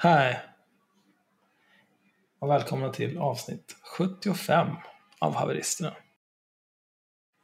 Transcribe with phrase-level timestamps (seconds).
[0.00, 0.40] Hej!
[2.38, 4.68] Och välkomna till avsnitt 75
[5.18, 5.88] av Haveristerna.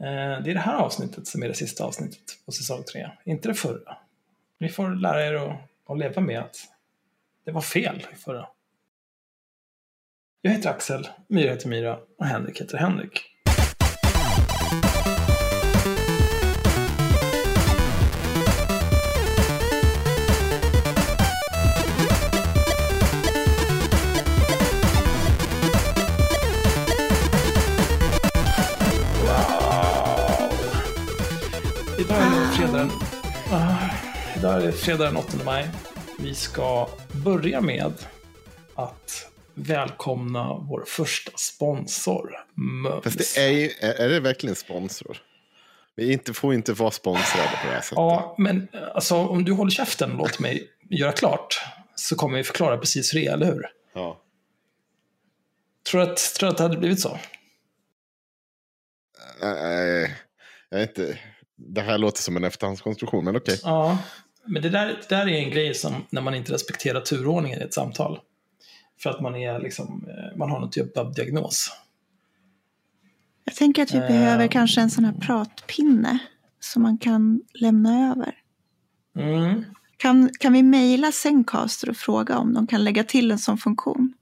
[0.00, 3.48] Eh, det är det här avsnittet som är det sista avsnittet på säsong 3, inte
[3.48, 3.96] det förra.
[4.60, 6.56] Ni får lära er att, att leva med att
[7.44, 8.48] det var fel i förra.
[10.40, 13.20] Jag heter Axel, Myra heter Myra och Henrik heter Henrik.
[34.48, 35.70] Är det fredag den 8 maj.
[36.18, 36.88] Vi ska
[37.24, 37.92] börja med
[38.74, 43.04] att välkomna vår första sponsor, Mums.
[43.04, 45.16] Fast det är, ju, är, är det verkligen sponsor?
[45.96, 47.96] Vi inte, får inte vara sponsrade på det här sättet.
[47.96, 51.60] Ja, men alltså, om du håller käften och låter mig göra klart
[51.94, 53.66] så kommer vi förklara precis hur det är, eller hur?
[53.94, 54.20] Ja.
[55.90, 57.18] Tror du att, tror att det hade blivit så?
[59.40, 60.16] Nej,
[60.68, 61.18] jag vet inte.
[61.56, 63.60] Det här låter som en efterhandskonstruktion, men okej.
[63.62, 63.98] Ja,
[64.46, 67.64] men det där, det där är en grej som när man inte respekterar turordningen i
[67.64, 68.20] ett samtal.
[69.02, 71.70] För att man, är liksom, eh, man har någon typ av diagnos.
[73.44, 74.06] Jag tänker att vi Eh.
[74.06, 76.18] behöver kanske en sån här pratpinne
[76.60, 78.34] som man kan lämna över.
[79.16, 79.64] Mm.
[79.96, 84.14] Kan, kan vi mejla Zencaster och fråga om de kan lägga till en sån funktion?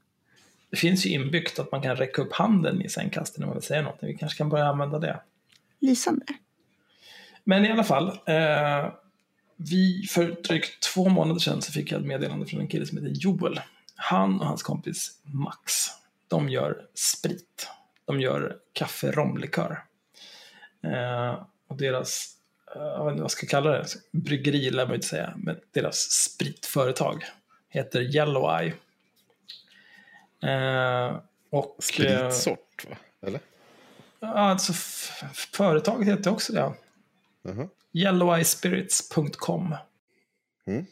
[0.69, 3.63] Det finns ju inbyggt att man kan räcka upp handen i sängkasten när man vill
[3.63, 3.99] säga något.
[4.01, 5.19] Vi kanske kan börja använda det.
[5.79, 6.25] Lysande.
[7.43, 8.07] Men i alla fall.
[8.07, 8.93] Eh,
[9.55, 12.97] vi, för drygt två månader sedan så fick jag ett meddelande från en kille som
[12.97, 13.59] heter Joel.
[13.95, 15.73] Han och hans kompis Max,
[16.27, 17.69] de gör sprit.
[18.05, 19.83] De gör kaffe-romlikör.
[20.83, 22.35] Eh, och deras,
[22.75, 25.59] eh, jag vet inte vad jag ska kalla det, bryggeri lär man inte säga, men
[25.71, 27.25] deras spritföretag
[27.69, 28.73] heter Yellow Eye.
[30.43, 31.15] Eh,
[31.49, 32.95] och, eh, Spritsort, va?
[33.27, 33.39] Eller?
[34.19, 34.73] Ja, alltså
[35.51, 36.73] företaget heter också det.
[37.41, 37.67] Jaha.
[37.93, 39.75] yelloweyespirits.com.
[40.67, 40.85] Mm.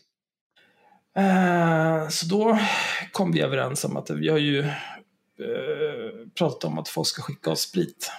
[1.16, 2.60] Eh, så då
[3.12, 7.50] kom vi överens om att vi har ju eh, pratat om att folk ska skicka
[7.50, 8.12] oss sprit.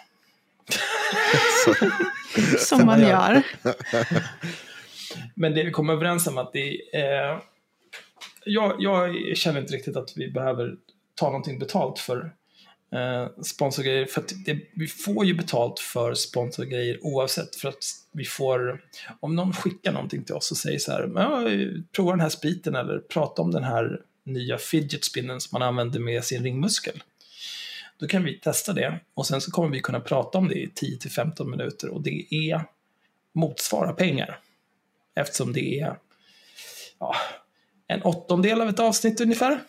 [2.58, 3.42] Som man gör.
[5.34, 7.40] Men det vi kom överens om att det är...
[8.44, 10.76] jag, jag känner inte riktigt att vi behöver
[11.14, 12.32] ta någonting betalt för
[12.92, 14.06] eh, sponsorgrejer.
[14.06, 17.56] För att det, vi får ju betalt för sponsorgrejer oavsett.
[17.56, 18.84] För att vi får,
[19.20, 22.98] om någon skickar någonting till oss och säger så här, prova den här spriten eller
[22.98, 27.02] prata om den här nya fidget spinnen som man använder med sin ringmuskel.
[27.98, 30.66] Då kan vi testa det och sen så kommer vi kunna prata om det i
[30.66, 32.64] 10-15 minuter och det är
[33.32, 34.38] motsvarar pengar.
[35.14, 35.96] Eftersom det är
[36.98, 37.16] ja,
[37.86, 39.60] en åttondel av ett avsnitt ungefär.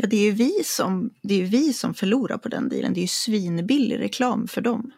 [0.00, 2.94] Ja, det är ju vi som, det är vi som förlorar på den dealen.
[2.94, 4.90] Det är ju svinbillig reklam för dem.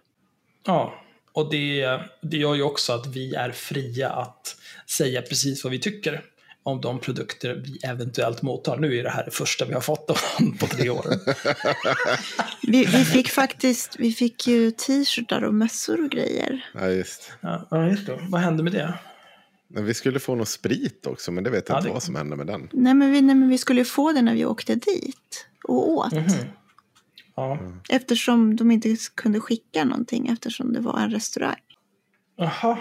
[0.67, 0.95] Ja,
[1.33, 4.57] och det, det gör ju också att vi är fria att
[4.87, 6.25] säga precis vad vi tycker
[6.63, 8.77] om de produkter vi eventuellt mottar.
[8.77, 11.07] Nu är det här det första vi har fått av honom på tre år.
[12.63, 16.65] Vi, vi fick faktiskt, vi fick ju t-shirtar och mössor och grejer.
[16.75, 17.33] Ja, just.
[17.41, 18.19] Ja, ja, just det.
[18.29, 18.99] Vad hände med det?
[19.73, 22.03] Men vi skulle få någon sprit också, men det vet jag Ja, inte det- vad
[22.03, 22.69] som hände med den.
[22.73, 25.89] Nej men, vi, nej, men vi skulle ju få det när vi åkte dit och
[25.91, 26.13] åt.
[26.13, 26.27] Mhm.
[27.37, 27.59] Ja,
[27.89, 31.61] Eftersom de inte kunde skicka någonting eftersom det var en restaurang.
[32.37, 32.79] jaha.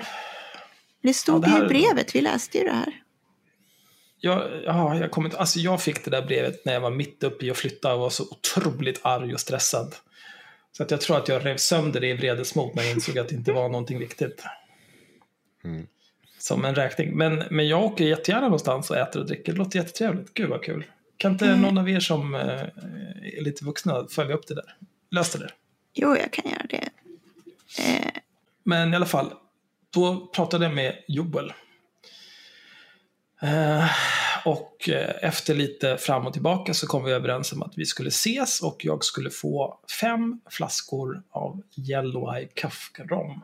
[1.04, 3.04] Det stod Ja, det här- ju i brevet, vi läste ju det här.
[4.22, 7.24] Jag, ja, jag, kommer inte, alltså jag fick det där brevet när jag var mitt
[7.24, 9.96] uppe i att flytta och var så otroligt arg och stressad.
[10.72, 13.30] Så att jag tror att jag rev sönder det i vredesmod när jag insåg att
[13.30, 14.44] det inte var någonting viktigt.
[15.64, 15.88] Mm.
[16.40, 17.18] Som en räkning.
[17.18, 19.52] Men, men jag åker jättegärna någonstans och äter och dricker.
[19.52, 20.34] Det låter jättetrevligt.
[20.34, 20.86] Gud vad kul.
[21.18, 21.62] Kan inte Mm.
[21.62, 24.76] någon av er som eh, är lite vuxna följa upp det där?
[25.12, 25.50] Lös det.
[25.94, 26.90] Jo, jag kan göra det.
[27.80, 28.12] Eh,
[28.64, 29.34] Men i alla fall,
[29.94, 31.54] då pratade jag med Joel.
[33.42, 33.86] Eh,
[34.46, 38.08] och eh, efter lite fram och tillbaka så kom vi överens om att vi skulle
[38.10, 43.32] ses och jag skulle få fem flaskor av Yellow Eye Kafka-rom.
[43.32, 43.40] Eh,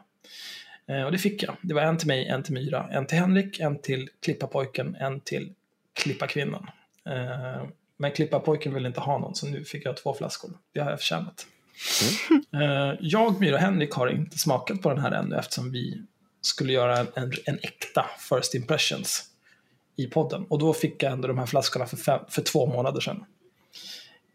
[1.05, 1.55] och det fick jag.
[1.61, 5.19] Det var en till mig, en till Myra, en till Henrik, en till Klippapojken, en
[5.19, 5.53] till
[5.93, 6.69] Klippakvinnan.
[7.09, 7.63] Eh,
[7.97, 10.51] men Klippapojken ville inte ha någon så nu fick jag två flaskor.
[10.73, 11.47] Det har jag förtjänat.
[12.53, 16.01] Eh, Jag, Myra och Henrik har inte smakat på den här ännu eftersom vi
[16.41, 19.23] skulle göra en, en, en äkta first impressions
[19.95, 20.45] i podden.
[20.49, 23.25] Och då fick jag ändå de här flaskorna för, fem, för två månader sedan.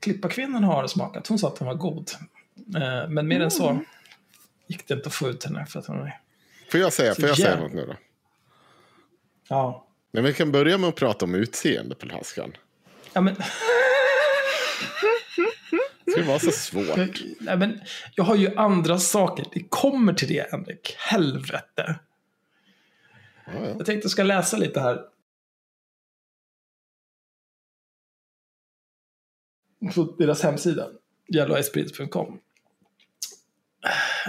[0.01, 2.11] Klipparkvinnan har smakat, hon sa att den var god.
[2.77, 3.81] Eh, Men mer än så
[4.67, 5.67] gick det inte att få ut henne.
[5.67, 6.21] För att hon är...
[6.71, 7.97] Får jag säga, får jag säga något nu då?
[9.49, 12.53] Ja, Men vi kan börja med att prata om utseende på flaskan.
[13.13, 13.37] Ja, men,
[16.11, 16.97] Ska det vara så svårt?
[17.41, 17.81] nej, men,
[18.15, 19.47] jag har ju andra saker.
[19.53, 20.97] Det kommer till det, Henrik.
[20.99, 21.99] Helvete.
[23.47, 23.61] Ja, ja.
[23.67, 25.01] Jag tänkte jag ska läsa lite här.
[29.95, 30.89] På deras hemsida.
[31.35, 32.41] yellowiceprins.com.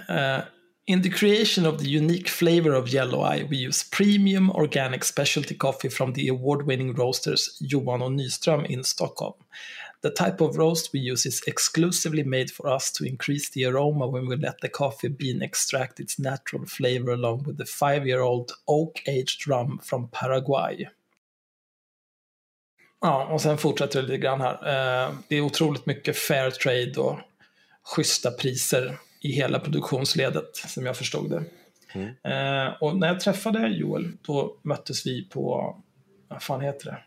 [0.09, 0.39] Uh,
[0.85, 5.55] in the creation of the unique flavor of yellow eye we use premium organic specialty
[5.55, 9.33] coffee from the award-winning roasters Johan och Nyström in Stockholm.
[10.01, 14.07] The type of roast we use is exclusively made for us to increase the aroma
[14.07, 19.47] when we let the coffee bean extract its natural flavor along with the five-year-old oak-aged
[19.47, 20.87] rum from Paraguay.
[23.01, 24.53] Ja, och sen fortsätter det lite grann här.
[24.53, 27.19] Eh, Det är otroligt mycket fair trade och
[27.83, 31.43] schyssta priser i hela produktionsledet, som jag förstod det.
[32.29, 35.75] Eh, Och när jag träffade Joel, då möttes vi på,
[36.27, 36.97] vad fan heter det?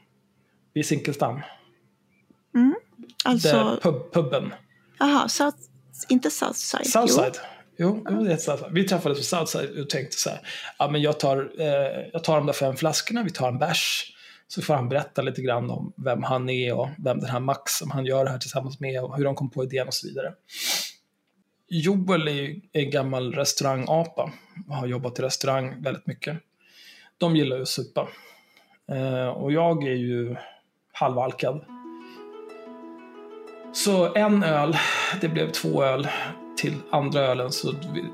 [0.75, 1.41] Vid Zinkelsdamm.
[3.25, 4.55] Alltså, Där pub, puben.
[4.99, 5.57] jaha, South,
[6.09, 6.87] inte Southside.
[6.87, 7.39] Southside.
[7.79, 8.71] Jo, jo det heter.
[8.71, 10.41] Vi träffades på Southside och tänkte så här,
[10.79, 11.67] ja men jag tar, eh,
[12.13, 14.11] jag tar de där fem flaskorna, vi tar en bärs.
[14.49, 17.73] Så får han berätta lite grann om vem han är och vem den här Max
[17.73, 20.07] som han gör det här tillsammans med och hur de kom på idén och så
[20.09, 20.33] vidare.
[21.77, 22.43] Joel är
[22.73, 24.33] är en gammal restaurangapa
[24.69, 26.39] och har jobbat i restaurang väldigt mycket.
[27.19, 28.09] De gillar ju att supa.
[28.93, 30.37] Eh, och jag är ju
[30.93, 31.65] halvalkad.
[33.73, 34.77] Så en öl,
[35.21, 36.09] det blev två öl.
[36.57, 37.73] Till andra ölen så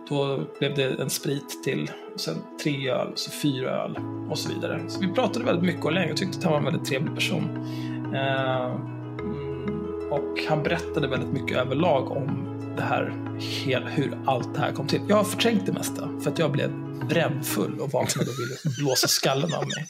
[0.08, 1.90] då blev det en sprit till.
[2.14, 3.98] Och sen tre öl, så fyra öl
[4.30, 4.84] och så vidare.
[4.88, 6.08] Så vi pratade väldigt mycket och länge.
[6.08, 7.44] Jag tyckte att han var en väldigt trevlig person.
[8.14, 8.64] Eh,
[9.20, 13.12] mm, och han berättade väldigt mycket överlag om det här,
[13.88, 15.00] hur allt det här kom till.
[15.08, 16.70] Jag har förträngt det mesta för att jag blev
[17.08, 19.86] brännfull och vaknade och ville blåsa skallen av mig.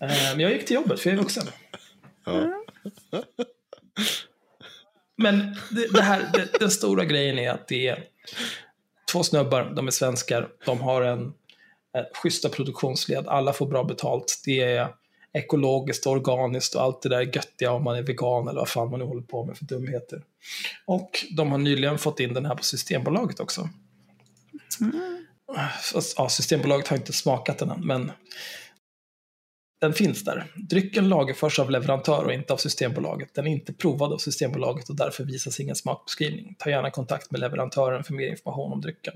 [0.00, 1.46] Eh, men jag gick till jobbet för jag är vuxen.
[2.24, 2.64] Ja.
[5.16, 8.04] Men det, det här, det, den stora grejen är att det är
[9.12, 11.22] två snubbar, de är svenskar, de har en
[11.96, 14.88] eh, schyssta produktionsled, alla får bra betalt, det är
[15.32, 18.90] ekologiskt och organiskt och allt det där göttiga om man är vegan eller vad fan
[18.90, 20.22] man nu håller på med för dumheter.
[20.86, 23.68] Och de har nyligen fått in den här på Systembolaget också.
[25.92, 28.12] Fast, ja, Systembolaget har inte smakat den än, men
[29.80, 30.46] den finns där.
[30.54, 33.34] Drycken lagerförs av leverantör och inte av Systembolaget.
[33.34, 36.54] Den är inte provad av Systembolaget och därför visas ingen smakbeskrivning.
[36.58, 39.14] Ta gärna kontakt med leverantören för mer information om drycken.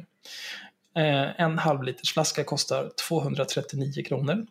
[0.97, 4.47] Eh, en halvliters flaska kostar 239 kronor.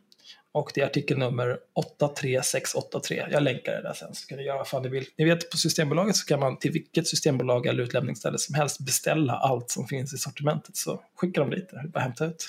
[0.56, 3.28] Och det är artikelnummer 83683.
[3.32, 5.06] Jag länkar det där sen så kan ni göra vad fan ni vill.
[5.18, 9.34] Ni vet på Systembolaget så kan man till vilket systembolag eller utlämningsställe som helst beställa
[9.34, 10.76] allt som finns i sortimentet.
[10.76, 11.90] Så skickar de dit det.
[11.94, 12.48] Bara hämta ut.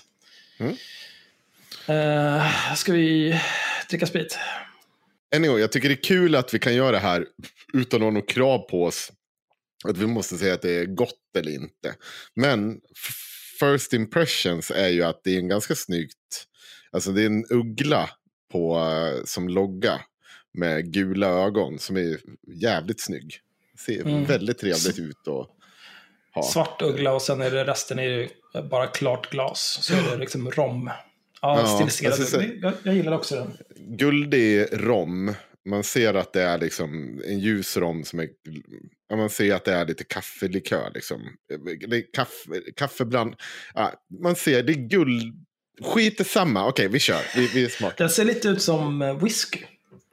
[0.58, 0.76] Mm.
[1.86, 3.40] Eh, ska vi
[3.90, 4.38] dricka sprit?
[5.36, 7.26] Anyway, jag tycker det är kul att vi kan göra det här
[7.72, 9.12] utan att ha något krav på oss.
[9.88, 11.94] Att vi måste säga att det är gott eller inte.
[12.34, 12.80] Men
[13.60, 16.46] first impressions är ju att det är en ganska snyggt.
[16.96, 18.10] Alltså det är en uggla
[18.52, 20.00] på, eh, som logga.
[20.52, 23.40] Med gula ögon som är jävligt snygg.
[23.86, 24.24] Ser Mm.
[24.24, 25.48] väldigt trevligt ut att
[26.34, 26.42] ha.
[26.42, 28.28] Svart uggla och sen är det resten är
[28.70, 29.78] bara klart glas.
[29.82, 30.90] Så är det liksom rom.
[31.42, 32.12] Ja, Ja, stiliserad.
[32.12, 33.56] alltså, så- jag, jag gillar också den.
[33.96, 35.34] guldig rom.
[35.64, 38.28] Man ser att det är liksom en ljus rom som är...
[39.16, 40.90] Man ser att det är lite kaffelikör.
[40.94, 41.20] Liksom.
[41.88, 43.34] Det är kaffe, kaffebland.
[43.74, 45.45] Ja, man ser, det är guld.
[45.82, 46.68] Skit samma.
[46.68, 47.20] Okej, vi kör.
[47.36, 47.94] Vi, vi är smarta.
[47.98, 49.60] Den ser lite ut som eh, whisky.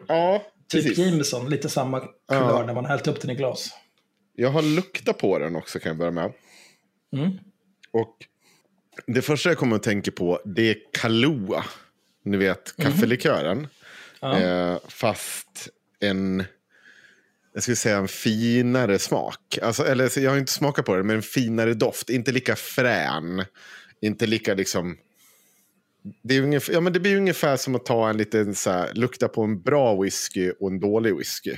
[0.08, 0.98] Ja, Typ precis.
[0.98, 3.70] Jameson, lite samma kulör när man hällt upp den i glas.
[4.36, 6.34] Jag har luktat på den också kan jag börja med.
[7.15, 7.32] Mm.
[7.91, 8.17] Och
[9.08, 11.65] det första jag kommer att tänka på det är Kahlua.
[12.25, 13.67] Ni vet kaffelikören.
[14.20, 14.39] Ja.
[14.39, 16.43] Eh, fast en,
[17.53, 19.58] jag skulle säga en finare smak.
[19.62, 22.10] Alltså, eller jag har inte smakat på det, men en finare doft.
[22.10, 23.46] Inte lika frän.
[24.01, 24.98] Inte lika liksom...
[26.22, 28.93] Det, är ungefär, ja, men det blir ungefär som att ta en liten, så här,
[28.93, 31.57] lukta på en bra whisky och en dålig whisky.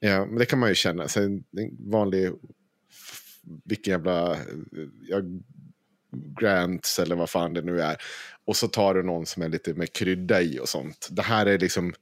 [0.00, 1.08] Ja, men det kan man ju känna.
[1.08, 2.32] Så en, en vanlig,
[3.64, 4.36] vilken jävla,
[5.08, 5.20] ja,
[6.40, 7.96] Grants eller vad fan det nu är.
[8.44, 11.08] Och så tar du någon som är lite mer krydda i och sånt.
[11.10, 11.94] Det här är liksom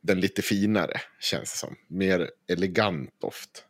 [0.00, 1.76] den lite finare, känns det som.
[1.88, 3.64] Mer elegant doft.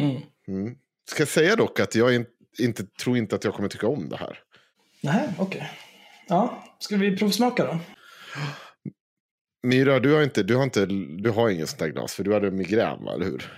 [0.00, 0.22] Mm.
[0.48, 0.76] Mm.
[1.08, 2.26] Ska jag säga dock att jag in,
[2.58, 4.38] inte, tror inte att jag kommer tycka om det här.
[5.00, 5.70] Nej, okej.
[6.28, 7.78] Ja, ska vi provsmaka då?
[9.62, 10.86] Myra, du har, inte, du har, inte,
[11.22, 13.14] du har ingen sånt här glas, för du hade migrän, va?
[13.14, 13.52] eller hur?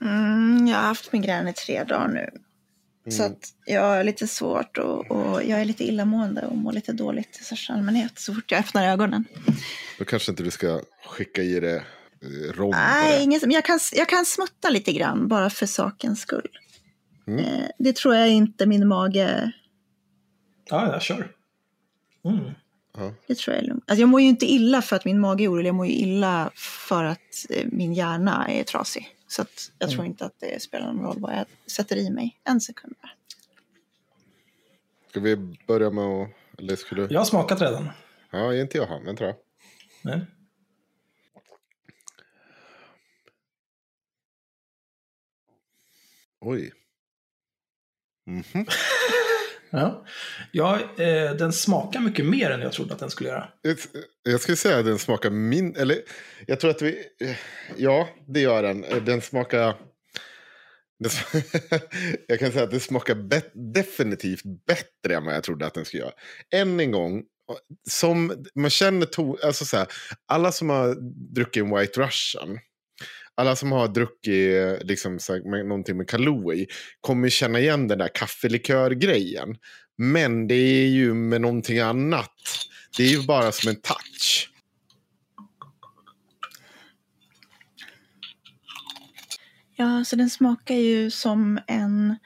[0.00, 2.30] Mm, jag har haft migrän i tre dagar nu.
[3.10, 6.92] Så att jag har lite svårt och, och jag är lite illamående och mår lite
[6.92, 9.24] dåligt i största allmänhet så fort jag öppnar ögonen.
[9.98, 12.72] Då kanske inte du ska skicka i det eh, rom.
[12.72, 13.22] på Nej, det.
[13.24, 16.48] ingen, som- jag, kan, jag kan smutta lite grann bara för sakens skull.
[17.26, 17.38] Mm.
[17.44, 19.52] Eh, det tror jag inte min mage...
[20.70, 21.32] Ja, jag kör.
[22.24, 22.50] Mm.
[23.26, 23.84] Det tror jag är lugnt.
[23.86, 25.68] Alltså jag mår ju inte illa för att min mage är orolig.
[25.68, 29.16] Jag mår ju illa för att eh, min hjärna är trasig.
[29.26, 32.40] Så att jag tror inte att det spelar någon roll vad jag sätter i mig.
[32.44, 33.10] En sekund bara.
[35.10, 36.30] Ska vi börja med att...
[36.58, 37.06] Eller skulle...
[37.10, 37.88] Jag har smakat redan.
[38.30, 39.04] Ja, är inte jag han?
[39.04, 39.36] Vänta då.
[40.02, 40.26] Nej.
[46.40, 46.72] Oj.
[48.26, 48.44] Mhm.
[49.76, 50.04] Ja.
[50.52, 53.48] Ja, eh, den smakar mycket mer än jag trodde att den skulle göra.
[53.66, 53.76] Eh, eh,
[54.22, 55.76] jag skulle säga att den smakar min...
[55.76, 55.98] Eller,
[56.46, 56.98] jag tror att vi...
[57.20, 57.36] Eh,
[57.76, 58.84] ja, det gör den.
[59.04, 59.74] Den smakar...
[60.98, 61.80] Den sm-
[62.26, 65.84] jag kan säga att den smakar bet- definitivt bättre än vad jag trodde att den
[65.84, 66.12] skulle göra.
[66.54, 67.22] Än en gång,
[67.90, 69.06] som man känner...
[69.06, 69.86] To- alltså så här,
[70.26, 70.96] alla som har
[71.34, 72.58] druckit en White Russian,
[73.34, 76.66] alla som har druckit liksom, så här, med, någonting med Kahlua i,
[77.00, 79.56] kommer känna igen den där kaffelikör-grejen.
[79.96, 82.30] Men det är ju med någonting annat.
[82.96, 84.50] Det är ju bara som en touch.
[89.76, 92.16] Ja, så den smakar ju som en...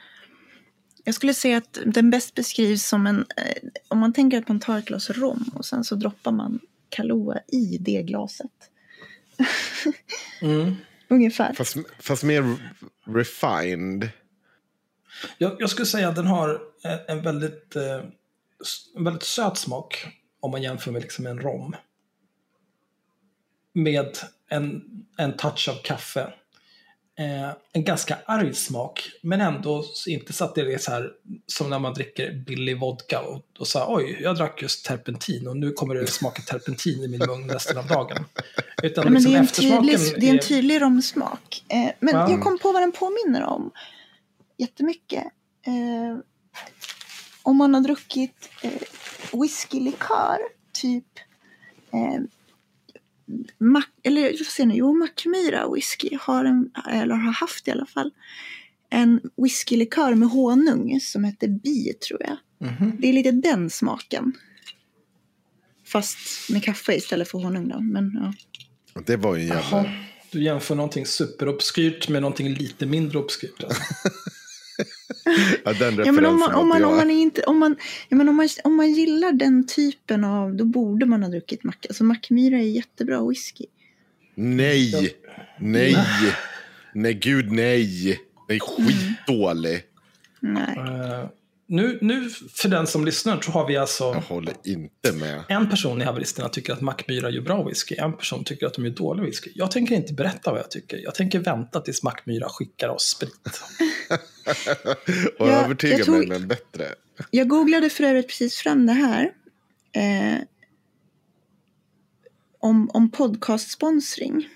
[1.05, 3.27] Jag skulle säga att den bäst beskrivs som en...
[3.37, 6.61] Eh, om man tänker att man tar ett glas rom och sen så droppar man
[6.89, 8.51] Kahlua i det glaset.
[10.43, 10.77] Mm.
[11.09, 11.53] Ungefär.
[11.53, 12.57] Fast, fast mer
[13.07, 14.11] refined.
[15.39, 18.03] Jag, jag skulle säga att den har en, en, väldigt, eh,
[18.97, 20.07] en väldigt söt smak
[20.41, 21.77] om man jämför med liksom en rom.
[23.73, 24.83] Med en,
[25.17, 26.33] en touch av kaffe.
[27.19, 31.13] Eh, en ganska arg smak, men ändå inte så att det är så här
[31.47, 35.57] som när man dricker billig vodka och, och här, oj, jag drack just terpentin och
[35.57, 38.25] nu kommer det smaka terpentin i min mun resten av dagen.
[38.83, 41.65] Utan Ja, men liksom det, är en eftersmaken tydlig, det är en tydlig romsmak.
[41.69, 42.31] Eh, men Ja.
[42.31, 43.71] jag kom på vad den påminner om.
[44.59, 45.25] Jättemycket.
[45.67, 46.19] Eh,
[47.43, 48.71] om man har druckit eh,
[49.33, 50.39] whiskylikör,
[50.73, 51.05] typ
[51.93, 52.21] eh,
[53.59, 57.87] Mac, eller vad säger nu, jo, Mackmyra whisky har, en, eller har haft i alla
[57.87, 58.13] fall
[58.91, 62.37] en whiskylikör med honung som heter Bi, tror jag.
[62.71, 62.97] Mhm.
[62.99, 64.33] Det är lite den smaken.
[65.85, 67.81] Fast med kaffe istället för honung då.
[67.81, 68.35] Men,
[68.95, 69.01] ja.
[69.07, 69.85] Det var ju en jävla...
[70.31, 73.65] Du jämför någonting superobskyrt med någonting lite mindre obskyrt.
[73.65, 73.83] Alltså.
[75.65, 77.77] Ja, den Ja, men om man, om man, om man, är inte, om man,
[78.09, 81.65] ja, men om man, om man gillar den typen av, då borde man ha druckit
[81.65, 81.75] Mac.
[81.89, 83.65] Alltså Mackmyra är jättebra whisky.
[84.35, 85.15] Nej!
[85.59, 85.97] Nej!
[86.93, 88.21] Nej, gud nej!
[88.49, 89.83] Den är skitdålig.
[90.41, 91.29] Nej.
[91.71, 95.43] Nu, nu, för den som lyssnar, så har vi alltså Jag håller inte med.
[95.49, 98.85] en person i haveristerna tycker att Mackmyra gör bra whisky, en person tycker att de
[98.85, 99.51] gör dålig whisky.
[99.55, 100.97] Jag tänker inte berätta vad jag tycker.
[100.97, 103.63] Jag tänker vänta tills Mackmyra skickar oss sprit.
[105.39, 106.95] Och övertyga jag tror- mig med en bättre.
[107.31, 109.33] Jag googlade för övrigt precis fram det här.
[109.93, 110.39] Eh,
[112.61, 114.49] om, om podcastsponsring.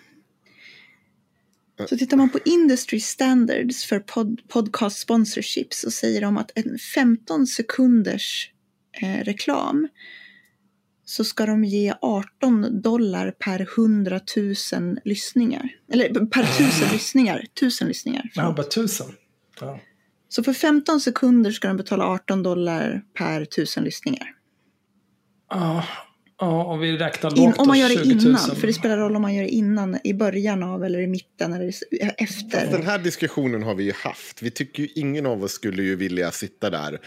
[1.89, 6.79] Så tittar man på Industry Standards för pod, podcast sponsorship så säger de att en
[6.95, 8.51] 15 sekunders
[9.03, 9.89] eh, reklam
[11.05, 14.21] så ska de ge 18 dollar per 100
[14.73, 15.69] 000 lyssningar.
[15.93, 17.47] Eller per tusen lyssningar.
[17.61, 18.31] Tusen lyssningar.
[18.35, 19.07] Ja, bara tusen.
[19.61, 19.81] Ja.
[20.29, 24.29] Så för 15 sekunder ska de betala 18 dollar per tusen lyssningar.
[25.51, 25.85] Ja,
[26.47, 28.21] ja, om vi räknar lågt In, om man gör det 20 000.
[28.27, 31.07] innan, för det spelar roll om man gör det innan, i början av eller i
[31.07, 31.73] mitten eller
[32.19, 32.71] efter.
[32.71, 34.43] Den här diskussionen har vi ju haft.
[34.43, 37.01] Vi tycker ju ingen av oss skulle ju vilja sitta där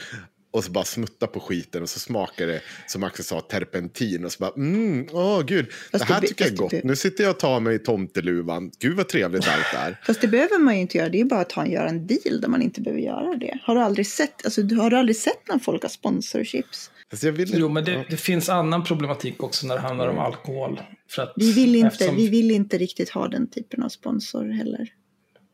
[0.51, 4.31] och så bara smutta på skiten och så smakar det, som Axel sa, terpentin och
[4.31, 6.83] så bara mm, åh gud, Fast det här det- tycker jag är fast gott.
[6.83, 8.71] Nu sitter jag och tar mig tomteluvan.
[8.79, 9.99] Gud vad trevligt allt är.
[10.05, 12.07] Fast det behöver man ju inte göra, det är bara att ta en, göra en
[12.07, 13.59] deal där man inte behöver göra det.
[13.63, 16.91] Har du aldrig sett, alltså, du- har du aldrig sett när folk har sponsorships?
[17.11, 20.81] Vill Jo, men det, det finns annan problematik också när det handlar om alkohol.
[21.09, 24.45] För att, Vi vill, inte, eftersom- vi vill inte riktigt ha den typen av sponsor
[24.49, 24.87] heller.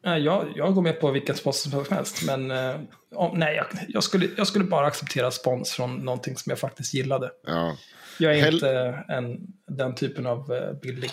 [0.03, 2.75] Jag, jag går med på vilken sponsor som helst, men eh,
[3.15, 6.93] om, nej, jag, jag, skulle, jag skulle bara acceptera spons från någonting som jag faktiskt
[6.93, 7.29] gillade.
[7.47, 7.77] Ja.
[8.19, 11.11] Jag är Hell- inte en, den typen av eh, billig.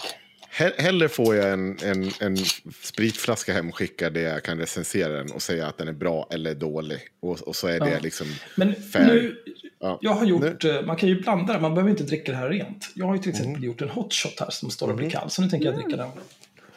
[0.59, 2.37] He- Hellre får jag en, en, en
[2.83, 6.99] spritflaska hemskickad där jag kan recensera den och säga att den är bra eller dålig.
[7.21, 7.99] Och, och så är det Ja.
[8.03, 8.27] liksom...
[8.57, 9.07] Men Fair.
[9.07, 9.37] nu,
[9.81, 9.99] Ja.
[10.03, 12.49] jag har gjort, eh, man kan ju blanda det, man behöver inte dricka det här
[12.49, 12.91] rent.
[12.95, 15.31] Jag har ju till exempel gjort en hot shot här som står och blir kall,
[15.31, 16.11] så nu tänker jag dricka den.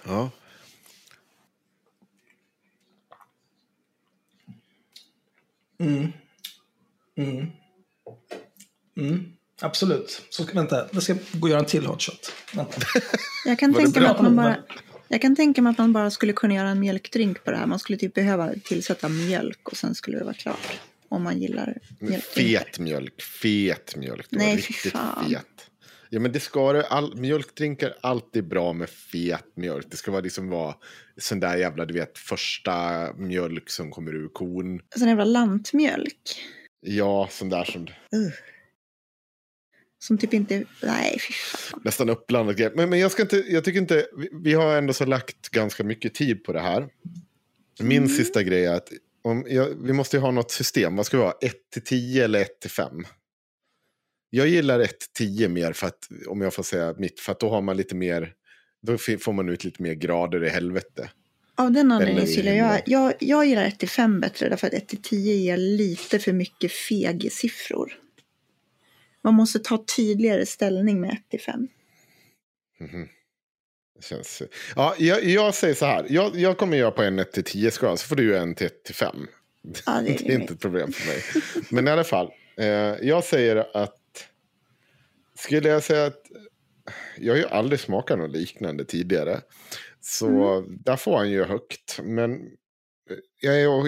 [0.06, 0.30] Ja.
[9.62, 10.22] Absolut.
[10.30, 12.34] Så ska, vänta, jag ska gå och göra en till hotshot.
[12.53, 12.82] Vänta.
[13.46, 14.58] Jag kan, tänka mig att man bara,
[15.08, 17.65] jag kan tänka mig att man bara skulle kunna göra en mjölkdrink på det här.
[17.65, 20.80] Man skulle typ behöva tillsätta mjölk och sen skulle det vara klart.
[21.10, 22.62] Om man gillar mjölkdrinkar.
[22.62, 24.27] Fet mjölk, fet mjölk.
[24.30, 25.30] Det var Nej, riktigt fan.
[25.30, 25.46] fet.
[26.10, 26.88] Ja, men det ska det.
[26.88, 29.88] All, mjölkdrinkar alltid bra med fet mjölk.
[29.89, 30.75] Det ska vara liksom vara
[31.18, 34.80] sån där jävla, du vet, första mjölk som kommer ur kon.
[34.98, 36.36] Sån jävla lantmjölk.
[36.82, 38.32] Ja, sån där som Uh.
[40.01, 40.63] Som typ inte...
[40.84, 41.81] Nej, fy fan.
[41.86, 42.72] nästan uppblandat grej.
[42.75, 45.84] Men, men jag, ska inte, jag tycker inte, vi, vi har ändå så lagt ganska
[45.84, 46.88] mycket tid på det här.
[47.79, 48.10] Min Mm.
[48.10, 48.89] sista grej är att
[49.24, 50.96] om jag, vi måste ju ha något system.
[50.96, 51.38] Vad ska vi ha?
[51.41, 53.05] 1 till 10 eller 1 till 5?
[54.29, 57.39] Jag gillar 1 till 10 mer för att, om jag får säga mitt, för att
[57.39, 58.34] då har man lite mer,
[58.81, 61.10] då får man ut lite mer grader i helvete.
[61.55, 64.88] Av den anledningen gillar jag, jag, jag gillar 1 till 5 bättre därför att 1
[64.88, 67.98] till 10 ger lite för mycket feg siffror.
[69.24, 71.68] Man måste ta tydligare ställning med 1 till 5.
[72.80, 73.08] Mhm.
[73.96, 74.42] Det känns,
[74.75, 77.72] ja, jag, jag säger så här, jag, jag kommer göra på en 1 till 10
[77.72, 79.28] skala, så får du göra en till 1 till 5.
[79.86, 81.44] Ja, det är det är inte ett problem för mig.
[81.72, 82.66] Men i alla fall, eh,
[83.01, 83.98] jag säger att...
[85.36, 86.22] Skulle jag säga att...
[87.18, 89.42] Jag har ju aldrig smakat något liknande tidigare.
[90.00, 90.78] Så Mm.
[90.84, 92.00] där får han ju högt.
[92.04, 93.60] Men eh, jag är...
[93.63, 93.88] Jag,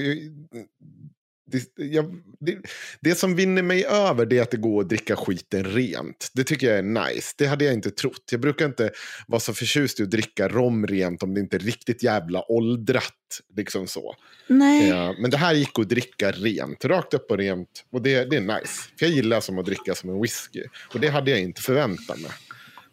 [1.45, 2.57] det, jag, det,
[3.01, 6.31] det som vinner mig över det är att det går att dricka skiten rent.
[6.33, 7.33] Det tycker jag är nice.
[7.37, 8.29] Det hade jag inte trott.
[8.31, 8.91] Jag brukar inte
[9.27, 13.13] vara så förtjust i att dricka rom rent om det inte är riktigt jävla åldrat.
[13.55, 14.15] Liksom så.
[14.47, 17.85] Nej, Ja, men det här gick att dricka rent, rakt upp och rent.
[17.91, 18.89] Och det, det är nice.
[18.99, 20.63] För jag gillar som att dricka som en whisky.
[20.93, 22.31] Och det hade jag inte förväntat mig.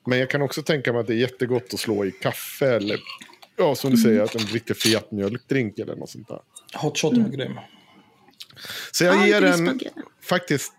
[0.07, 3.01] Men jag kan också tänka mig att det är jättegott att slå i kaffe eller
[3.57, 6.41] ja, som du säger, att en riktigt fet mjölkdrink eller något sånt där.
[6.75, 7.53] Hotshoten var grym.
[8.93, 9.81] Så jag Ja, ger den
[10.23, 10.73] faktiskt,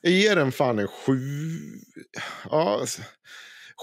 [0.00, 1.18] jag ger den fan en sju.
[2.50, 3.02] Ja, alltså,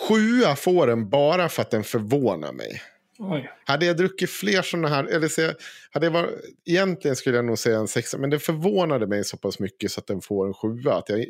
[0.07, 2.81] sjua får den bara för att den förvånar mig.
[3.21, 3.51] Oj.
[3.65, 5.53] Hade jag druckit fler sådana här, eller så,
[5.91, 6.29] hade jag varit,
[6.65, 9.99] egentligen skulle jag nog säga en sexa, men det förvånade mig så pass mycket så
[9.99, 10.93] att den får en sjua.
[10.93, 11.25] Att jag,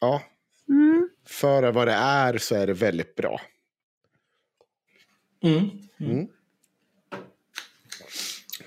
[0.00, 0.22] ja,
[0.68, 1.08] Mm.
[1.26, 3.40] för vad det är så är det väldigt bra.
[5.42, 5.70] Mm.
[6.00, 6.26] Mm.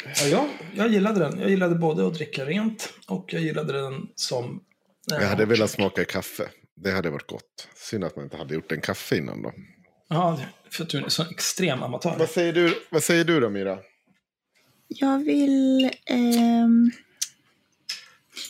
[0.06, 1.40] Ja, jag, jag gillade den.
[1.40, 4.64] Jag gillade både att dricka rent och jag gillade den som...
[5.12, 6.50] eh, Jag hade velat smaka kaffe.
[6.76, 7.68] Det hade varit gott.
[7.76, 9.54] Synd att man inte hade gjort en kaffe innan då.
[10.10, 10.40] Ja,
[10.72, 12.16] för att du är en sån extrem amatör.
[12.20, 13.80] Vad säger du, vad säger du då Mira?
[14.88, 15.92] Jag vill...
[16.06, 16.92] ehm,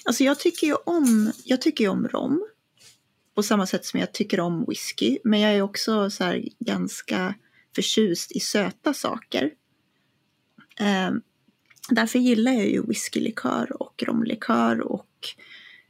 [0.05, 2.47] Alltså jag tycker ju om, jag tycker om rom.
[3.35, 5.17] På samma sätt som jag tycker om whisky.
[5.23, 7.33] Men jag är också så här ganska
[7.75, 9.51] förtjust i söta saker.
[10.79, 11.21] Ehm,
[11.89, 15.09] därför gillar jag ju whiskylikör och romlikör och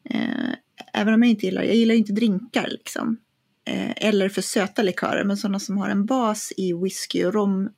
[0.04, 0.54] eh,
[0.94, 3.18] även om jag inte gillar, jag gillar ju inte drinkar liksom.
[3.66, 7.70] Eh, eller för söta likörer, men sådana som har en bas i whisky och rom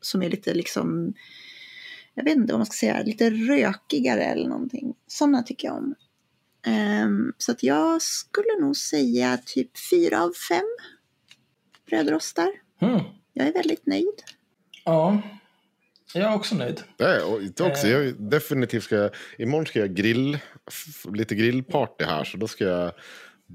[0.00, 1.14] som är lite liksom
[2.14, 4.94] jag vet inte vad man ska säga, lite rökigare eller någonting.
[5.06, 5.94] Sådana tycker jag om.
[6.66, 10.64] Ehm, så att jag skulle nog säga typ fyra av fem
[11.86, 12.50] brödrostar.
[12.80, 13.00] Mm.
[13.32, 14.22] Jag är väldigt nöjd.
[14.84, 15.22] Ja,
[16.14, 16.80] jag är också nöjd.
[16.96, 17.86] Det är och inte också.
[17.86, 17.92] Eh.
[17.92, 20.38] Jag, definitivt ska jag, imorgon ska jag grill,
[21.12, 22.24] lite grillparty här.
[22.24, 22.92] Så då ska jag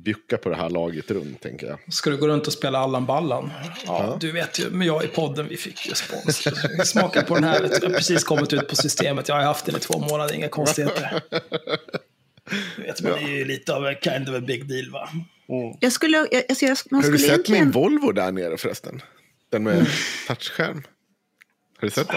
[0.04, 1.94] bjucka på det här laget runt tänker jag.
[1.94, 3.52] Ska du gå runt och spela Allan Ballan?
[3.64, 4.18] Ja, Ja.
[4.22, 6.48] du vet ju, men jag i podden, vi fick ju spons.
[6.80, 9.28] Vi smakar på den här, vet du, jag har precis kommit ut på systemet.
[9.28, 11.22] Jag har haft den i två månader, inga konstigheter.
[12.76, 15.10] Du vet, man är ju lite av en kind of a big deal va?
[15.80, 17.72] Jag skulle, jag, alltså jag, man Har du skulle sett min egentligen...
[17.72, 19.02] Volvo där nere förresten?
[19.50, 19.88] Den med
[20.28, 20.84] touchskärm.
[21.80, 22.08] Har du sett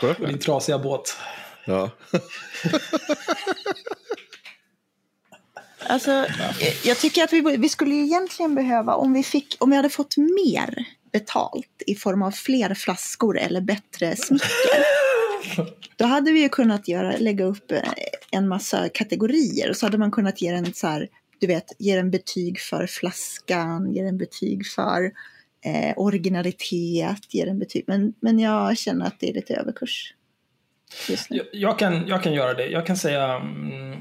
[0.00, 0.14] den?
[0.20, 0.38] Den.
[0.38, 1.16] trasiga båt.
[1.64, 1.90] Ja.
[5.86, 9.76] Alltså, jag- jag tycker att vi, vi skulle egentligen behöva, om vi, fick, om vi
[9.76, 14.84] hade fått mer betalt i form av fler flaskor eller bättre smicker.
[15.96, 17.82] Då hade vi ju kunnat göra, lägga upp eh,
[18.30, 21.96] en massa kategorier och så hade man kunnat ge den så här, du vet, ge
[21.96, 25.10] den betyg för flaskan, ge den betyg för
[25.64, 27.84] eh, originalitet, ge den betyg.
[27.86, 30.14] Men, men jag känner att det är lite överkurs.
[31.28, 32.66] Jag, jag, kan, jag kan göra det.
[32.66, 34.00] Jag kan säga mm,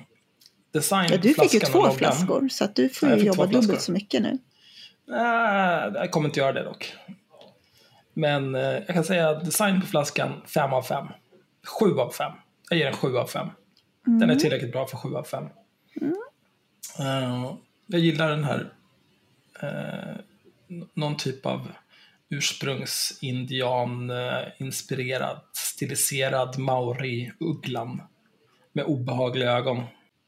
[0.74, 3.82] design Ja, du fick ju två flaskor så att du får Ja, ju jobba dubbelt
[3.82, 4.38] så mycket nu.
[5.08, 6.94] Nej, jag kommer inte göra det dock.
[8.14, 11.08] Men eh, jag kan säga design på flaskan 5 av 5.
[11.80, 12.32] 7 av 5.
[12.70, 13.48] Jag ger den 7 av 5.
[14.06, 15.44] Den är tillräckligt bra för 7 av 5.
[17.00, 17.54] Eh,
[17.88, 18.74] jag gillar den här
[19.62, 20.22] eh, n-
[20.94, 21.68] någon typ av
[22.30, 24.18] ursprungsindian eh,
[24.58, 28.02] inspirerad stiliserad maori-ugglan
[28.74, 29.84] med obehagliga ögon.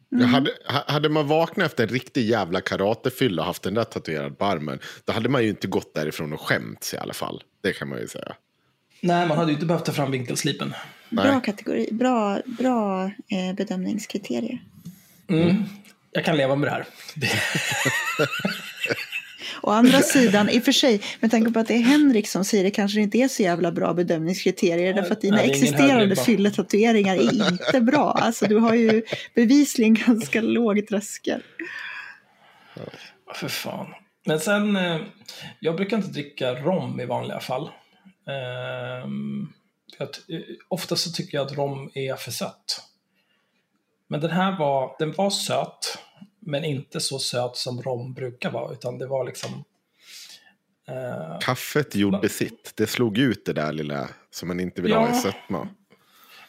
[0.10, 3.84] Jag hade, ha- hade man vaknat efter en riktig jävla karatefylla och haft den där
[3.84, 7.44] tatuerad på armen, då hade man ju inte gått därifrån och skämts i alla fall.
[7.64, 8.36] Det kan man ju säga.
[9.02, 10.74] Nej, man hade ju inte behövt ta fram vinkelslipen.
[11.10, 11.42] Bra Nej.
[11.44, 14.60] kategori, bra, bra eh, bedömningskriterier.
[15.28, 15.64] Mm.
[16.12, 16.86] Jag kan leva med det här.
[19.62, 22.46] Å andra sidan, i och för sig, med tanke på att det är Henrik som
[22.46, 24.94] säger det kanske det inte är så jävla bra bedömningskriterier.
[24.94, 28.12] därför att dina Nej, existerande fylletatueringar är inte bra.
[28.12, 29.04] Alltså du har ju
[29.36, 31.44] bevisligen ganska låg tröskel.
[33.36, 33.88] för fan.
[34.26, 35.02] Men sen, eh,
[35.60, 37.70] jag brukar inte dricka rom i vanliga fall.
[38.28, 39.54] Ehm,
[40.00, 40.08] eh,
[40.68, 42.82] ofta så tycker jag att rom är för sött.
[44.08, 45.98] Men den här var, den var söt,
[46.46, 49.64] men inte så söt som rom brukar vara, utan det var liksom...
[50.88, 52.72] eh, Kaffet gjorde sitt.
[52.76, 55.00] Det slog ut det där lilla som man inte vill Ja.
[55.00, 55.68] ha i sötma.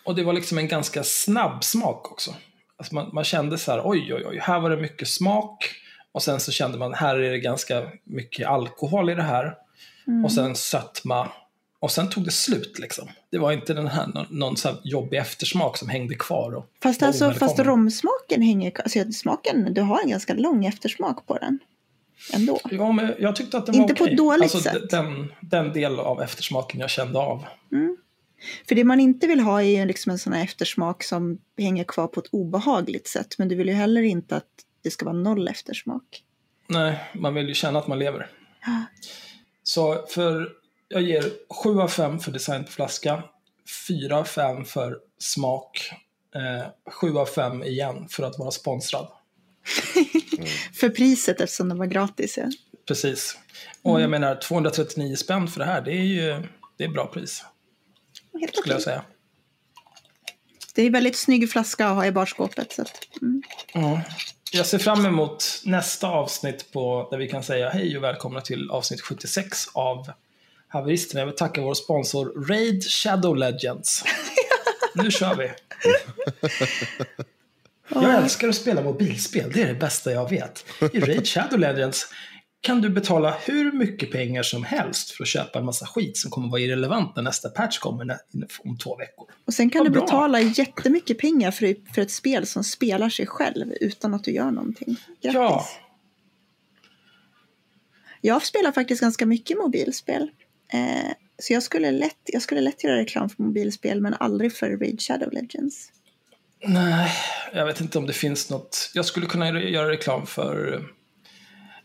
[0.05, 2.35] Och det var liksom en ganska snabb smak också.
[2.77, 5.71] Alltså man, man kände så här, oj, oj, oj, här var det mycket smak.
[6.13, 9.55] Och sen så kände man, här är det ganska mycket alkohol i det här.
[10.25, 11.29] Och sen sötma.
[11.87, 13.09] Och sen tog det slut liksom.
[13.31, 16.53] Det var inte den här, någon, någon så här jobbig eftersmak som hängde kvar.
[16.55, 18.73] Och Fast, alltså, fast romsmaken hänger.
[18.81, 21.59] Alltså, smaken, du har en ganska lång eftersmak på den.
[22.33, 22.61] Ändå.
[22.71, 24.91] Ja, men jag tyckte att den Inte var på ett dåligt alltså, sätt.
[24.91, 27.45] Den, den del av eftersmaken jag kände av.
[28.69, 31.85] För det man inte vill ha är ju liksom en sån här eftersmak som hänger
[31.85, 33.39] kvar på ett obehagligt sätt.
[33.39, 34.51] Men du vill ju heller inte att
[34.83, 36.23] det ska vara noll eftersmak.
[36.69, 38.31] Nej, man vill ju känna att man lever.
[39.63, 40.49] Så för,
[40.89, 43.23] jag ger 7 av 5 för design på flaska,
[43.89, 45.93] 4 av 5 för smak,
[46.35, 46.67] eh,
[47.01, 49.09] 7 av 5 igen för att vara sponsrad.
[50.75, 52.39] För priset eftersom den var gratis.
[52.39, 52.51] Ja.
[52.89, 53.39] Precis.
[53.83, 56.43] Och jag menar 239 spänn för det här, det är ju
[56.77, 57.45] det är bra pris,
[58.41, 59.05] Helt skulle jag säga.
[60.75, 62.73] Det är en väldigt snygg flaska att ha i barskåpet.
[62.73, 63.43] Så att, mm.
[63.73, 64.01] Ja.
[64.53, 68.71] Jag ser fram emot nästa avsnitt på, där vi kan säga hej och välkomna till
[68.71, 70.07] avsnitt 76 av
[70.69, 71.21] Haveristerna.
[71.21, 74.05] Jag vill tacka vår sponsor Raid Shadow Legends.
[74.95, 75.51] nu kör vi!
[77.89, 80.65] Jag älskar att spela mobilspel, det är det bästa jag vet.
[80.93, 82.07] I Raid Shadow Legends
[82.61, 86.31] kan du betala hur mycket pengar som helst för att köpa en massa skit som
[86.31, 88.19] kommer vara irrelevant när nästa patch kommer
[88.65, 89.27] om två veckor.
[89.45, 90.01] Och sen kan Vad du bra.
[90.05, 94.51] betala jättemycket pengar för, för ett spel som spelar sig själv utan att du gör
[94.51, 94.97] någonting.
[95.23, 95.35] Grattis!
[95.35, 95.67] Ja,
[98.21, 100.31] Jag spelar faktiskt ganska mycket mobilspel.
[100.73, 104.71] Eh, så jag skulle, lätt, jag skulle lätt göra reklam för mobilspel men aldrig för
[104.77, 105.93] Raid Shadow Legends.
[106.65, 107.11] Nej,
[107.53, 108.91] jag vet inte om det finns något.
[108.95, 110.81] Jag skulle kunna göra reklam för eh,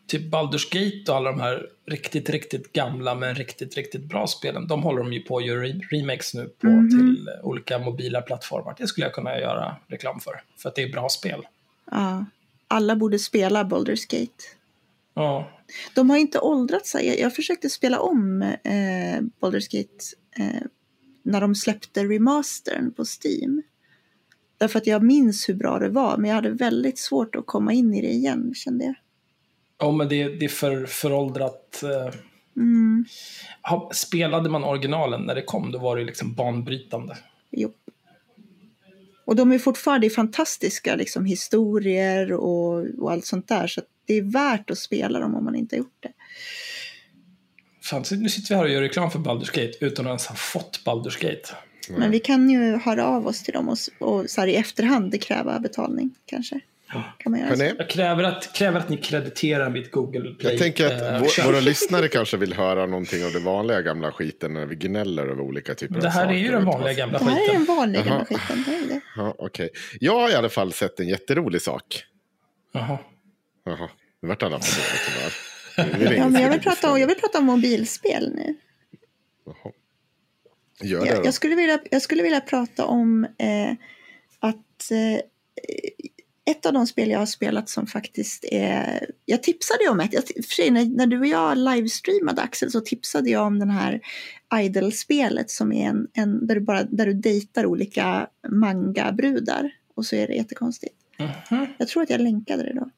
[0.08, 4.68] typ Baldur's Gate och alla de här riktigt, riktigt gamla men riktigt, riktigt bra spelen.
[4.68, 8.22] De håller de ju på att göra re- remakes nu på till eh, olika mobila
[8.22, 8.76] plattformar.
[8.78, 11.42] Det skulle jag kunna göra reklam för, för att det är bra spel.
[11.92, 12.26] Ja,
[12.68, 14.44] alla borde spela Baldur's Gate.
[15.14, 15.50] Ja,
[15.96, 16.94] De har inte åldrats.
[16.94, 20.04] Jag, jag försökte spela om eh, Baldur's Gate
[20.38, 20.62] eh,
[21.24, 23.62] när de släppte remastern på Steam.
[24.58, 27.74] Därför att jag minns hur bra det var, men jag hade väldigt svårt att komma
[27.74, 28.96] in i det igen, kände jag.
[29.80, 31.84] ja men det, det är för föråldrat.
[31.84, 32.14] eh,
[32.56, 33.06] Mm,
[33.94, 37.18] Spelade man originalen när det kom, då var det liksom banbrytande.
[37.52, 37.74] jo.
[39.26, 43.82] Och de är fortfarande fantastiska liksom, historier och, och allt sånt där, så
[44.14, 46.12] det är värt att spela dem om man inte har gjort det.
[47.84, 50.36] Fan, nu sitter vi här och gör reklam för Baldur's Gate utan att ens ha
[50.36, 51.56] fått Baldur's Gate.
[51.90, 55.22] Men vi kan ju höra av oss till dem och, och så här i efterhand
[55.22, 56.60] kräva betalning, kanske.
[57.18, 60.52] Kan man göra Jag kräver att, kräver att ni krediterar mitt Google Play.
[60.54, 61.46] jag tänker att eh, vå- köp.
[61.46, 65.42] våra lyssnare kanske vill höra någonting av det vanliga gamla skiten när vi gnäller över
[65.42, 66.36] olika typer av Det här saker.
[66.36, 67.76] är ju den vanliga gamla Det här är den skiten.
[67.76, 68.64] vanliga gamla skiten.
[68.68, 69.02] Det är det.
[69.16, 69.70] Ja, okej.
[70.00, 72.04] Jag har i alla fall sett en jätterolig sak.
[72.74, 72.98] Jaha.
[73.66, 73.90] Jaha,
[74.22, 75.34] nu vart alla på det tyvärr.
[76.18, 78.56] Ja, men jag, vill prata om, jag vill prata om mobilspel nu.
[79.46, 79.74] Jaha.
[80.82, 83.72] Gör det Jag, jag, skulle, vilja, jag skulle vilja prata om eh,
[84.40, 85.22] att eh,
[86.46, 89.10] ett av de spel jag har spelat som faktiskt är...
[89.26, 90.14] Jag tipsade om ett.
[90.14, 93.70] Jag, för sig, när, när du och jag livestreamade Axel så tipsade jag om den
[93.70, 94.02] här
[94.56, 99.72] Idol-spelet som är en, en där, du bara, där du dejtar olika manga-brudar.
[99.96, 100.96] Och så är det jättekonstigt.
[101.18, 101.68] Mhm.
[101.78, 102.90] Jag tror att jag länkade det då.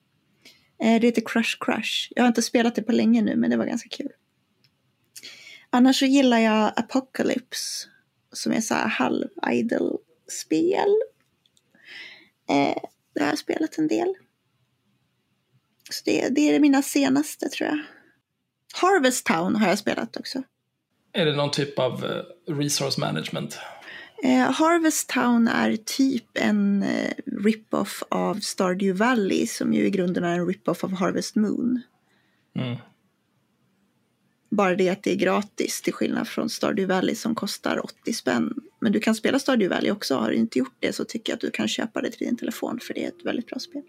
[0.83, 2.11] Eh, det heter Crush Crush.
[2.15, 4.11] Jag har inte spelat det på länge nu men det var ganska kul.
[5.69, 7.87] Annars så gillar jag Apocalypse.
[8.31, 10.89] Som är så här halv-idle-spel.
[12.49, 12.77] Eh,
[13.13, 14.15] det har jag spelat en del.
[15.89, 17.79] Så det, det är mina senaste tror jag.
[18.73, 20.43] Harvest Town har jag spelat också.
[21.13, 23.57] Är det någon typ av eh, resource management?
[24.23, 30.23] Eh, Harvest Town är typ en eh, rip-off av Stardew Valley som ju i grunden
[30.23, 31.81] är en rip-off av Harvest Moon.
[32.55, 32.77] Mm.
[34.49, 38.53] Bara det att det är gratis till skillnad från Stardew Valley som kostar 80 spänn.
[38.79, 40.15] Men du kan spela Stardew Valley också.
[40.15, 42.37] Har du inte gjort det så tycker jag att du kan köpa det till din
[42.37, 43.81] telefon för det är ett väldigt bra spel.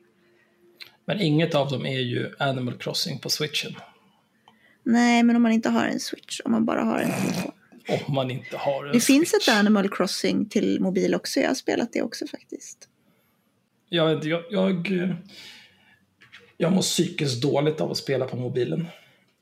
[1.04, 3.72] Men inget av dem är ju Animal Crossing på switchen.
[4.82, 7.52] Nej, men om man inte har en Switch, om man bara har en telefon.
[7.88, 9.48] Om man inte har en Det finns switch.
[9.48, 11.40] ett Animal Crossing till mobil också.
[11.40, 12.88] Jag har spelat det också faktiskt.
[13.88, 15.10] Jag, jag, jag, eh,
[16.56, 18.86] jag mår psykiskt dåligt av att spela på mobilen.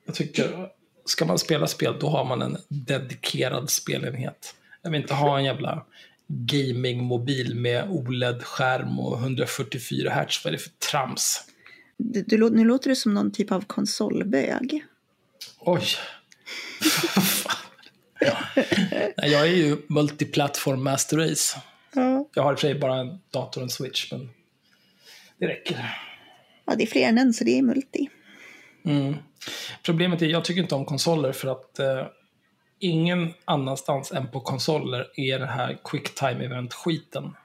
[0.07, 0.69] Jag tycker,
[1.05, 4.55] ska man spela spel, då har man en dedikerad spelenhet.
[4.83, 5.87] Jag vill inte ha en jävla
[6.29, 10.45] gaming-mobil med OLED-skärm och 144 Hz.
[10.45, 11.45] Vad är det för trams?
[11.97, 14.85] Du, du, nu låter du som någon typ av konsolbög.
[15.59, 15.85] Oj.
[19.17, 21.61] Nej, jag är ju multiplattform master race.
[21.95, 22.29] Ja.
[22.35, 24.31] Jag har i och för sig bara en dator och en switch, men
[25.39, 25.97] det räcker.
[26.65, 28.09] ja, det är fler än en så det är multi.
[28.85, 29.15] Mm.
[29.83, 32.07] Problemet är, jag tycker inte om konsoler för att eh,
[32.79, 37.37] ingen annanstans än på konsoler är det här quick time event-skiten.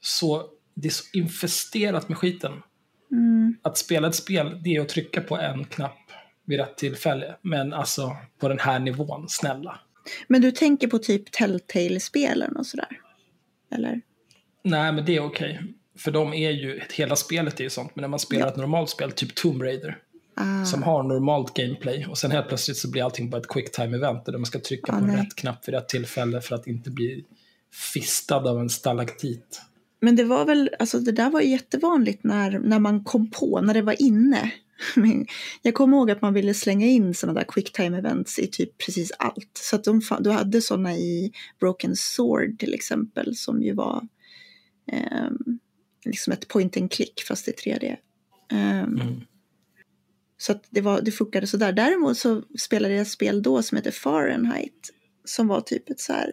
[0.00, 2.62] Så det är så infesterat med skiten.
[3.10, 3.56] Mm.
[3.62, 5.98] Att spela ett spel, det är att trycka på en knapp
[6.44, 7.36] vid rätt tillfälle.
[7.42, 9.80] Men alltså, på den här nivån, snälla.
[10.28, 12.88] Men du tänker på typ Telltale-spelen och sådär?
[13.74, 14.00] Eller?
[14.62, 15.60] Nej, men det är okej.
[15.98, 17.90] För de är ju, hela spelet är ju sånt.
[17.96, 18.50] Men när man spelar Ja.
[18.50, 19.98] ett normalt spel, typ Tomb Raider,
[20.34, 23.72] Ah, som har normalt gameplay och sen helt plötsligt så blir allting bara ett quick
[23.72, 25.16] time event där man ska trycka Ah, på nej.
[25.16, 27.24] rätt knapp vid rätt tillfälle för att inte bli
[27.94, 29.60] fistad av en stalaktit.
[30.00, 33.74] Men det var väl, alltså det där var jättevanligt när, när man kom på, när
[33.74, 34.50] det var inne.
[34.96, 35.26] Men
[35.62, 38.78] Jag kommer ihåg att man ville slänga in sådana där quick time events i typ
[38.78, 39.58] precis allt.
[39.58, 44.08] Så att de, du hade sådana i Broken Sword till exempel som ju var
[44.92, 45.58] ehm,
[46.04, 47.96] liksom ett point and click fast i 3D.
[48.52, 49.20] Ehm, Mm.
[50.42, 51.72] Så att det, var, det funkade sådär.
[51.72, 54.90] Däremot så spelade jag ett spel då som heter Fahrenheit.
[55.24, 56.32] Som var typ ett så här...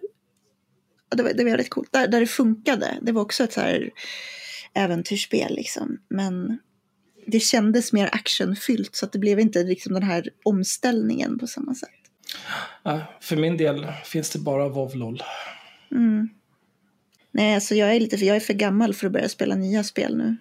[1.16, 1.92] Det var, det var väldigt coolt.
[1.92, 2.98] Där, där det funkade.
[3.02, 3.92] Det var också ett så här
[4.74, 5.98] äventyrsspel liksom.
[6.10, 6.60] Men
[7.30, 8.96] det kändes mer actionfyllt.
[8.96, 11.89] Så att det blev inte liksom den här omställningen på samma sätt.
[12.84, 15.24] Ja, för min del finns det bara WoW LOL.
[15.92, 16.30] Mm.
[17.32, 19.84] Nej, alltså jag är lite för, jag är för gammal för att börja spela nya
[19.84, 20.38] spel nu.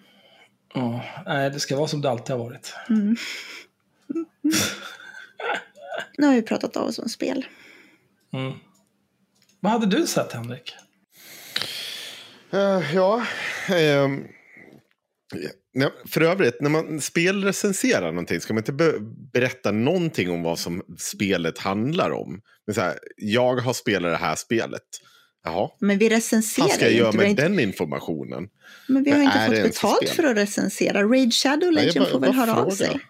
[0.74, 2.74] Ja, nej, det ska vara som det alltid har varit.
[2.90, 3.16] Mm.
[6.18, 7.46] nu har vi pratat av oss om spel.
[8.32, 8.52] Mm.
[9.60, 10.74] Vad hade du sett, Henrik?
[12.50, 13.26] Eh, ja.
[13.68, 14.24] ehm,
[15.80, 18.92] ja, för övrigt, när man spelrecenserar någonting ska man inte be
[19.32, 22.40] berätta någonting om vad som spelet handlar om.
[22.66, 24.82] Men så här, jag har spelat det här spelet.
[25.44, 27.18] Jaha, Men vi vad recenserar ska jag göra inte.
[27.18, 28.48] Med inte den informationen?
[28.88, 31.02] Men vi har Men inte fått betalt för att recensera.
[31.02, 32.70] Raid Shadow Legend bara- får väl höra av frågar.
[32.76, 33.00] sig.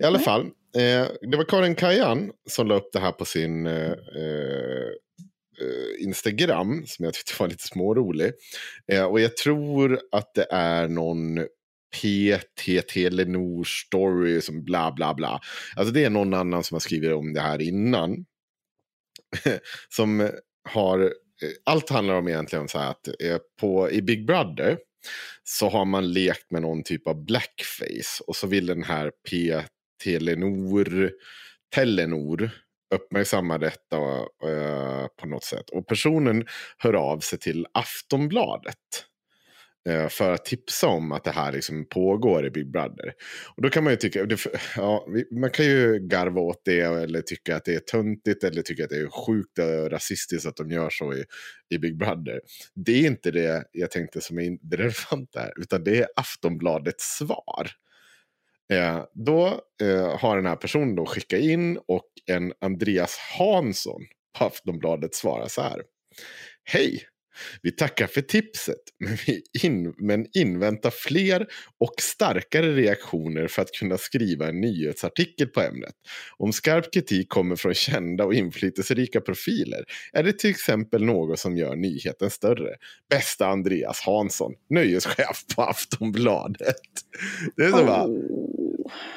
[0.00, 0.40] I alla fall,
[0.76, 3.94] eh, det var Karin Kajan som la upp det här på sin eh, eh,
[5.98, 8.32] Instagram, som jag tyckte var lite smårolig.
[8.92, 11.38] Eh, och jag tror att det är någon
[11.96, 15.40] PT Telenor story som bla bla bla.
[15.76, 18.24] Alltså det är någon annan som har skrivit om det här innan.
[19.88, 20.30] som
[20.68, 21.10] har, eh,
[21.64, 24.78] allt handlar om egentligen så här att eh, på, i Big Brother
[25.44, 28.24] så har man lekt med någon typ av blackface.
[28.26, 29.62] Och så vill den här P.
[30.04, 31.10] Telenor,
[31.74, 32.50] Telenor
[32.94, 35.70] uppmärksamma detta uh, på något sätt.
[35.70, 36.46] Och personen
[36.78, 39.06] hör av sig till Aftonbladet.
[39.88, 43.12] Eh, för att tipsa om att det här liksom pågår i Big Brother.
[43.56, 44.26] Och då kan man ju tycka,
[44.76, 48.84] ja, man kan ju garva åt det eller tycka att det är töntigt eller tycka
[48.84, 51.24] att det är sjukt och rasistiskt att de gör så i,
[51.74, 52.40] i Big Brother.
[52.74, 56.06] Det är inte det jag tänkte som är in- det relevanta här, utan det är
[56.16, 57.70] Aftonbladets svar.
[58.72, 64.02] Eh, då eh, har den här personen då skickat in och en Andreas Hansson
[64.38, 65.82] på Aftonbladet svarar så här.
[66.64, 67.02] Hej!
[67.62, 71.46] Vi tackar för tipset, men, vi in, men inväntar fler
[71.78, 75.94] och starkare reaktioner för att kunna skriva en nyhetsartikel på ämnet.
[76.36, 81.56] Om skarp kritik kommer från kända och inflytelserika profiler är det till exempel något som
[81.56, 82.76] gör nyheten större.
[83.10, 86.76] Bästa Andreas Hansson, nöjeschef på Aftonbladet.
[87.56, 88.08] Det är så bara,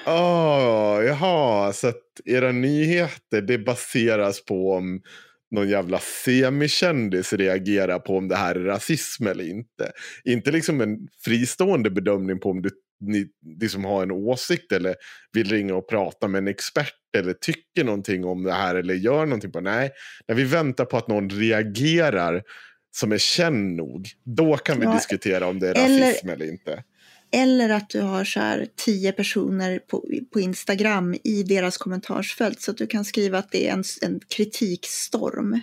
[0.05, 1.03] Oh.
[1.05, 5.01] Jaha, så att era nyheter det baseras på om
[5.51, 9.91] någon jävla semikändis reagerar på om det här är rasism eller inte.
[10.23, 13.27] Inte liksom en fristående bedömning på om du ni,
[13.59, 14.95] liksom har en åsikt eller
[15.33, 19.25] vill ringa och prata med en expert eller tycker någonting om det här eller gör
[19.25, 19.91] någonting på Nej,
[20.27, 22.43] när vi väntar på att någon reagerar
[22.97, 24.07] som är känd nog.
[24.25, 26.83] Då kan vi Ja, diskutera om det är eller- rasism eller inte.
[27.31, 32.71] Eller att du har så här tio personer på, på Instagram i deras kommentarsfält så
[32.71, 35.59] att du kan skriva att det är en, en kritikstorm.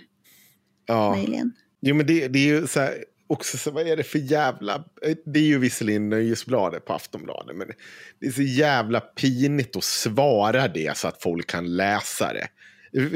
[0.85, 1.15] Ja.
[1.15, 1.51] Möjligen.
[1.81, 4.83] Jo, men det, det är ju så här, också så vad är det för jävla...
[5.25, 7.67] Det är ju visserligen Nöjesbladet på Aftonbladet, men
[8.19, 12.47] det är så jävla pinigt att svara det så att folk kan läsa det.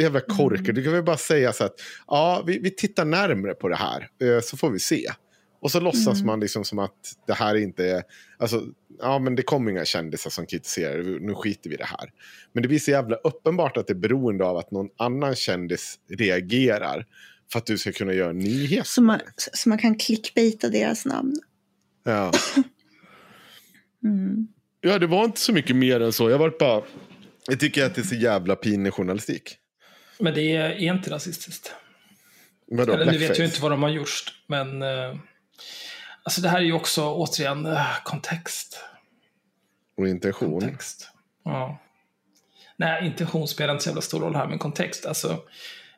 [0.01, 0.75] Jävla korkat.
[0.75, 1.75] Du kan väl bara säga så att
[2.07, 5.11] ja, vi, vi tittar närmre på det här, eh, så får vi se.
[5.59, 6.25] Och så låtsas Mm.
[6.25, 8.03] man liksom som att det här inte är...
[8.37, 8.63] Alltså,
[8.99, 12.11] ja, men det kommer inga kändisar som kritiserar, nu skiter vi i det här.
[12.53, 15.99] Men det blir så jävla uppenbart att det är beroende av att någon annan kändis
[16.09, 17.05] reagerar
[17.51, 18.83] för att du ska kunna göra nyheter.
[18.87, 19.19] Så man,
[19.53, 21.35] så man kan clickbaita deras namn.
[22.03, 22.31] Ja.
[24.03, 24.47] Mm.
[24.81, 26.29] ja, det var inte så mycket mer än så.
[26.29, 26.83] Jag var bara...
[27.47, 29.57] Jag tycker att det är så jävla pinig journalistik.
[30.19, 31.71] Men det är, inte rasistiskt.
[32.67, 35.15] Vadå, Eller nu vet jag inte vad de har gjort, men eh,
[36.23, 38.83] alltså det här är ju också återigen eh, kontext.
[39.97, 40.59] Och intention.
[40.59, 41.09] kontext.
[41.43, 41.79] Ja.
[42.77, 45.05] Nej, intention spelar inte så jävla stor roll här, men kontext.
[45.05, 45.43] Alltså,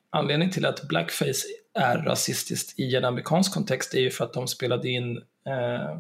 [0.10, 4.48] anledningen till att blackface är rasistiskt i en amerikansk kontext är ju för att de
[4.48, 5.18] spelade in
[5.48, 5.98] eh,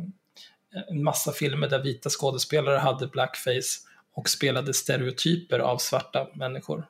[0.89, 3.79] en massa filmer där vita skådespelare hade blackface
[4.13, 6.87] och spelade stereotyper av svarta människor.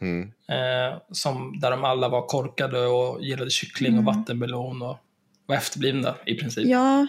[0.00, 0.32] Mm.
[0.48, 4.98] Eh, som, där de alla var korkade och gillade kyckling och vattenmelon och
[5.46, 6.66] var efterblivna i princip.
[6.66, 7.06] Ja,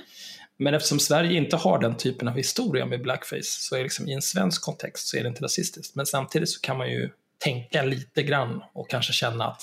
[0.58, 4.08] Men eftersom Sverige inte har den typen av historia med blackface så är det liksom
[4.08, 5.96] i en svensk kontext så är det inte rasistiskt.
[5.96, 9.62] Men samtidigt så kan man ju tänka lite grann och kanske känna att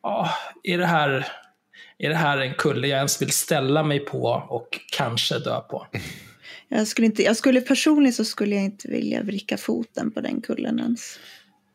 [0.00, 0.28] ah,
[0.62, 1.26] är, det här,
[1.98, 5.86] är det här en kulle jag ens vill ställa mig på och kanske dö på?
[6.68, 10.40] jag skulle, inte, jag skulle personligen så skulle jag inte vilja vricka foten på den
[10.40, 11.18] kullen ens.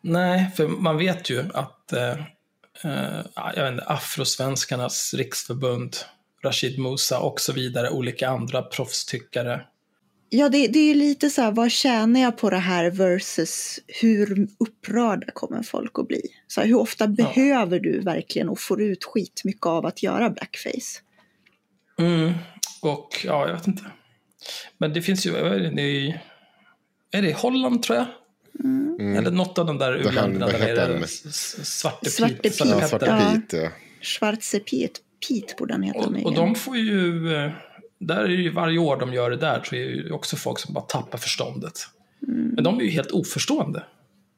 [0.01, 2.11] Nej, för man vet ju att eh,
[2.83, 5.95] eh, jag vet inte, Afrosvenskarnas riksförbund,
[6.47, 9.61] Rashid Musa och så vidare, olika andra proffstyckare
[10.29, 13.79] Ja, det, det är ju lite så här, vad tjänar jag på det här versus
[13.87, 16.21] hur upprörda kommer folk att bli?
[16.47, 21.01] Så här, hur ofta behöver du verkligen och får ut skitmycket av att göra blackface?
[21.99, 22.33] Mm,
[22.81, 23.83] och ja, jag vet inte.
[24.77, 26.19] Men det finns ju, är det, det är, i-
[27.11, 28.07] är det i Holland tror jag?
[29.17, 32.33] Eller något av de där u-länderna där s- Svarte Pete.
[32.33, 32.55] Pete.
[32.55, 33.31] Svarte Ja, Ja.
[33.41, 33.57] Pete.
[33.57, 33.69] ja.
[34.01, 34.91] Schwarze Piet,
[35.27, 37.51] Piet borde han heta Och, och de får ju, eh,
[37.99, 40.59] där är ju varje år de gör det där, så är det ju också folk
[40.59, 41.73] som bara tappar förståndet.
[42.19, 43.83] Men de är ju helt oförstående.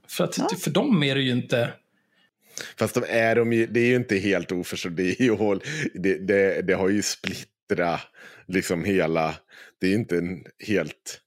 [0.07, 0.49] För, att, Ja.
[0.63, 1.73] för dem är det ju inte,
[2.79, 5.03] Fast de är de ju, det är ju inte helt oförstående.
[5.03, 5.59] Det, ju,
[5.93, 8.01] det, det, det har ju splittrat
[8.47, 9.35] liksom hela...
[9.81, 11.21] Det är inte en helt...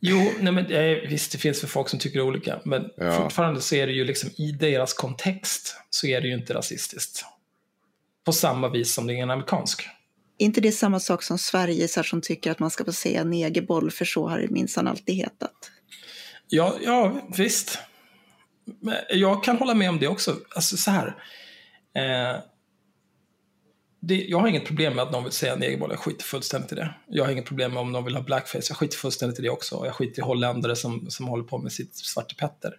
[0.00, 3.12] Jo, nej men, eh, visst det finns för folk som tycker olika, men Ja.
[3.22, 7.24] fortfarande så är det ju liksom i deras kontext så är det ju inte rasistiskt.
[8.28, 9.88] På samma vis som det är en amerikansk.
[10.38, 13.24] inte det samma sak som Sverige så här, som tycker att man ska få säga
[13.24, 15.70] negerboll för så har det minsann alltid hetat.
[16.48, 17.78] Ja, ja visst.
[18.80, 20.36] Men jag kan hålla med om det också.
[20.54, 21.06] Alltså så här.
[21.94, 22.40] Eh,
[24.00, 26.74] det, jag har inget problem med att någon vill säga negerboll, jag skiter fullständigt i
[26.74, 26.94] det.
[27.08, 29.50] Jag har inget problem med om någon vill ha blackface, jag skiter fullständigt i det
[29.50, 29.76] också.
[29.76, 32.74] Och jag skiter i holländare som, som håller på med sitt Svarte Petter.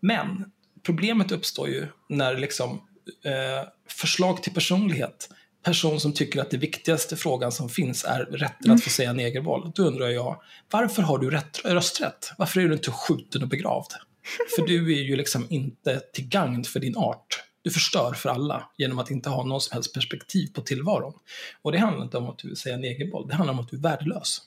[0.00, 0.44] Men
[0.82, 2.80] problemet uppstår ju när liksom
[3.24, 5.28] eh, förslag till personlighet,
[5.64, 9.72] person som tycker att det viktigaste frågan som finns är rätten att få säga negerboll.
[9.74, 12.32] Då undrar jag, varför har du rätt, rösträtt?
[12.38, 13.92] Varför är du inte skjuten och begravd?
[14.56, 17.42] För du är ju liksom inte till gagn för din art.
[17.62, 21.12] Du förstör för alla genom att inte ha någon som helst perspektiv på tillvaron.
[21.62, 23.76] Och det handlar inte om att du vill säga negerboll, det handlar om att du
[23.76, 24.40] är värdelös.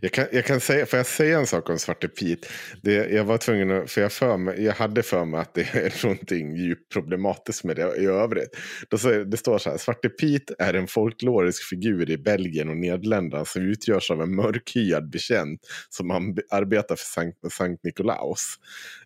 [0.00, 2.48] Jag kan, jag kan säga, får jag säga en sak om Svarte Pete?
[2.82, 5.60] Det, jag var tvungen att, för jag, för mig, jag hade för mig att det
[5.60, 8.56] är någonting djupt problematiskt med det i övrigt.
[8.88, 12.76] Då säger, det står så här, Svarte Pete är en folklorisk figur i Belgien och
[12.76, 16.10] Nederländerna som utgörs av en mörkhyad bekänt som
[16.50, 18.54] arbetar för Sankt, Sankt Nikolaus.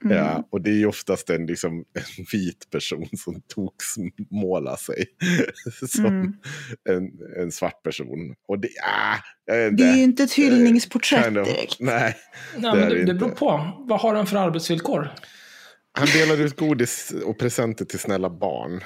[0.05, 0.17] Mm.
[0.17, 1.73] Ja, och det är oftast en, liksom,
[2.19, 5.05] en vit person som toksmålar sig
[5.89, 6.35] som Mm.
[6.89, 7.11] en,
[7.43, 8.35] en svart person.
[8.49, 9.17] Och det, ah,
[9.51, 9.83] Det är inte.
[9.85, 11.49] ju inte ett hyllningsporträtt Kind of.
[11.49, 11.77] direkt.
[11.81, 12.17] Nej,
[12.59, 13.71] Nej, Det men det, det beror på.
[13.79, 15.13] Vad har han för arbetsvillkor?
[15.93, 18.81] han delar ut godis och presenter till snälla barn.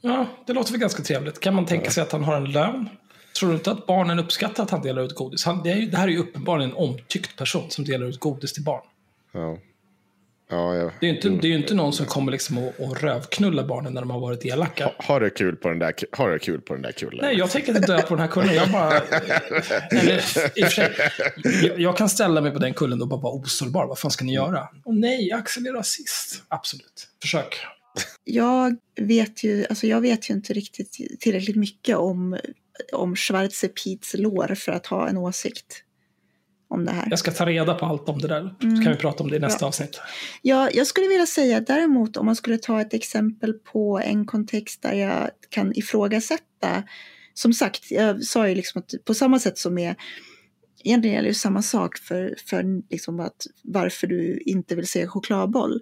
[0.00, 1.40] Ja, det låter väl ganska trevligt.
[1.40, 2.88] Kan man tänka sig att han har en lön?
[3.38, 5.44] Tror du inte att barnen uppskattar att han delar ut godis?
[5.44, 8.20] Han, det, är ju, det här är ju uppenbarligen en omtyckt person som delar ut
[8.20, 8.82] godis till barn.
[9.32, 9.58] Ja.
[10.48, 10.90] Ja, ja.
[11.00, 13.64] Det är ju inte, det är ju inte någon som kommer liksom och, och rövknulla
[13.64, 14.84] barnen när de har varit elaka.
[14.84, 17.18] Ha, har det kul på den där, har det kul på den där kullen.
[17.22, 18.54] Nej, jag tänker inte dö på den här kullen.
[18.54, 18.98] Jag bara...
[19.90, 20.18] Eller,
[20.54, 20.92] i och för sig,
[21.62, 23.86] jag, jag kan ställa mig på den kullen och bara vara osårbar.
[23.86, 24.68] Vad fan ska ni göra?
[24.84, 26.42] Och nej, Axel är rasist.
[26.48, 27.08] Absolut.
[27.22, 27.66] Försök.
[28.24, 32.38] Jag vet ju, alltså jag vet ju inte riktigt tillräckligt mycket om,
[32.92, 35.84] om Schwarze Piets lår för att ha en åsikt
[36.74, 37.06] om det här.
[37.10, 38.82] Jag ska ta reda på allt om det där, så Mm.
[38.84, 39.68] kan vi prata om det i nästa Bra.
[39.68, 40.00] avsnitt.
[40.42, 44.82] Ja, jag skulle vilja säga däremot om man skulle ta ett exempel på en kontext
[44.82, 46.82] där jag kan ifrågasätta.
[47.34, 49.94] Som sagt, jag sa ju liksom att på samma sätt som med
[50.86, 55.80] Egentligen gäller det samma sak för, för liksom att varför du inte vill se chokladboll.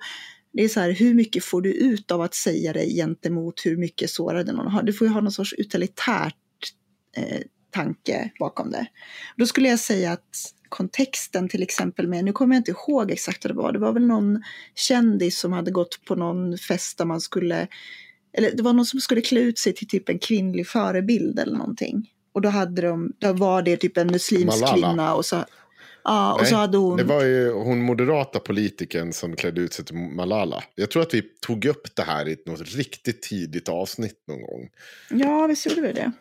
[0.53, 3.77] Det är så här, hur mycket får du ut av att säga det gentemot hur
[3.77, 4.83] mycket sårade någon har?
[4.83, 6.35] Du får ju ha någon sorts utilitärt
[7.17, 7.41] eh,
[7.71, 8.87] tanke bakom det.
[9.37, 10.37] Då skulle jag säga att
[10.73, 13.93] kontexten till exempel med, nu kommer jag inte ihåg exakt vad det var, det var
[13.93, 14.43] väl någon
[14.75, 17.67] kändis som hade gått på någon fest där man skulle,
[18.33, 21.57] eller det var någon som skulle klä ut sig till typ en kvinnlig förebild eller
[21.57, 22.11] någonting.
[22.33, 24.89] Och då hade de, då var det typ en muslimsk Malala.
[24.89, 25.45] kvinna och så,
[26.05, 29.73] ja, och Nej, så hade hon, Det var ju hon moderata politikern som klädde ut
[29.73, 30.65] sig till Malala.
[30.75, 34.69] Jag tror att vi tog upp det här i något riktigt tidigt avsnitt någon gång.
[35.11, 36.13] ja visst gjorde vi det.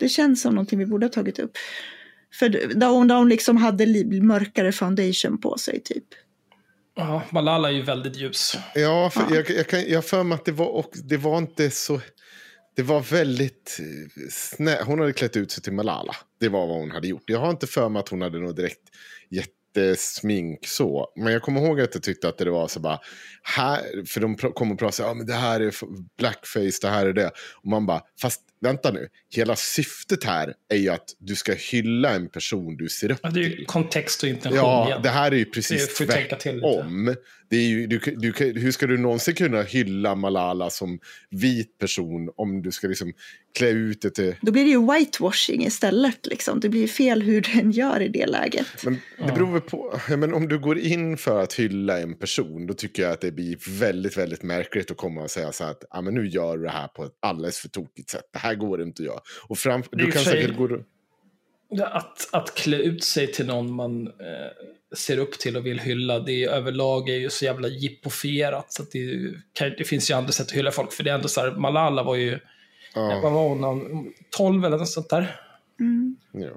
[0.00, 1.52] Det känns som någonting vi borde ha tagit upp.
[2.34, 6.04] För där hon, där hon liksom hade mörkare foundation på sig typ.
[6.98, 8.56] Ja, Malala är ju väldigt ljus.
[8.74, 9.36] Ja, för Ja.
[9.36, 12.00] Jag, jag, kan, jag för mig att det var, och det var inte så...
[12.76, 16.16] Det var väldigt eh, snä, Hon hade klätt ut sig till Malala.
[16.40, 17.22] Det var vad hon hade gjort.
[17.26, 18.88] Jag har inte för mig att hon hade något direkt
[19.30, 21.12] jättesmink så.
[21.16, 22.98] Men jag kommer ihåg att jag tyckte att det var så bara...
[23.42, 25.74] Här, för de kom och pratade så här, ja, men det här är
[26.18, 27.30] blackface, det här är det.
[27.62, 29.08] Och man bara, fast vänta nu.
[29.34, 33.30] Hela syftet här är ju att du ska hylla en person du ser upp Ja,
[33.30, 33.66] det är ju till.
[33.66, 35.02] kontext och intention Ja, igen.
[35.02, 36.28] det här är ju Det precis till lite.
[36.28, 37.14] tvärtom.
[37.50, 40.98] Det är ju, du, du, hur ska du någonsin kunna hylla Malala som
[41.30, 43.12] vit person om du ska liksom
[43.58, 44.34] klä ut det till...
[44.42, 46.60] Då blir det ju whitewashing istället liksom.
[46.60, 48.66] Det blir fel hur den gör i det läget.
[48.84, 52.74] Men det beror på, men om du går in för att hylla en person då
[52.74, 55.84] tycker jag att det blir väldigt, väldigt märkligt att komma och säga så här att
[55.90, 58.28] ah, men nu gör du det här på ett alldeles för tokigt sätt.
[58.32, 59.20] Det här går inte att göra.
[59.48, 60.78] Och fram, du kan säkert gå...
[61.84, 64.12] Att, att klä ut sig till någon man eh,
[64.96, 68.72] ser upp till och vill hylla, det är överlag är ju så jävla jippofierat.
[68.72, 69.00] Så att det,
[69.52, 70.92] kan, det finns ju andra sätt att hylla folk.
[70.92, 72.38] För det är ändå så här, Malala var ju,
[72.94, 75.36] Ja, vad var hon, någon- 12 eller något sånt där.
[75.80, 76.16] Mm.
[76.32, 76.48] ja.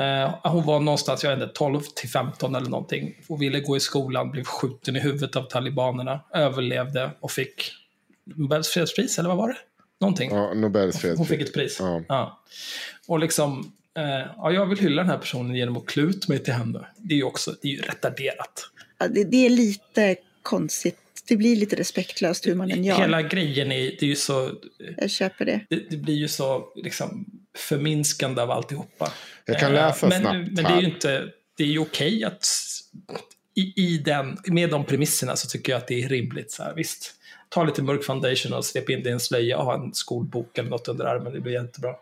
[0.00, 3.14] Eh, hon var någonstans, jag vet inte, 12 till 15 eller någonting.
[3.28, 7.72] Och ville gå i skolan, blev skjuten i huvudet av talibanerna, överlevde och fick
[8.24, 9.56] Nobels fredspris, eller vad var det?
[10.00, 10.30] Någonting.
[10.30, 11.18] ja Nobels fredspris.
[11.18, 11.78] Hon fick ett pris.
[12.08, 12.42] Ja.
[13.08, 16.38] Och liksom, eh, ja, jag vill hylla den här personen genom att klä ut mig
[16.38, 16.86] till henne.
[16.96, 18.70] Det är ju också, det är ju retarderat.
[18.98, 20.98] Ja, det, det är lite konstigt.
[21.28, 22.96] Det blir lite respektlöst hur man än gör.
[22.96, 24.50] Hela grejen är, det är ju så,
[24.96, 25.60] Jag köper det.
[25.68, 27.26] det, det blir ju så liksom
[27.58, 29.12] förminskande av alltihopa.
[29.44, 32.24] Jag kan Eh, läsa men, snabbt Men det är ju inte, det är ju okej
[32.24, 32.46] att
[33.54, 36.50] i, i den, med de premisserna så tycker jag att det är rimligt.
[36.50, 37.14] Så här, visst,
[37.48, 40.58] ta lite mörk foundation och svep in det i en slöja och ha en skolbok
[40.58, 41.94] eller något under armen, det blir jättebra.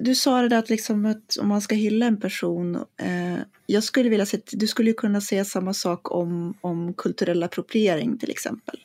[0.00, 2.76] Du sa det där att, liksom att om man ska hylla en person.
[2.76, 7.42] Eh, jag skulle vilja se, du skulle ju kunna säga samma sak om, om kulturell
[7.42, 8.78] appropriering till exempel.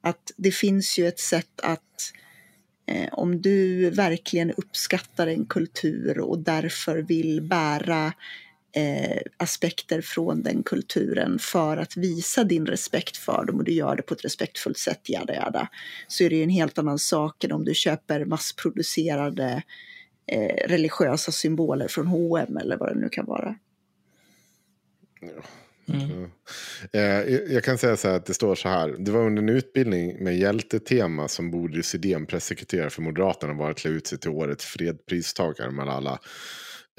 [0.00, 2.12] Att det finns ju ett sätt att
[2.86, 8.12] eh, om du verkligen uppskattar en kultur och därför vill bära
[8.76, 13.96] eh, aspekter från den kulturen för att visa din respekt för dem och du gör
[13.96, 15.68] det på ett respektfullt sätt, jada, jada,
[16.08, 19.62] så är det ju en helt annan sak än om du köper massproducerade
[20.26, 23.54] eh, religiösa symboler från H&M eller vad det nu kan vara.
[25.88, 26.30] Mm.
[26.92, 28.94] Eh, jag- kan säga så här att det står så här.
[28.98, 33.78] Det var under en utbildning med hjältetema som Bodil Sidén, pressekreterare för Moderaterna, var att
[33.78, 36.18] klä ut sig till årets fredpristagare Malala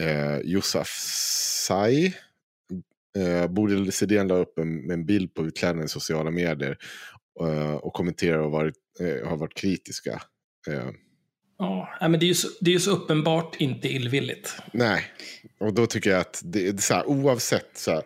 [0.01, 2.13] eh, Yousafzai.
[3.17, 6.77] Eh, Bodil Sidén la upp en, en bild på utklädnaden i sociala medier
[7.41, 10.21] eh, och kommenterar och varit, eh, har varit kritiska.
[10.69, 10.89] Eh,
[11.99, 14.55] Ja, men det är, ju så, det är ju så uppenbart inte illvilligt.
[14.73, 15.03] Nej,
[15.59, 18.03] och då tycker jag att det är så här, oavsett så här,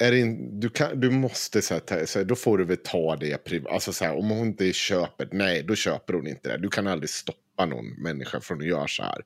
[0.00, 2.64] är det in, du, kan, du måste så här, ta, så här, då får du
[2.64, 3.72] väl ta det privat.
[3.72, 6.58] Alltså så här, om hon inte köper, nej då köper hon inte det.
[6.58, 9.22] Du kan aldrig stoppa någon människa från att göra så här.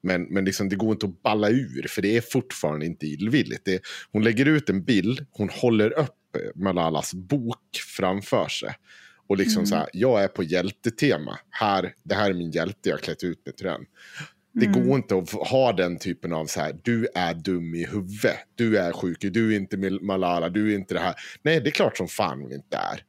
[0.00, 3.64] Men, men liksom, det går inte att balla ur, för det är fortfarande inte illvilligt.
[3.64, 3.80] Det,
[4.12, 6.16] hon lägger ut en bild, hon håller upp
[6.54, 8.74] Malalas bok framför sig.
[9.28, 9.66] Och liksom Mm.
[9.66, 11.38] så här, jag är på hjältetema.
[11.50, 13.80] Här, det här är min hjälte, jag har klätt ut mig till den.
[14.52, 14.88] Det Mm.
[14.88, 18.78] går inte att ha den typen av så här, du är dum i huvudet, du
[18.78, 21.14] är sjuk, du är inte Malala, du är inte det här.
[21.42, 23.02] Nej, det är klart som fan hon inte är.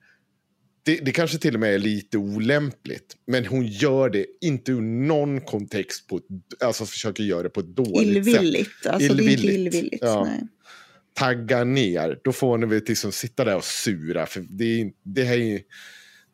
[0.84, 4.82] Det, det kanske till och med är lite olämpligt, men hon gör det inte ur
[4.82, 6.22] någon kontext, på
[6.64, 8.34] alltså försöker göra det på ett dåligt sätt.
[8.36, 10.04] Illvilligt, alltså det är inte Illvilligt, illvilligt.
[10.04, 10.24] ja.
[10.24, 10.48] Nej.
[11.14, 15.24] Tagga ner, då får ni väl liksom sitta där och sura, för det, är, det
[15.24, 15.62] här är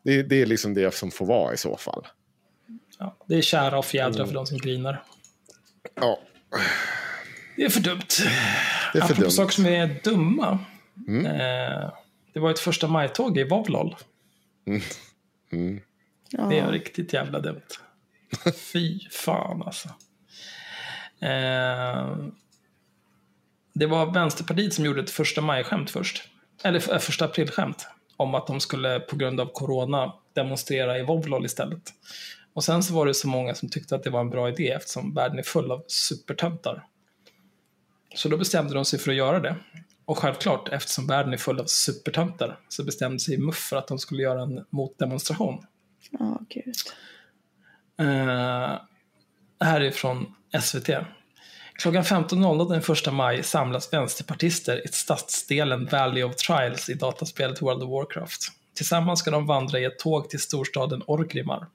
[0.04, 2.08] Det, det är liksom det som får vara i så fall.
[3.00, 5.04] Ja, det är kära och fjädrar för de som grinar.
[5.96, 6.20] Ja,
[7.56, 8.02] Det är för dumt.
[8.94, 9.32] det är för Apropå dumt.
[9.32, 10.60] saker som är dumma.
[11.08, 11.26] Mm.
[11.26, 11.92] Eh,
[12.34, 13.96] det var ett första majtåg i Vovlol.
[15.52, 15.82] Mm.
[16.30, 16.44] Ja.
[16.44, 17.62] Det är riktigt jävla dumt.
[18.56, 19.88] Fy fan alltså.
[21.20, 22.18] Eh,
[23.74, 26.24] det var Vänsterpartiet som gjorde ett första maj-skämt först.
[26.64, 27.88] Eller äh, första april-skämt.
[28.24, 31.94] Om att de skulle på grund av corona demonstrera i Vovlol istället.
[32.54, 34.72] Och sen så var det så många som tyckte att det var en bra idé
[34.72, 36.86] eftersom världen är full av supertöntar.
[38.16, 39.56] Så då bestämde de sig för att göra det.
[40.06, 44.00] Och självklart, eftersom världen är full av supertöntar, så bestämde sig MUF för att de
[44.00, 45.66] skulle göra en motdemonstration.
[46.12, 46.76] Ja, gud.
[48.00, 48.80] Eh,
[49.60, 50.90] här är från SVT.
[51.74, 57.84] Klockan 15.00 den 1 maj samlas vänsterpartister i stadsdelen Valley of Trials i dataspelet World
[57.84, 58.42] of Warcraft.
[58.76, 61.68] Tillsammans ska de vandra i ett tåg till storstaden Orgrimmar.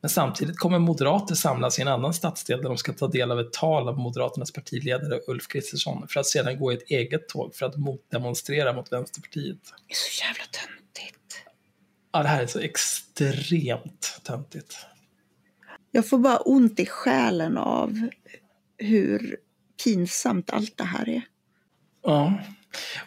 [0.00, 3.40] Men samtidigt kommer moderater samlas i en annan stadsdel där de ska ta del av
[3.40, 7.54] ett tal av Moderaternas partiledare Ulf Kristersson för att sedan gå i ett eget tåg
[7.54, 9.58] för att motdemonstrera mot Vänsterpartiet.
[9.88, 11.44] Det är så jävla töntigt.
[12.12, 14.76] Ja, det här är så extremt töntigt.
[15.90, 18.08] Jag får bara ont i själen av
[18.78, 19.36] hur
[19.84, 21.22] pinsamt allt det här är.
[22.02, 22.38] Ja,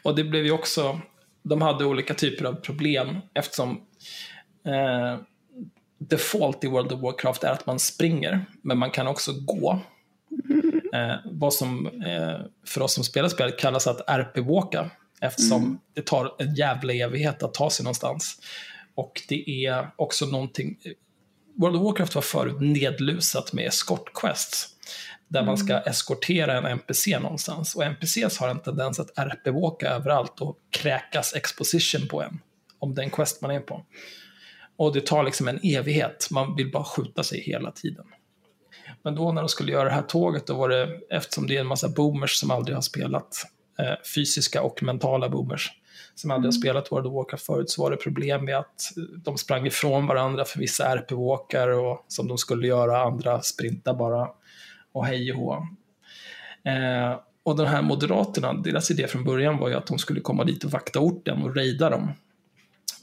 [0.04, 1.02] och det blev ju också,
[1.44, 3.82] de hade olika typer av problem eftersom
[4.66, 5.20] eh,
[5.98, 9.80] default i World of Warcraft är att man springer, men man kan också gå.
[10.94, 14.90] Eh, vad som eh, för oss som spelar spelet kallas att RP-walka,
[15.22, 18.40] eftersom det tar en jävla evighet att ta sig någonstans.
[18.96, 20.78] Och det är också någonting,
[21.56, 24.68] World of Warcraft var förut nedlusat med escort-quests.
[25.30, 27.76] Där man ska eskortera en NPC någonstans.
[27.76, 32.40] Och NPCs har en tendens att RP-walka överallt och kräkas exposition på en.
[32.80, 33.86] Om den quest man är på.
[34.78, 36.28] Och det tar liksom en evighet.
[36.32, 38.06] Man vill bara skjuta sig hela tiden.
[39.04, 41.62] Men då när de skulle göra det här tåget, då var det, eftersom det är
[41.62, 43.46] en massa boomers som aldrig har spelat,
[43.80, 45.72] eh, fysiska och mentala boomers,
[46.16, 48.92] som aldrig har spelat World of Warcraft förut, så var det problem med att
[49.24, 54.28] de sprang ifrån varandra för vissa RP-walkar och som de skulle göra, andra sprinta bara
[54.94, 55.68] och hej och hå.
[56.72, 60.44] Eh, och de här moderaterna, deras idé från början var ju att de skulle komma
[60.44, 62.12] dit och vakta orten och rejda dem.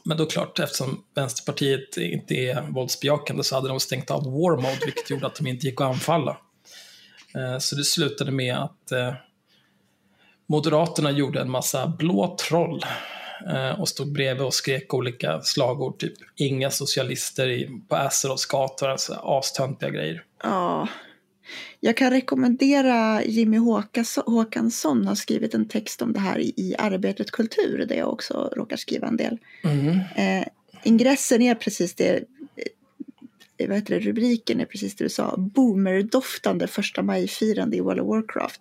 [0.05, 4.78] Men då klart, eftersom Vänsterpartiet inte är våldsbejakande så hade de stängt av war mode,
[4.84, 6.37] vilket gjorde att de inte gick att anfalla.
[7.34, 9.14] Eh, så det slutade med att eh,
[10.49, 12.82] Moderaterna gjorde en massa blå troll
[13.55, 18.89] eh, och stod bredvid och skrek olika slagord, typ inga socialister i, på Azerovs gator,
[18.89, 20.24] alltså astöntiga grejer.
[20.43, 20.89] Ja.
[21.80, 23.59] Jag kan rekommendera Jimmy
[24.26, 28.76] Håkansson har skrivit en text om det här i, Arbetet Kultur där jag också råkar
[28.76, 29.38] skriva en del.
[29.64, 29.88] Mm.
[30.16, 30.47] Eh,
[30.84, 32.24] ingressen är precis det,
[33.57, 38.01] eh, vad heter det, rubriken är precis det du sa, boomerdoftande första maj-firande i World
[38.01, 38.61] of Warcraft.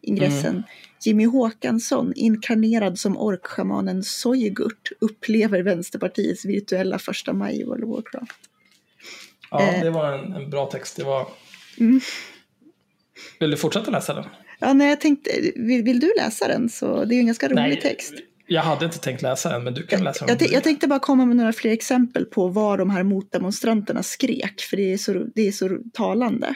[0.00, 0.62] Ingressen,
[1.04, 8.40] Jimmy Håkansson, inkarnerad som orkschamanen Soygurt, upplever Vänsterpartiets virtuella första maj i World of Warcraft.
[9.50, 9.82] Ja, Eh.
[9.82, 10.96] det var en, en bra text.
[10.96, 11.28] Det var...
[11.78, 12.00] Mm.
[13.40, 14.24] Vill du fortsätta läsa den?
[14.58, 17.48] Ja, nej, jag tänkte, vill, vill du läsa den så det är ju en ganska
[17.48, 18.14] rolig Nej, text.
[18.46, 20.28] Jag hade inte tänkt läsa den, men du kan läsa den.
[20.28, 24.02] Jag, t- jag tänkte bara komma med några fler exempel på vad de här motdemonstranterna
[24.02, 26.54] skrek, för det är så, det är så talande.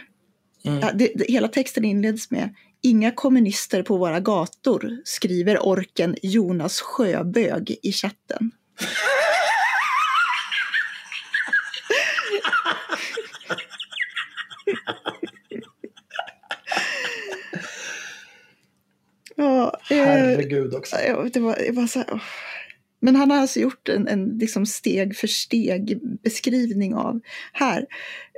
[0.64, 0.78] Mm.
[0.78, 6.80] Ja, det, det, hela texten inleds med Inga kommunister på våra gator, skriver orken Jonas
[6.80, 8.50] Sjöbög i chatten.
[19.36, 20.96] ja, eh, Herregud också.
[21.06, 22.20] Ja, det var, det var så här, åh.
[23.00, 27.20] Men han har alltså gjort en, en liksom steg för steg beskrivning av
[27.52, 27.86] här.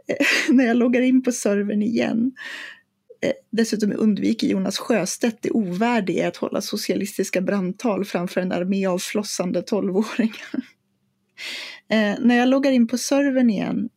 [0.08, 2.32] eh, När jag loggar in på servern igen.
[3.22, 8.98] eh, Dessutom undviker Jonas Sjöstedt det ovärdiga att hålla socialistiska brandtal framför en armé av
[8.98, 10.36] flossande tolvåringar.
[11.88, 13.88] Eh, när jag loggar in på servern igen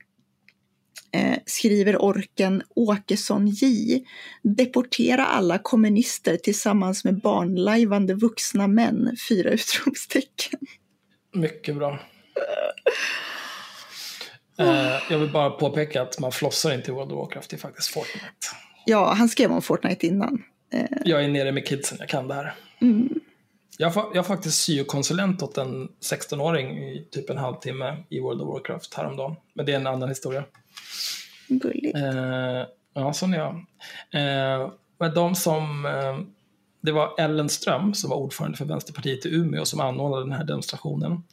[1.11, 3.65] eh, skriver orken Åkesson J.
[4.43, 9.15] Deportera alla kommunister tillsammans med barnlajvande vuxna män.
[9.29, 10.59] Fyra utropstecken.
[11.33, 11.99] Mycket bra.
[14.59, 17.59] Eh, jag vill bara påpeka att man flossar inte i World of Warcraft, det är
[17.59, 18.25] faktiskt Fortnite.
[18.85, 20.43] Ja, han skrev om Fortnite innan.
[20.73, 22.53] Eh, Jag är nere med kidsen, jag kan det här.
[22.81, 23.09] mm,
[23.77, 28.47] Jag, jag är faktiskt syokonsulent åt en 16-åring i typ en halvtimme i World of
[28.47, 29.35] Warcraft häromdagen.
[29.53, 30.43] Men det är en annan historia.
[31.47, 31.95] Gulligt.
[31.95, 33.55] Eh, ja, sån är jag.
[34.11, 35.85] Eh, men de som...
[35.85, 36.19] Eh,
[36.81, 40.43] det var Ellen Ström som var ordförande för Vänsterpartiet i Umeå som anordnade den här
[40.43, 41.23] demonstrationen.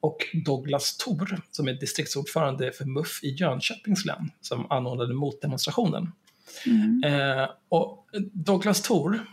[0.00, 6.12] Och Douglas Thor som är distriktsordförande för MUF i Jönköpings län som anordnade motdemonstrationen.
[6.66, 7.02] Mm.
[7.04, 9.26] Eh, och Douglas Thor,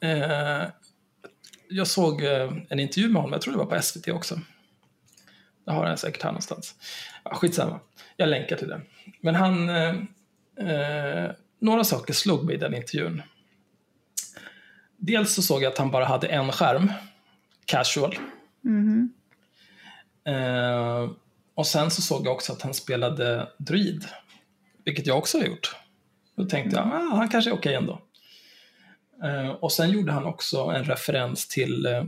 [0.00, 0.68] eh,
[1.68, 4.40] jag såg eh, en intervju med honom, jag tror det var på SVT också.
[5.64, 6.74] Jag har den säkert här någonstans.
[7.24, 7.80] Ja, skitsamma,
[8.16, 8.82] jag länkar till den.
[9.26, 9.94] Men han, eh,
[10.70, 13.22] eh, några saker slog mig i den intervjun.
[14.96, 16.92] Dels så såg jag att han bara hade en skärm,
[17.64, 18.18] casual.
[18.60, 19.12] Mhm.
[20.26, 21.10] Eh,
[21.54, 24.04] och sen så såg jag också att han spelade druid,
[24.84, 25.76] vilket jag också har gjort.
[26.36, 28.00] Då tänkte jag, ah, han kanske är okej ändå.
[29.22, 32.04] Eh, och sen gjorde han också en referens till, eh,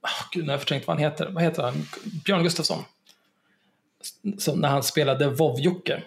[0.00, 1.30] ah, gud, nu har jag förträngt vad han heter.
[1.30, 1.86] Vad heter han?
[2.24, 2.84] Björn Gustafsson.
[4.38, 6.02] Så när han spelade Vov-Jocke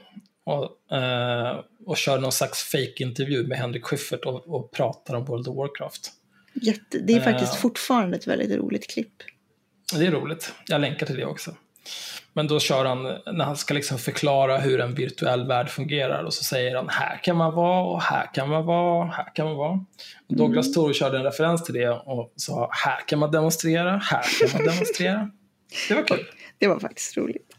[0.45, 5.47] och, eh, och körde någon slags fake-intervju med Henrik Schyffert och, och pratar om World
[5.47, 6.11] of Warcraft.
[6.53, 7.59] Jätte, det är faktiskt Eh.
[7.59, 9.13] fortfarande ett väldigt roligt klipp.
[9.93, 10.53] Det är roligt.
[10.67, 11.55] Jag länkar till det också.
[12.33, 16.33] Men då kör han, när han ska liksom förklara hur en virtuell värld fungerar och
[16.33, 19.55] så säger han här kan man vara och här kan man vara, här kan man
[19.55, 19.85] vara.
[20.29, 24.23] Och Douglas Thor körde en referens till det och sa här kan man demonstrera, här
[24.39, 25.29] kan man demonstrera.
[25.87, 26.25] Det var kul.
[26.57, 27.50] Det var faktiskt roligt.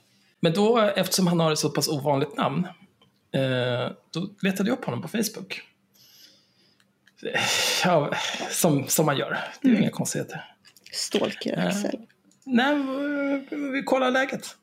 [0.43, 2.66] Men då, eftersom han har ett så pass ovanligt namn,
[3.34, 5.62] eh, då letade jag upp honom på Facebook.
[7.84, 8.12] Ja,
[8.51, 9.38] som, som man gör.
[9.61, 10.45] Det är ju inga konstigheter.
[10.93, 11.66] Stalker Eh.
[11.66, 12.01] Axel.
[12.45, 12.74] Nej,
[13.72, 14.57] vi kollar läget.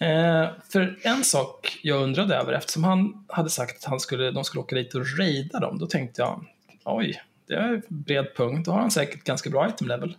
[0.00, 4.44] Eh, för en sak jag undrade över, eftersom han hade sagt att han skulle, de
[4.44, 6.44] skulle åka dit och raida dem, då tänkte jag,
[6.84, 10.16] oj, det är en bred punkt, då har han säkert ganska bra item level.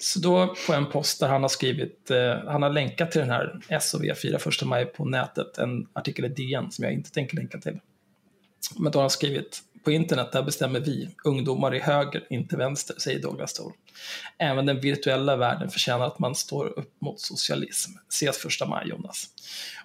[0.00, 3.30] Så då på en post där han har skrivit, eh, han har länkat till den
[3.30, 7.36] här SOV 4 första maj på nätet, en artikel i DN som jag inte tänker
[7.36, 7.80] länka till.
[8.76, 12.96] Men då har han skrivit, på internet där bestämmer vi, ungdomar i höger, inte vänster,
[12.98, 13.72] säger Douglas Thor.
[14.38, 17.90] Även den virtuella världen förtjänar att man står upp mot socialism.
[18.08, 19.26] Ses första maj, Jonas.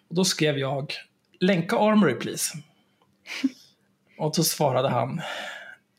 [0.10, 0.94] Och då skrev jag,
[1.40, 2.58] länka Armory please.
[4.18, 5.22] Och då svarade han,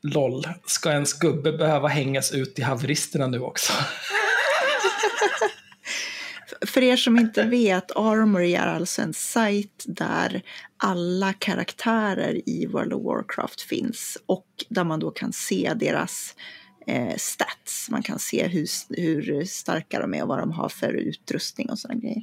[0.04, 3.72] LOL, ska ens gubbe behöva hängas ut i haveristerna nu också?
[6.66, 10.42] För er som inte vet, Armory är alltså en sajt där
[10.76, 16.34] alla karaktärer i World of Warcraft finns och där man då kan se deras
[16.86, 17.90] eh, stats.
[17.90, 21.78] Man kan se hur, hur starka de är och vad de har för utrustning och
[21.78, 22.22] sådana grejer.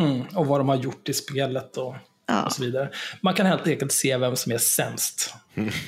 [0.00, 1.94] Mm, och vad de har gjort i spelet och,
[2.28, 2.44] Ja.
[2.44, 2.90] och så vidare.
[3.20, 5.34] Man kan helt enkelt se vem som är sämst.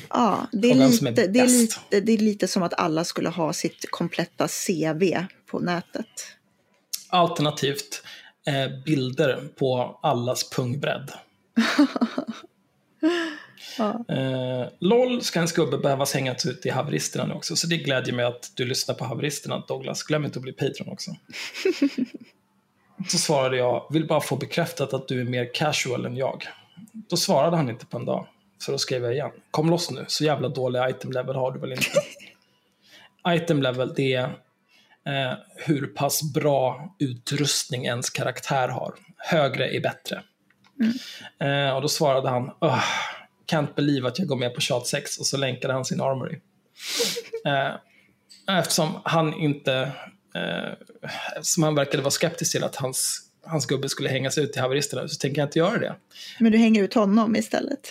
[0.09, 3.05] Ja, det är, som är lite, det, är lite, det är lite som att alla
[3.05, 6.07] skulle ha sitt kompletta CV på nätet.
[7.09, 8.03] Alternativt
[8.47, 11.11] eh, bilder på allas pungbredd.
[13.78, 14.05] Ja.
[14.09, 18.14] Eh, LOL ska en skubbe behövas hängas ut i haveristerna nu också, så det glädjer
[18.14, 20.03] mig att du lyssnar på haveristerna, Douglas.
[20.03, 21.11] Glöm inte att bli Patreon också.
[23.09, 26.46] Så svarade jag, vill bara få bekräftat att du är mer casual än jag.
[26.92, 28.26] Då svarade han inte på en dag,
[28.59, 29.30] så då skrev jag igen.
[29.51, 31.90] Kom loss nu, så jävla dålig item level har du väl inte?
[33.28, 34.24] item level, det är
[35.07, 38.94] eh, hur pass bra utrustning ens karaktär har.
[39.16, 40.22] Högre är bättre.
[41.40, 42.84] Eh, och då svarade han, "Ugh,
[43.51, 46.38] can't believe att jag går med på tjat 6 och så länkade han sin armory.
[47.44, 47.74] Eh,
[48.59, 49.92] eftersom han inte,
[50.35, 50.72] eh,
[51.37, 55.09] eftersom han verkade vara skeptisk till att hans, hans gubbe skulle hängas ut i haveristerna
[55.09, 55.95] så tänker jag inte göra det.
[56.41, 57.89] Men du hänger ut honom istället.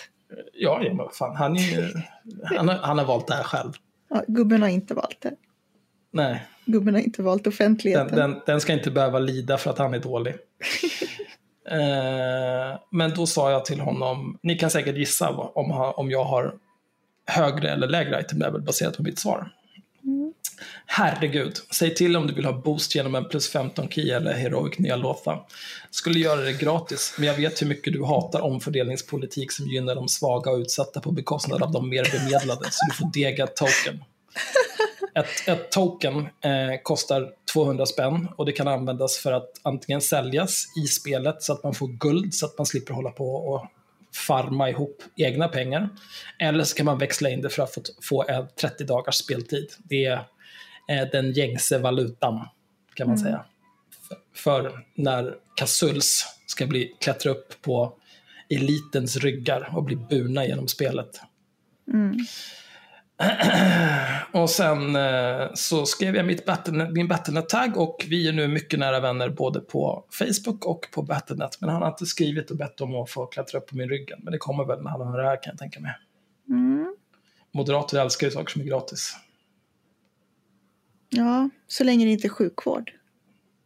[0.53, 2.09] Ja, ja men fan, han, är,
[2.43, 3.71] han, har, han har valt det här själv.
[4.09, 5.33] Ja, gubben har inte valt det.
[6.11, 8.17] Nej, Gubben har inte valt den, offentligheten.
[8.17, 10.33] den, den ska inte behöva lida för att han är dålig.
[11.69, 16.53] eh, men då sa jag till honom, ni kan säkert gissa om, om jag har
[17.25, 19.51] högre eller lägre item level baserat på mitt svar.
[20.85, 24.79] Herregud, säg till om du vill ha boost genom en plus 15 key eller heroic
[24.79, 25.39] nya låta.
[25.91, 30.07] Skulle göra det gratis, men jag vet hur mycket du hatar omfördelningspolitik som gynnar de
[30.07, 34.03] svaga och utsatta på bekostnad av de mer bemedlade, så du får dega token.
[35.15, 40.65] Ett, ett token eh, kostar 200 spänn och det kan användas för att antingen säljas
[40.83, 43.65] i spelet så att man får guld så att man slipper hålla på och
[44.15, 45.89] farma ihop egna pengar.
[46.39, 49.67] Eller så kan man växla in det för att få, få en 30 dagars speltid.
[49.77, 50.17] Det är
[50.89, 52.47] eh, den gängse valutan
[52.93, 53.45] kan man säga.
[54.07, 57.93] För, för när Kasuls ska bli, klättra upp på
[58.49, 61.21] elitens ryggar och bli burna genom spelet.
[61.93, 62.17] Mm.
[64.31, 68.79] Och sen eh, så skrev jag mitt Battle, min Battlenet-tagg och vi är nu mycket
[68.79, 71.61] nära vänner både på Facebook och på Battlenet.
[71.61, 74.13] Men han har inte skrivit och bett om att få klättra upp på min rygg.
[74.19, 75.91] Men det kommer väl när han hör det här kan jag tänka mig.
[76.49, 76.95] Mm.
[77.51, 79.17] Moderater älskar ju saker som är gratis.
[81.09, 82.91] Ja, så länge det inte är sjukvård.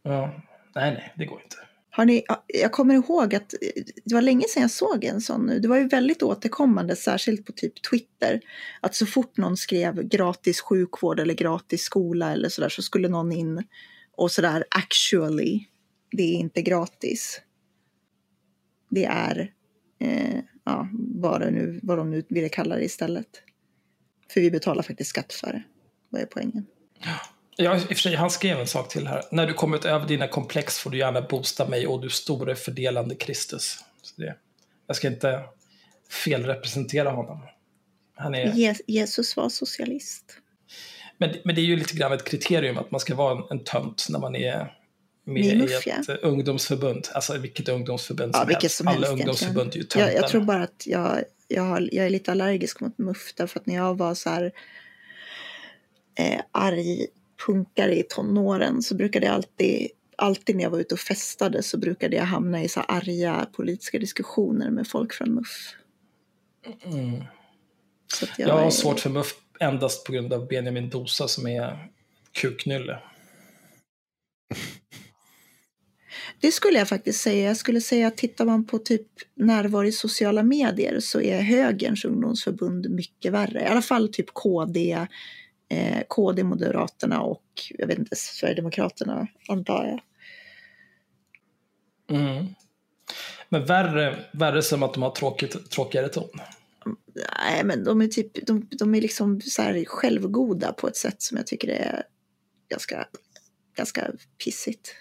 [0.02, 0.30] Ja.
[0.74, 1.56] Nej, nej, det går inte.
[1.96, 5.46] Har ni, jag kommer ihåg att eh, det var länge sedan jag såg en sån
[5.46, 5.58] nu.
[5.58, 8.40] Det var ju väldigt återkommande, särskilt på typ Twitter.
[8.80, 13.32] Att så fort någon skrev gratis sjukvård eller gratis skola eller sådär så skulle någon
[13.32, 13.64] in
[14.16, 15.64] och sådär actually,
[16.10, 17.40] det är inte gratis.
[18.90, 19.52] Det är,
[20.00, 23.42] eh, ja, vad, det nu, vad de nu ville kalla det istället.
[24.30, 25.62] För vi betalar faktiskt skatt för det.
[26.10, 26.66] Vad är poängen?
[26.98, 27.20] Ja,
[27.58, 29.22] i och för sig, han skrev en sak till här.
[29.30, 33.14] När du kommit över dina komplex får du gärna boosta mig och du store fördelande
[33.14, 33.78] Kristus.
[34.02, 34.36] Så det,
[34.86, 35.40] jag ska inte
[36.10, 37.40] felrepresentera honom.
[38.16, 40.24] Han är, Je- Jesus var socialist.
[41.18, 43.64] men, men det är ju lite grann ett kriterium att man ska vara en, en
[43.64, 44.72] tönt när man är
[45.26, 45.94] med i ett ja.
[46.08, 47.08] eh, ungdomsförbund.
[47.14, 48.76] Alltså vilket ungdomsförbund Ja, som vilket helst.
[48.76, 50.08] som Alla helst ungdomsförbund är ju töntar.
[50.08, 53.66] Jag, jag tror bara att jag, jag, jag är lite allergisk mot MUF därför att
[53.66, 54.52] när jag var så här
[56.18, 57.06] eh, arg
[57.46, 61.78] punkare i tonåren så brukade jag alltid, alltid när jag var ute och festade så
[61.78, 65.74] brukade jag hamna i så här arga politiska diskussioner med folk från MUF.
[66.84, 67.24] Mm.
[68.20, 71.88] Jag, Jag har är- svårt för MUF endast på grund av Benjamin Dosa som är
[72.32, 72.98] kuknylle.
[76.40, 77.48] Det skulle jag faktiskt säga.
[77.48, 82.04] Jag skulle säga att tittar man på typ närvaro i sociala medier så är högerns
[82.04, 83.62] ungdomsförbund mycket värre.
[83.62, 85.06] I alla fall typ KD,
[85.68, 90.00] eh, KD, Moderaterna och jag vet inte, Sverigedemokraterna antar jag.
[92.18, 92.46] Mm.
[93.48, 96.28] Men värre, värre som att de har tråkigt, tråkigare ton.
[97.14, 101.22] Nej, men de är typ, de, de är liksom så här självgoda på ett sätt
[101.22, 102.02] som jag tycker är
[102.70, 103.06] ganska,
[103.76, 104.10] ganska
[104.44, 104.94] pissigt.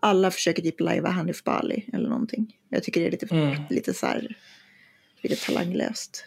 [0.00, 2.56] Alla försöker typ lajva Hanif Bali eller någonting.
[2.68, 3.62] Jag tycker det är lite, Mm.
[3.70, 4.36] lite så här,
[5.22, 6.24] lite talanglöst.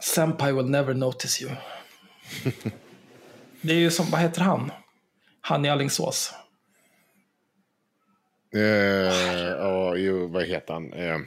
[0.00, 1.50] Senpai will never notice you.
[3.60, 4.72] det är ju som, vad heter han?
[5.40, 6.32] Han i Alingsås.
[8.54, 10.92] Eh, ja, jo, vad heter han?
[10.92, 11.18] Eh,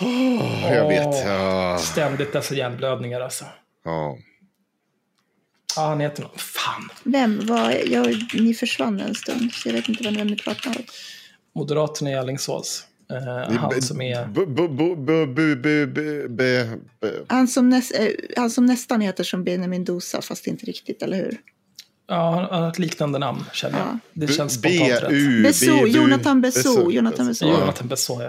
[0.00, 1.24] åh, jag vet.
[1.26, 3.44] Ja, Ständigt dessa hjärnblödningar alltså.
[3.84, 4.18] ja.
[5.76, 6.40] Ja, han heter något.
[6.40, 6.88] Fan.
[7.04, 10.84] Vem var, jag, ni försvann en stund så jag vet inte vem ni pratar om.
[11.54, 12.86] Moderaterna i Alingsås.
[13.10, 14.26] Eh, han som är...
[18.00, 21.36] Eh, han som, nästan heter som Benjamin Dosa, fast inte riktigt, eller hur?
[22.08, 23.98] Ja, han har ett liknande namn känner jag.
[24.12, 25.42] Det känns spontant rätt.
[25.42, 26.90] Beso, Jonathan Beso.
[26.90, 28.22] Jonathan Beso, Jonathan Beso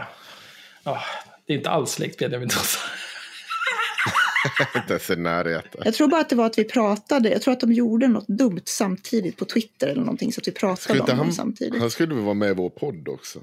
[0.83, 0.99] ja.
[1.45, 2.79] Det är inte alls likt Benjamin Dosa.
[5.83, 7.29] Jag tror bara att det var att vi pratade.
[7.29, 10.33] Jag tror att de gjorde något dumt samtidigt på Twitter eller någonting.
[10.33, 11.81] Så att vi pratade om det samtidigt.
[11.81, 13.39] Han skulle väl vara med i vår podd också?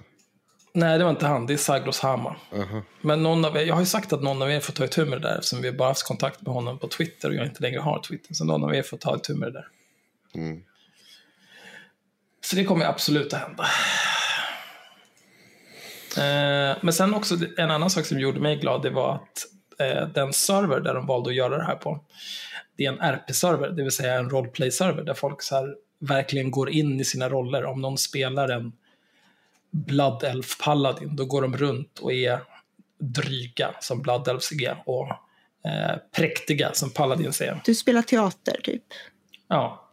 [0.76, 1.46] Nej, det var inte han.
[1.46, 2.36] Det är Sagros Hama.
[2.52, 2.82] Aha.
[3.00, 5.04] Men någon av er, jag har ju sagt att någon av er får ta itu
[5.04, 7.62] med det där eftersom vi bara haft kontakt med honom på Twitter och jag inte
[7.62, 8.34] längre har Twitter.
[8.34, 9.68] Så någon av er får ta itu med det där.
[10.34, 10.62] Mm.
[12.40, 13.64] Så det kommer absolut att hända.
[16.16, 19.46] Eh, men sen också en annan sak som gjorde mig glad, det var att
[19.80, 22.04] eh, den server där de valde att göra det här på,
[22.76, 26.70] det är en RP-server, det vill säga en roleplay-server där folk så här verkligen går
[26.70, 27.64] in i sina roller.
[27.64, 28.72] Om någon spelar en
[29.74, 32.40] Blood Elf Paladin, då går de runt och är
[33.00, 35.08] dryga som Blood Elves är och
[35.70, 37.60] eh, präktiga som Paladins är.
[37.64, 38.84] Du spelar teater typ.
[39.48, 39.90] Ja.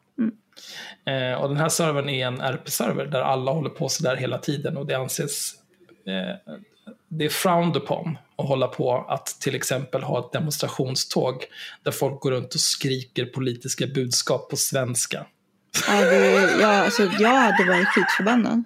[1.06, 4.78] Eh, och den här servern är en RP-server där alla håller på sådär hela tiden
[4.78, 5.54] och det anses
[6.08, 6.54] eh,
[7.08, 11.46] det är frowned upon att hålla på att till exempel ha ett demonstrationståg
[11.84, 15.26] där folk går runt och skriker politiska budskap på svenska.
[15.88, 18.64] Ja, det, ja, alltså, jag hade varit skitförbannad.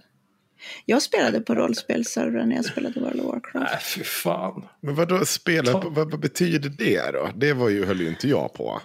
[0.86, 3.72] Jag spelade på rollspelsservern när jag spelade World of Warcraft.
[3.72, 4.66] Nej, fy fan.
[4.82, 7.30] Men vadå, spela, Ta- vad, vad betyder det då?
[7.36, 8.82] Det var ju, höll ju inte jag på.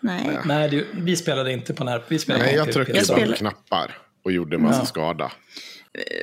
[0.00, 0.38] Nej.
[0.44, 2.02] Nej, det, vi spelade inte på här.
[2.08, 4.86] Vi spelade Nej, jag tryckte på spelar- knappar och gjorde en massa Ja.
[4.86, 5.32] skada.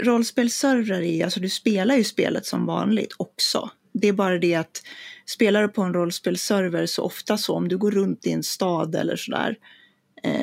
[0.03, 3.69] rollspelsservrar är alltså du spelar ju spelet som vanligt också.
[3.93, 4.81] Det är bara det att
[5.25, 8.95] spelar du på en rollspelsserver så ofta så om du går runt i en stad
[8.95, 9.55] eller sådär eh,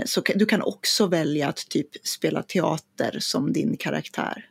[0.04, 4.44] så kan, du kan också välja att typ spela teater som din karaktär.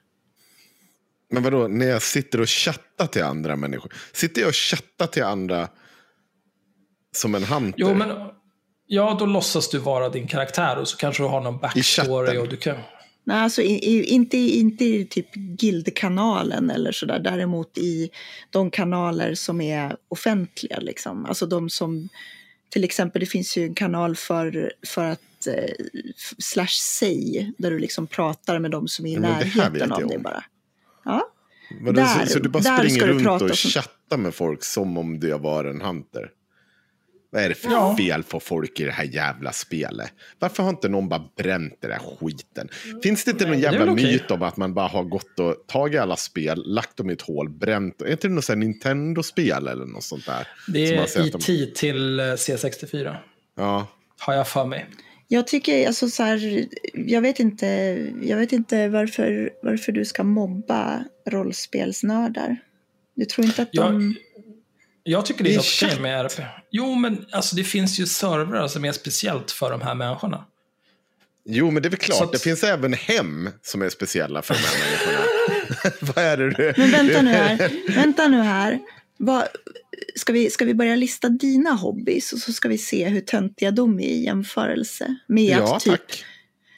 [1.32, 3.93] Men vadå, när jag sitter och chattar till andra människor.
[4.13, 5.69] Sitter jag och chattar till andra
[7.15, 7.80] som en hunter?
[7.80, 8.09] Jo, men
[8.88, 12.47] ja, då låtsas du vara din karaktär och så kanske du har någon backstory och
[12.49, 12.78] du kan...
[13.23, 17.19] Nej, alltså i, i, inte, i- inte i typ guildkanalen eller sådär.
[17.19, 18.09] Däremot i
[18.49, 20.80] de kanaler som är offentliga.
[20.80, 21.25] Liksom.
[21.25, 22.09] Alltså de som,
[22.70, 25.74] till exempel det finns ju en kanal för, för att eh,
[26.38, 26.68] slash
[26.99, 30.43] say där du liksom pratar med de som är i närheten av dig bara.
[31.05, 31.28] Ja,
[31.82, 35.20] Vadå, där- så, så du bara springer runt och som- chattar med folk som om
[35.20, 36.30] det var en hunter?
[37.30, 37.97] Vad är det för Ja.
[37.97, 40.11] fel på folk i det här jävla spelet?
[40.39, 42.69] Varför har inte någon bara bränt den där skiten?
[43.03, 44.05] Finns det inte någon Nej, är jävla okej.
[44.05, 47.21] myt om att man bara har gått och tagit alla spel, lagt dem i ett
[47.21, 48.01] hål, bränt?
[48.01, 50.47] Är inte det något här Nintendo-spel eller något sånt där?
[50.67, 53.15] Det är att de- IT till eh, C64.
[53.57, 53.88] Ja.
[54.19, 54.86] Har jag för mig.
[55.28, 57.67] Jag tycker, alltså så här, jag vet inte,
[58.21, 62.57] jag vet inte varför, varför du ska mobba rollspelsnördar.
[63.15, 64.15] Du tror inte att Jag, de...
[65.03, 66.41] jag tycker det är Det är helt okej med RP.
[66.72, 70.45] Jo, men alltså, det finns ju servrar som är speciellt för de här människorna.
[71.49, 72.22] Jo, men det är väl klart.
[72.22, 75.26] Att- Det finns även hem som är speciella för de här människorna.
[76.15, 76.74] Vad är det du...
[76.78, 78.80] Men vänta nu här, vänta nu här.
[79.18, 79.43] Vad,
[80.15, 83.72] ska, vi, ska vi börja lista dina hobbys och så ska vi se hur töntiga
[83.72, 85.15] de är i jämförelse?
[85.28, 86.26] Med Ja, att typ, tack.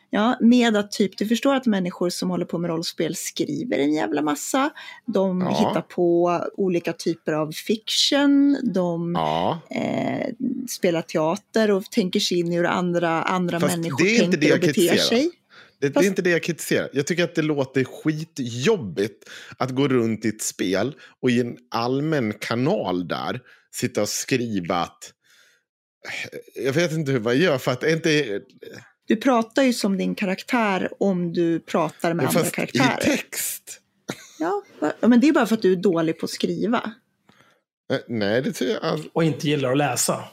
[0.10, 3.94] Ja, med att typ, du förstår att människor som håller på med rollspel skriver en
[3.94, 4.70] jävla massa.
[5.06, 5.50] De Ja.
[5.50, 8.58] hittar på olika typer av fiction.
[8.74, 10.28] De Ja, eh,
[10.70, 14.74] spelar teater och tänker sig in i hur andra, andra Fast människor tänker och beter
[14.74, 14.98] kritiserar.
[14.98, 15.32] sig.
[15.82, 16.90] det, det är inte det jag kritiserar.
[16.94, 21.58] Jag tycker att det låter skitjobbigt att gå runt i ett spel och i en
[21.72, 23.40] allmän kanal där
[23.76, 25.14] sitta och skriva att...
[26.56, 28.42] Jag vet inte hur man gör för att inte...
[29.10, 33.02] Du pratar ju som din karaktär om du pratar med andra Fast i karaktärer.
[33.02, 33.80] text.
[34.40, 34.64] Ja,
[35.00, 36.94] ja, men det är bara för att du är dålig på att skriva.
[37.92, 38.84] Eh, Nej, det tror jag...
[38.84, 40.24] Alltså, Och inte gillar att läsa.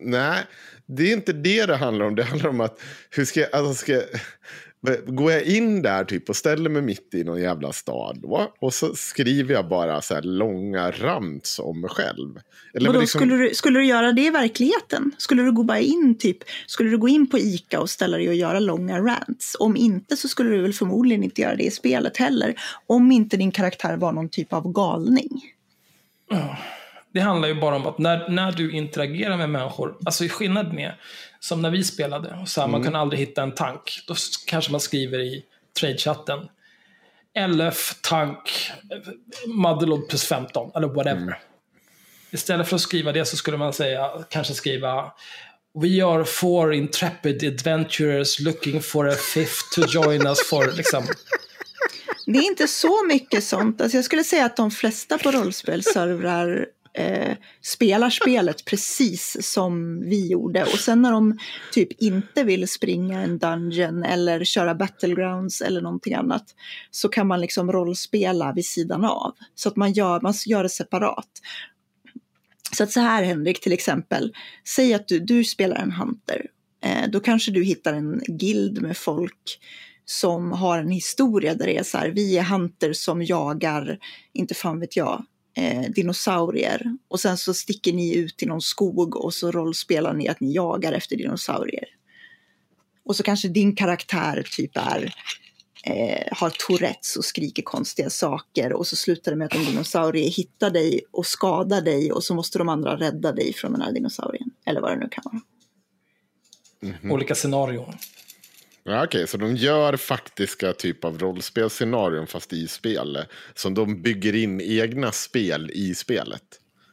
[0.00, 0.38] nej,
[0.86, 2.14] det är inte det det handlar om.
[2.14, 2.80] Det handlar om att
[3.10, 3.54] hur ska jag...
[3.54, 4.02] Alltså ska,
[5.06, 8.74] går jag in där typ och ställer mig mitt i någon jävla stad då, och
[8.74, 12.40] så skriver jag bara så här långa rants om mig själv.
[12.74, 15.10] Eller Vadå, liksom- skulle, du, skulle du göra det i verkligheten?
[15.18, 18.28] Skulle du gå bara in typ, skulle du gå in på ICA och ställa dig
[18.28, 19.56] och göra långa rants?
[19.58, 22.54] Om inte så skulle du väl förmodligen inte göra det i spelet heller.
[22.86, 25.42] Om inte din karaktär var någon typ av galning.
[27.14, 30.96] Det handlar ju bara om att när, när du interagerar med människor, alltså skillnaden är,
[31.42, 34.04] som när vi spelade, och så här, man kan aldrig hitta en tank.
[34.06, 34.14] Då
[34.46, 35.44] kanske man skriver i
[35.80, 36.48] trade-chatten,
[37.48, 38.70] LF, tank,
[39.46, 41.38] Motherlode plus 15, eller whatever.
[42.30, 45.12] Istället för att skriva det så skulle man säga, kanske skriva
[45.74, 51.04] We are four intrepid adventurers looking for a fifth to join us for, liksom.
[52.26, 53.80] Det är inte så mycket sånt.
[53.80, 60.28] Alltså jag skulle säga att de flesta på rollspelsservrar eh, spelar spelet precis som vi
[60.28, 60.62] gjorde.
[60.62, 61.38] Och sen när de
[61.72, 66.44] typ inte vill springa en dungeon eller köra battlegrounds eller någonting annat
[66.90, 69.34] så kan man liksom rollspela vid sidan av.
[69.54, 71.28] Så att man gör, man gör det separat.
[72.76, 74.32] Så att så här Henrik till exempel,
[74.68, 76.46] säg att du, du spelar en hunter.
[76.84, 79.58] Eh, då kanske du hittar en guild med folk
[80.04, 83.98] som har en historia där det är så här, vi är hunter som jagar,
[84.32, 85.24] inte fan vet jag,
[85.56, 86.96] eh, dinosaurier.
[87.08, 90.52] Och sen så sticker ni ut i någon skog och så rollspelar ni att ni
[90.52, 91.88] jagar efter dinosaurier.
[93.04, 95.14] Och så kanske din karaktär typ är,
[95.84, 100.28] eh, har tourettes och skriker konstiga saker och så slutar det med att en dinosaurie
[100.28, 103.92] hittar dig och skadar dig och så måste de andra rädda dig från den här
[103.92, 104.50] dinosaurien.
[104.66, 105.40] Eller vad det nu kan vara.
[107.14, 107.94] olika scenarion.
[108.84, 113.18] Ja, Okej, så de gör faktiska typ av rollspelsscenarion fast i spel.
[113.54, 116.42] Som de bygger in egna spel i spelet.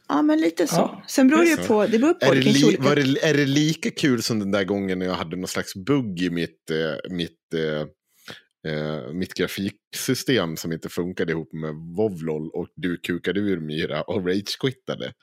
[0.07, 0.75] Ja, men lite så.
[0.75, 2.77] Ja, Sen beror det ju på, det beror på, Är det li-
[3.13, 6.21] det, är det lika kul som den där gången när jag hade någon slags bugg
[6.21, 12.67] i mitt, eh, mitt, eh, eh, mitt grafiksystem som inte funkade ihop med Vovlol och
[12.75, 15.13] du kukade ur Myra och ragequittade?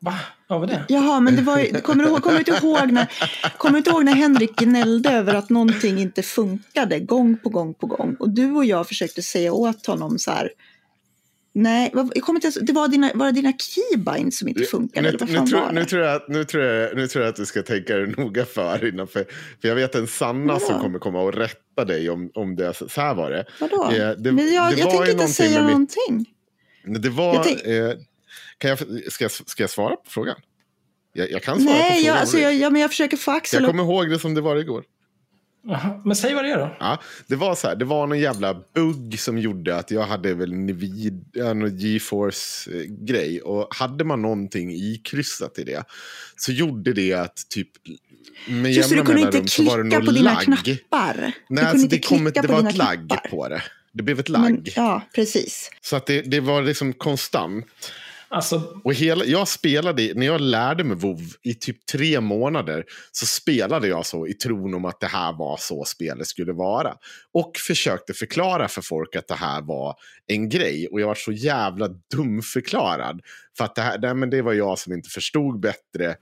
[0.00, 0.14] Va?
[0.48, 0.84] Vad var det?
[0.88, 3.06] Jaha, men det var kommer, du, ihåg- kommer, du inte ihåg när,
[3.58, 7.74] kommer du inte ihåg när Henrik gnällde över att någonting inte funkade gång på gång
[7.74, 8.16] på gång?
[8.20, 10.50] Och du och jag försökte säga åt honom så här.
[11.52, 15.02] Nej, jag kommer inte det var dina, var det dina keybinds som inte funkade.
[15.02, 17.08] Nu, eller vad nu, fan tror, var nu, tror jag, att- nu, tror jag, nu
[17.08, 19.08] tror jag att du ska tänka dig noga för innan.
[19.08, 19.24] För,
[19.60, 20.82] för jag vet en Sanna som Vadå?
[20.82, 22.74] kommer komma och rätta dig om, om det.
[22.74, 23.44] Så här var det.
[23.60, 23.90] Vadå?
[23.92, 26.26] Eh, det- men jag, det jag var tänker inte någonting säga mitt- någonting.
[27.02, 27.34] Det var...
[27.34, 27.92] Jag tänk- eh,
[28.58, 28.78] kan jag,
[29.12, 30.36] ska, jag, ska jag svara på frågan?
[31.12, 32.04] Jag, jag kan svara på Nej, frågan.
[32.04, 33.70] jag, alltså, jag, ja, men jag försöker få jag Axel att...
[33.70, 34.84] kommer ihåg det som det var igår.
[35.68, 36.76] Jaha, Men säg vad det är då.
[36.80, 40.34] Ja, det var så här, det var någon jävla bugg som gjorde att jag hade
[40.34, 40.68] väl en
[41.32, 43.40] ja, någon GeForce-grej.
[43.40, 45.84] Och hade man någonting ikryssat i det
[46.36, 47.68] så gjorde det att typ
[48.48, 51.32] med Just det, du kunde inte så var det klicka på dina knappar.
[51.48, 53.62] Nej, alltså inte det, kom, klicka det på var ett lagg på det.
[53.92, 54.42] Det blev ett lagg.
[54.42, 55.70] Men, ja, precis.
[55.80, 57.66] Så att det, det var liksom konstant.
[58.30, 63.26] Alltså, Och hela, jag spelade, när jag lärde mig WoW i typ tre månader, så
[63.26, 66.94] spelade jag så i tron om att det här var så spelet skulle vara.
[67.32, 69.94] Och försökte förklara för folk att det här var
[70.26, 70.88] en grej.
[70.92, 73.20] Och jag var så jävla dumförklarad.
[73.58, 76.16] För att det, här, nej, men det var jag som inte förstod bättre.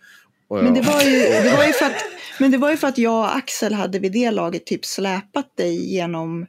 [0.48, 2.04] Och Men det var ju, det var ju för att,
[2.38, 5.56] men det var ju för att jag och Axel hade vid det laget typ släpat
[5.56, 6.46] dig genom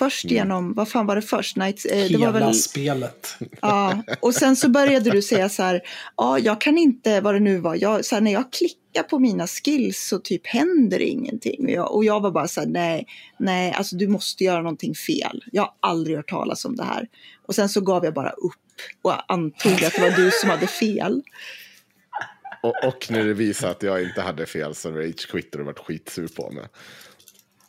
[0.00, 1.56] Först genom, vad fan var det först?
[1.56, 3.36] Nights, eh, det hela var väl, spelet.
[3.60, 4.02] ja.
[4.20, 5.80] Och sen så började du säga så här,
[6.16, 9.18] ja jag kan inte, vad det nu var, jag, så här, när jag klickar på
[9.18, 11.64] mina skills så typ händer ingenting.
[11.64, 13.06] Och jag, och jag var bara så här, nej,
[13.38, 15.44] nej, alltså du måste göra någonting fel.
[15.52, 17.08] Jag har aldrig hört talas om det här.
[17.46, 18.54] Och sen så gav jag bara upp
[19.02, 21.22] och antog att det var du som hade fel.
[22.62, 26.28] Och, och när det visade att jag inte hade fel så rage-quittade och varit skitsur
[26.28, 26.64] på mig.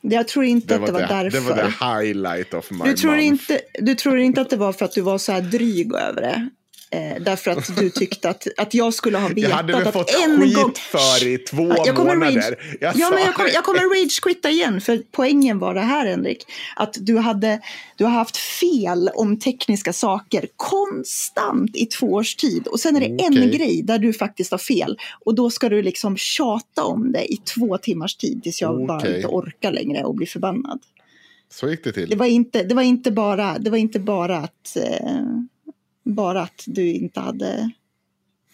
[0.02, 1.38] Jag tror inte Det att det var det, därför.
[1.38, 3.26] det var the highlight of my Du tror, month.
[3.26, 6.22] inte, du tror inte att det var för att du var så här dryg över
[6.22, 6.50] det?
[6.94, 9.94] Eh, därför att du tyckte att, att jag skulle ha vetat Jag hade väl att
[9.94, 10.72] fått en skit gång...
[10.76, 12.42] för i två Ja, jag kommer månader.
[12.42, 13.54] rage- Jag ja, men jag kommer, det.
[13.56, 16.44] jag kommer rage-quitta igen, för poängen var det här, Henrik.
[16.76, 17.60] Att du, hade,
[17.96, 22.68] du har haft fel om tekniska saker konstant i två års tid.
[22.68, 23.58] Och sen är det en Okej.
[23.58, 24.98] grej där du faktiskt har fel.
[25.26, 28.98] Och då ska du liksom tjata om det i två timmars tid tills jag bara
[28.98, 29.16] Okej.
[29.16, 30.80] inte orkar längre och blir förbannad.
[31.54, 32.10] Så gick det till.
[32.10, 35.18] Det var inte, det var inte, bara, det var inte bara, att, eh,
[36.04, 37.72] bara att du inte hade,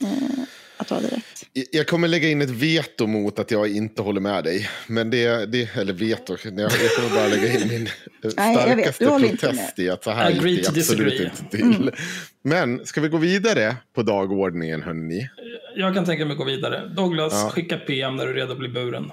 [0.01, 0.39] eh,
[0.77, 1.23] att du hade rätt.
[1.71, 4.69] Jag kommer lägga in ett veto mot att jag inte håller med dig.
[4.87, 7.89] Men det, det eller veto, jag jag kommer bara lägga in min
[8.37, 11.31] Nej, jag vet, starkaste inte protest i att så här Agree gick det absolut disagree.
[11.41, 11.81] inte till.
[11.81, 11.93] Mm.
[12.41, 15.29] Men ska vi gå vidare på dagordningen hörni?
[15.75, 16.87] Jag kan tänka mig att gå vidare.
[16.95, 17.49] Douglas, Ja.
[17.49, 19.11] skicka PM när du är redo att bli buren.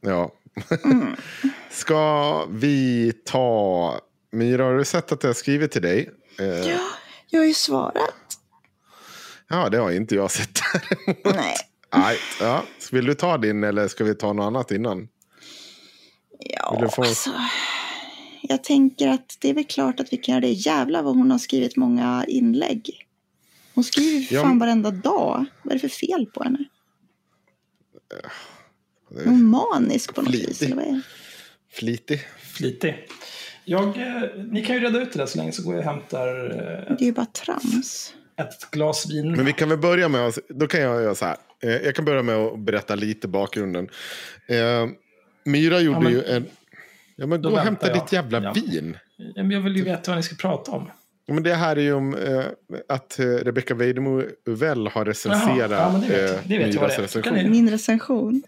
[0.00, 0.32] Ja.
[0.84, 1.16] Mm.
[1.70, 4.00] Ska vi ta...
[4.32, 6.10] Myra, har du sett att jag har skrivit till dig?
[6.40, 6.78] Eh, Ja,
[7.30, 8.14] jag har ju svarat.
[9.48, 10.58] ja, det har inte jag sett.
[11.24, 11.54] Nej.
[11.96, 12.64] Nej, ja.
[12.92, 15.08] Vill du ta din eller ska vi ta något annat innan?
[16.40, 17.30] Ja, få- alltså.
[18.42, 20.50] Jag tänker att det är väl klart att vi kan göra det.
[20.52, 23.06] Jävlar vad hon har skrivit många inlägg.
[23.74, 25.44] Hon skriver för Ja, fan varenda dag.
[25.62, 26.64] Vad är det för fel på henne?
[29.16, 30.48] Är hon manisk på något Flitig.
[30.48, 30.62] vis?
[30.62, 31.02] Eller vad är det?
[31.72, 32.20] Flitig.
[32.54, 33.08] Flitig.
[33.68, 35.92] Jag, eh, ni kan ju reda ut det där så länge så går jag och
[35.92, 38.14] hämtar eh, Det är ju bara trams.
[38.36, 39.32] ett glas vin.
[39.32, 41.36] Men vi kan väl börja med, då kan jag göra så här.
[41.62, 43.88] Eh, Jag kan börja med att berätta lite bakgrunden.
[44.46, 44.86] Eh,
[45.44, 46.46] Myra gjorde men- ju en...
[47.16, 47.96] Ja men Då gå och hämta jag.
[47.96, 48.52] ditt jävla Ja.
[48.52, 48.96] vin.
[49.16, 50.90] Ja, men Jag vill ju veta vad ni ska prata om.
[51.26, 52.44] Ja, men det här är ju om eh,
[52.88, 56.30] att Rebecca Weidemo Uvell har recenserat Jaha, ja, men det vet jag.
[56.30, 57.02] eh, Det vet jag vad Myras det är.
[57.02, 57.34] Recension.
[57.34, 58.42] ni- Min recension.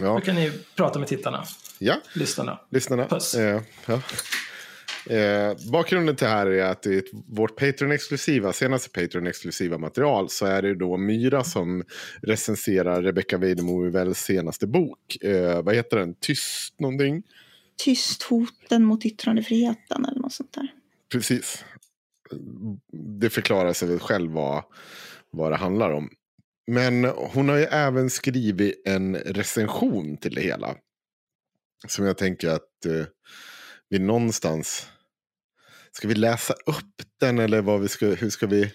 [0.00, 1.44] Ja, Då kan ni prata med tittarna,
[1.78, 2.60] ja, lyssnarna.
[2.70, 3.06] lyssnarna.
[3.06, 3.34] Puss.
[3.34, 4.00] Eh, ja.
[5.08, 10.62] Eh, bakgrunden till det här är att i vårt Patreon-exklusiva, senaste Patreon-exklusiva material så är
[10.62, 11.84] det då Myra som
[12.22, 15.16] recenserar Rebecca Weidemo Uvells senaste bok.
[15.22, 16.14] Eh, vad heter den?
[16.14, 17.22] Tyst någonting?
[17.76, 20.72] Tyst hoten mot yttrandefriheten eller något sånt där.
[21.12, 21.64] Precis.
[23.20, 24.64] Det förklarar sig väl själv vad,
[25.30, 26.10] vad det handlar om.
[26.66, 30.76] Men hon har ju även skrivit en recension till det hela.
[31.88, 33.04] Som jag tänker att eh,
[33.88, 34.86] vi någonstans...
[35.92, 38.72] Ska vi läsa upp den eller vad vi ska, hur ska vi...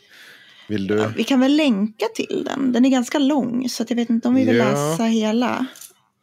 [0.67, 0.95] Vill du?
[0.95, 2.71] Ja, vi kan väl länka till den.
[2.71, 4.71] Den är ganska lång så jag vet inte om vi vill Ja.
[4.71, 5.65] läsa hela.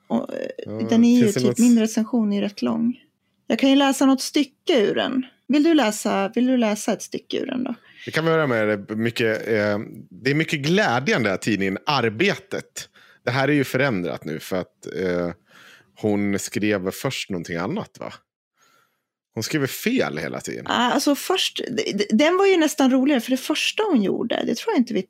[0.09, 2.97] Och, eh, Ja, den är ju det typ, något- min recension är ju rätt lång.
[3.47, 5.27] Jag kan ju läsa något stycke ur den.
[5.49, 7.75] Vill du läsa, vill du läsa ett stycke ur den då?
[8.07, 8.97] Vi kan börja med det.
[8.97, 9.79] Mycket, eh,
[10.11, 12.89] det är mycket glädjande att tidningen Arbetet.
[13.25, 15.31] Det här är ju förändrat nu för att eh,
[16.01, 18.13] hon skrev först någonting annat va?
[19.35, 20.67] Hon skriver fel hela tiden.
[20.67, 21.61] Alltså först,
[22.11, 25.05] den var ju nästan roligare för det första hon gjorde, det tror jag inte vi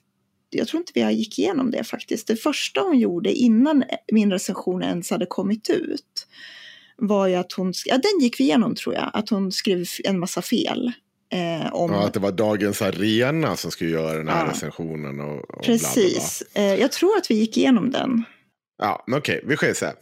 [0.53, 2.27] jag tror inte vi gick igenom det faktiskt.
[2.27, 6.27] Det första hon gjorde innan min recension ens hade kommit ut
[6.97, 10.18] var ju att hon, ja den gick vi igenom tror jag, att hon skrev en
[10.18, 10.93] massa fel.
[11.33, 14.51] Eh, om, Ja, att det var Dagens Arena som skulle göra den här Ja.
[14.53, 15.21] recensionen.
[15.21, 15.66] Och, och bla, bla, bla.
[15.66, 18.25] precis, eh, jag tror att vi gick igenom den.
[18.83, 19.95] Ja, okej, vi sker så här.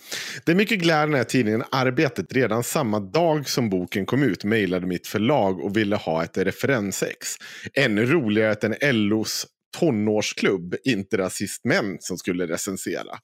[0.44, 4.86] Det är mycket glädjande att tidningen Arbetet redan samma dag som boken kom ut mejlade
[4.86, 7.34] mitt förlag och ville ha ett referensex.
[7.74, 8.74] Ännu roligare att en
[9.08, 9.46] LOs
[9.78, 13.18] tonårsklubb, inte rasistmän, som skulle recensera.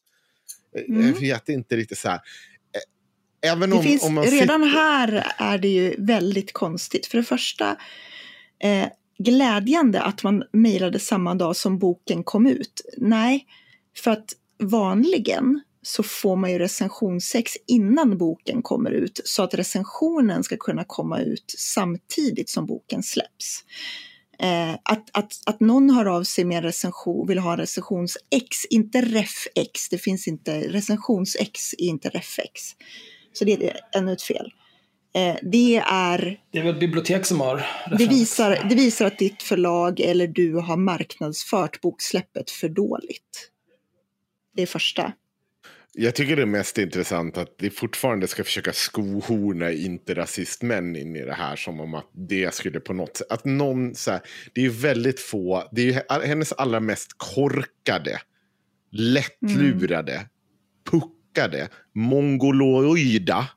[0.88, 1.06] Mm.
[1.06, 2.16] Jag vet inte riktigt så här.
[3.44, 7.06] Eh, Även om, finns, om man redan sitter- här är det ju väldigt konstigt.
[7.06, 7.76] För det första,
[8.62, 8.86] eh,
[9.18, 12.82] glädjande att man mejlade samma dag som boken kom ut.
[12.96, 13.46] Nej,
[13.96, 14.24] för att
[14.68, 20.84] vanligen så får man ju recensionsex innan boken kommer ut så att recensionen ska kunna
[20.86, 23.64] komma ut samtidigt som boken släpps.
[24.38, 29.00] Eh, att, att, att någon hör av sig med en recension, vill ha recensions-X, inte
[29.00, 32.62] ref-X, det finns inte, recensions-X är inte ref-X.
[33.32, 34.52] Så det är ännu ett fel.
[35.14, 36.40] Eh, det är...
[36.52, 37.66] Det är väl bibliotek som har
[37.98, 43.50] det visar, det visar att ditt förlag eller du har marknadsfört boksläppet för dåligt.
[44.56, 45.12] Är första.
[45.96, 51.16] Jag tycker det är mest intressant att det fortfarande ska försöka skohorna inte rasistmän in
[51.16, 54.20] i det här som om att det skulle på något sätt, att någon så här,
[54.54, 58.20] det är ju väldigt få, det är hennes allra mest korkade,
[58.92, 60.26] lättlurade, mm.
[60.90, 63.48] puckade, mongoloida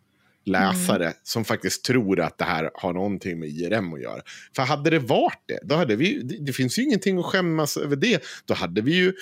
[0.46, 1.18] läsare mm.
[1.24, 4.22] som faktiskt tror att det här har någonting med IRM att göra.
[4.56, 7.78] För hade det varit det, då hade vi, det, det finns ju ingenting att skämmas
[7.78, 8.24] över det.
[8.46, 9.14] Då hade vi ju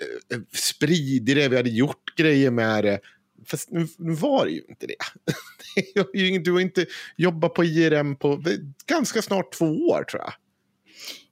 [0.00, 3.00] Eh, eh, spridit det, vi hade gjort grejer med det.
[3.46, 6.38] Fast nu, nu var det ju inte det.
[6.44, 6.86] du har inte
[7.16, 8.42] jobbat på IRM på
[8.86, 10.32] ganska snart två år tror jag.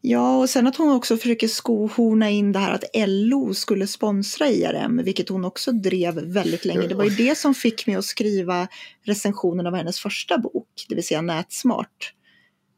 [0.02, 4.48] Ja, och sen att hon också försöker skohorna in det här att LO skulle sponsra
[4.48, 6.86] IRM, vilket hon också drev väldigt länge.
[6.86, 8.68] Det var ju det som fick mig att skriva
[9.02, 12.14] recensionen av hennes första bok, det vill säga Nätsmart.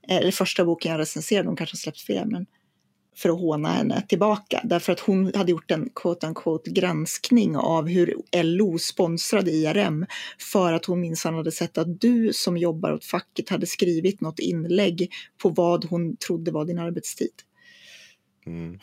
[0.08, 2.46] Eller första boken jag recenserade, hon kanske har släppt fler, men
[3.16, 4.60] för att håna henne tillbaka.
[4.64, 10.06] Därför att hon hade gjort en quote unquote granskning av hur LO sponsrade IRM
[10.52, 14.38] för att hon minsann hade sett att du som jobbar åt facket hade skrivit något
[14.38, 17.32] inlägg på vad hon trodde var din arbetstid.
[18.46, 18.78] Mm.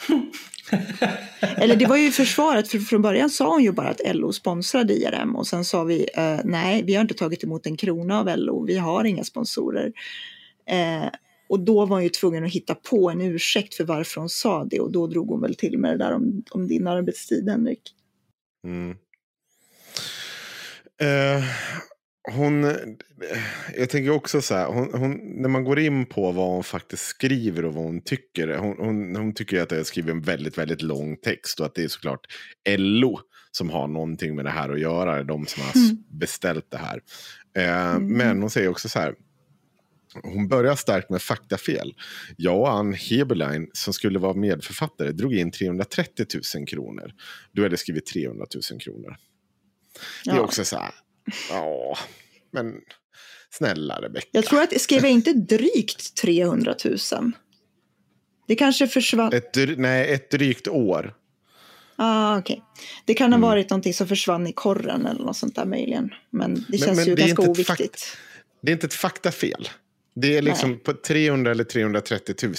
[1.57, 4.93] Eller det var ju försvaret, för från början sa hon ju bara att LO sponsrade
[4.93, 8.38] IRM och sen sa vi eh, nej, vi har inte tagit emot en krona av
[8.38, 9.91] LO, vi har inga sponsorer.
[10.69, 11.09] Eh,
[11.49, 14.65] och då var hon ju tvungen att hitta på en ursäkt för varför hon sa
[14.65, 17.81] det och då drog hon väl till med det där om, om din arbetstid, Henrik.
[18.63, 18.89] Mm.
[21.01, 21.43] Uh,
[22.31, 22.75] hon,
[23.77, 27.03] jag tänker också så här, hon, hon, när man går in på vad hon faktiskt
[27.03, 28.57] skriver och vad hon tycker.
[28.57, 31.83] Hon, hon, hon tycker att jag skriver en väldigt, väldigt lång text och att det
[31.83, 32.25] är såklart
[32.77, 33.19] LO
[33.51, 35.97] som har någonting med det här att göra, de som har mm.
[36.09, 37.01] beställt det här.
[37.57, 38.17] Uh, mm.
[38.17, 39.15] Men hon säger också så här,
[40.14, 41.93] hon börjar starkt med faktafel.
[42.38, 47.14] Jag och Ann Heberlein, som skulle vara medförfattare, drog in 330 000 kronor.
[47.51, 49.18] Du hade skrivit 300 000 kronor.
[50.26, 50.41] Det är ja.
[50.41, 50.91] också så här,
[51.49, 51.97] ja,
[52.51, 52.76] men
[53.49, 54.28] snälla Rebecka.
[54.32, 57.32] Jag tror att, skrev jag inte drygt 300 000?
[58.47, 59.34] Det kanske försvann.
[59.34, 61.16] Ett, nej, ett drygt år.
[61.95, 62.57] Ah, okay.
[63.05, 63.49] Det kan ha mm.
[63.49, 66.10] varit någonting som försvann i korren eller något sånt där möjligen.
[66.30, 68.18] Men det känns men, ju ganska oviktigt.
[68.62, 69.70] Det är inte ett faktafel.
[70.22, 70.80] Det är liksom Nej.
[70.80, 72.53] på 300 eller 330 000.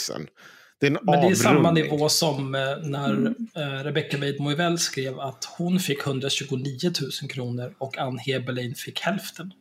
[0.79, 3.35] Det är en Men det är samma nivå som eh, när mm.
[3.55, 6.79] eh, Rebecca Wade Moivell skrev att hon fick 129
[7.23, 9.53] 000 kronor och Ann Heberlein fick hälften.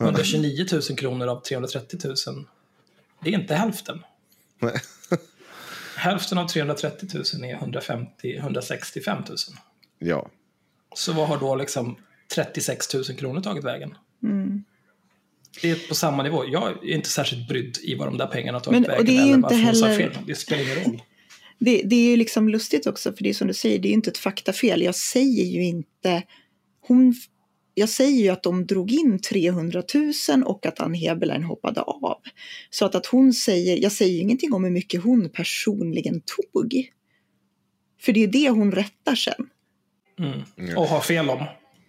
[0.00, 2.14] 129 000 kronor av 330 000.
[3.24, 4.02] Det är inte hälften.
[4.58, 4.80] Nej.
[5.96, 9.36] hälften av 330 000 är 150 165 000.
[9.98, 10.30] Ja.
[10.94, 11.96] Så vad har då liksom
[12.34, 13.94] 36 000 kronor tagit vägen?
[14.22, 14.64] Mm
[15.62, 16.44] det är på samma nivå.
[16.48, 18.98] Jag är inte särskilt brydd i vad de där pengarna tagit vägen.
[18.98, 19.96] Och det är eller inte heller...
[19.96, 20.18] fel.
[20.26, 21.02] Det spelar ingen roll.
[21.58, 23.90] Det, det, är ju liksom lustigt också, för det är som du säger, det är
[23.90, 24.82] ju inte ett faktafel.
[24.82, 26.22] Jag säger ju inte...
[26.80, 27.14] Hon,
[27.74, 29.82] jag säger ju att de drog in 300
[30.28, 32.20] 000 och att Ann Heberlein hoppade av.
[32.70, 36.90] Så att, att hon säger, jag säger ju ingenting om hur mycket hon personligen tog.
[38.00, 39.48] För det är det hon rättar sen.
[40.18, 40.78] Mm.
[40.78, 41.44] Och har fel om.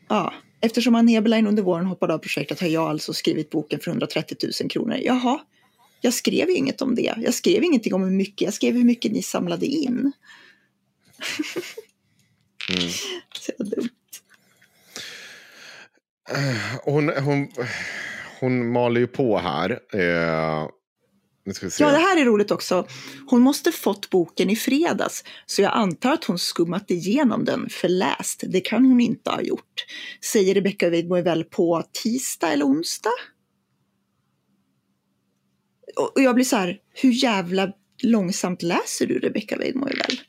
[0.10, 0.34] Ja.
[0.62, 4.38] Eftersom Ann Heberlein under våren hoppade av projektet har jag alltså skrivit boken för 130
[4.62, 4.98] 000 kronor.
[5.02, 5.40] Jaha,
[6.02, 7.14] jag skrev inget om det.
[7.18, 9.90] Jag skrev ingenting om hur mycket, jag skrev hur mycket ni samlade in.
[12.70, 12.90] mm.
[13.40, 13.90] Så dumt.
[16.84, 17.52] Hon, hon,
[18.40, 19.80] hon maler ju på här.
[19.94, 20.70] Eh,
[21.80, 22.88] Ja, det här är roligt också.
[23.30, 27.88] Hon måste fått boken i fredags, så jag antar att hon skummat igenom den för
[27.88, 28.44] läst.
[28.48, 29.86] Det kan hon inte ha gjort.
[30.32, 30.90] Säger Rebecca
[31.24, 33.14] väl på tisdag eller onsdag?
[35.96, 40.20] Och jag blir så här, hur jävla långsamt läser du Rebecca väl?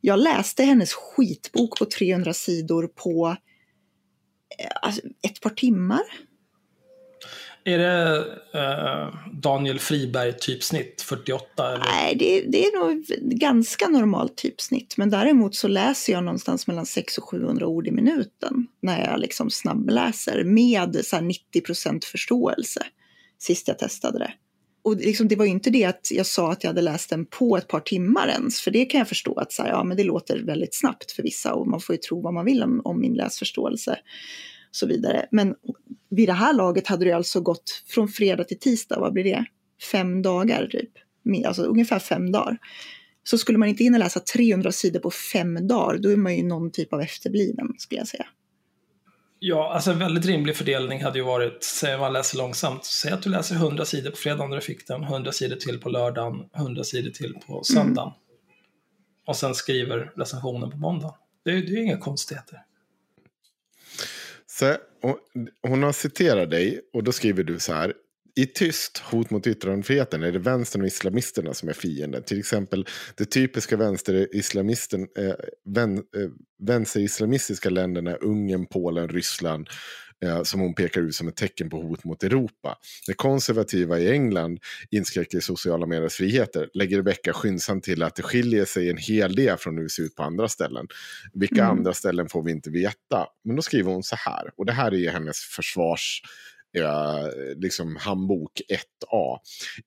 [0.00, 3.36] Jag läste hennes skitbok på 300 sidor på
[4.58, 6.02] eh, alltså, ett par timmar.
[7.64, 8.18] Är det
[8.54, 11.68] uh, Daniel Friberg typsnitt 48?
[11.68, 11.84] Eller?
[11.84, 13.04] Nej, det, det, är nog
[13.38, 14.96] ganska normalt typsnitt.
[14.96, 19.20] Men däremot så läser jag någonstans mellan 600 och 700 ord i minuten när jag
[19.20, 22.82] liksom snabbläser med så 90% förståelse
[23.38, 24.32] sist jag testade det.
[24.82, 27.26] Och liksom, det var ju inte det att jag sa att jag hade läst den
[27.26, 29.96] på ett par timmar ens, för det kan jag förstå att så här, ja, men
[29.96, 32.80] det låter väldigt snabbt för vissa och man får ju tro vad man vill om,
[32.84, 33.98] om min läsförståelse
[34.74, 35.26] så vidare.
[35.30, 35.54] Men
[36.10, 39.44] vid det här laget hade det alltså gått från fredag till tisdag, vad blir det?
[39.92, 40.90] Fem dagar typ.
[41.46, 42.58] alltså ungefär fem dagar.
[43.24, 46.42] Så skulle man inte hinna läsa 300 sidor på fem dagar, då är man ju
[46.42, 48.26] någon typ av efterbliven, skulle jag säga.
[49.38, 53.22] Ja, alltså en väldigt rimlig fördelning hade ju varit, säg man läser långsamt, säg att
[53.22, 56.34] du läser 100 sidor på fredagen när du fick den, 100 sidor till på lördagen,
[56.56, 58.08] 100 sidor till på söndagen.
[58.08, 58.18] Mm.
[59.26, 61.14] Och sen skriver recensionen på måndag.
[61.44, 62.58] Det, det är ju inga konstigheter.
[64.58, 64.76] Så,
[65.62, 67.94] hon har citerat dig och då skriver du så här.
[68.36, 72.22] I tyst hot mot yttrandefriheten är det vänstern och islamisterna som är fienden.
[72.22, 76.30] Till exempel de typiska vänsterislamisten, eh, vän, eh,
[76.62, 79.68] vänsterislamistiska länderna Ungern, Polen, Ryssland
[80.42, 82.78] som hon pekar ut som ett tecken på hot mot Europa.
[83.06, 84.58] Det konservativa i England
[84.90, 89.56] inskränker sociala mediers friheter lägger Rebecka skyndsamt till att det skiljer sig en hel del
[89.56, 90.86] från hur det ser ut på andra ställen.
[91.32, 91.70] Vilka mm.
[91.70, 93.26] andra ställen får vi inte veta.
[93.44, 96.22] Men då skriver hon så här, och det här är hennes försvars
[96.76, 99.38] eh, liksom handbok 1A.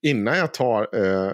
[0.02, 1.34] Innan jag tar eh,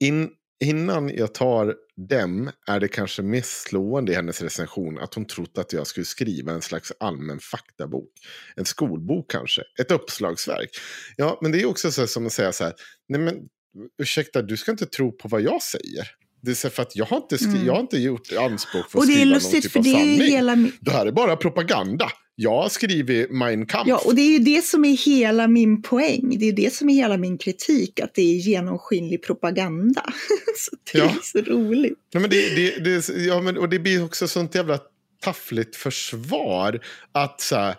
[0.00, 1.74] in, innan jag tar
[2.08, 6.06] dem är det kanske mest slående i hennes recension att hon trott att jag skulle
[6.06, 8.12] skriva en slags allmän faktabok.
[8.56, 10.70] En skolbok kanske, ett uppslagsverk.
[11.16, 12.74] Ja, men det är också så som att säga så här,
[13.08, 13.34] nej men
[14.02, 16.06] ursäkta, du ska inte tro på vad jag säger.
[16.42, 17.66] Det är så för att jag har inte, skri- mm.
[17.66, 20.20] jag har inte gjort anspråk för att skriva någon typ av sanning.
[20.20, 20.56] Hela...
[20.80, 22.10] Det här är bara propaganda.
[22.40, 23.88] Jag har skrivit Mein Kampf.
[23.88, 26.36] Ja, och det är ju det som är hela min poäng.
[26.38, 30.02] Det är det som är hela min kritik, att det är genomskinlig propaganda.
[30.56, 31.04] så det ja.
[31.04, 31.98] är så roligt.
[32.10, 34.78] Ja, men det, det, det, ja, men, och det blir också sånt jävla
[35.20, 36.80] taffligt försvar.
[37.12, 37.74] Att så här,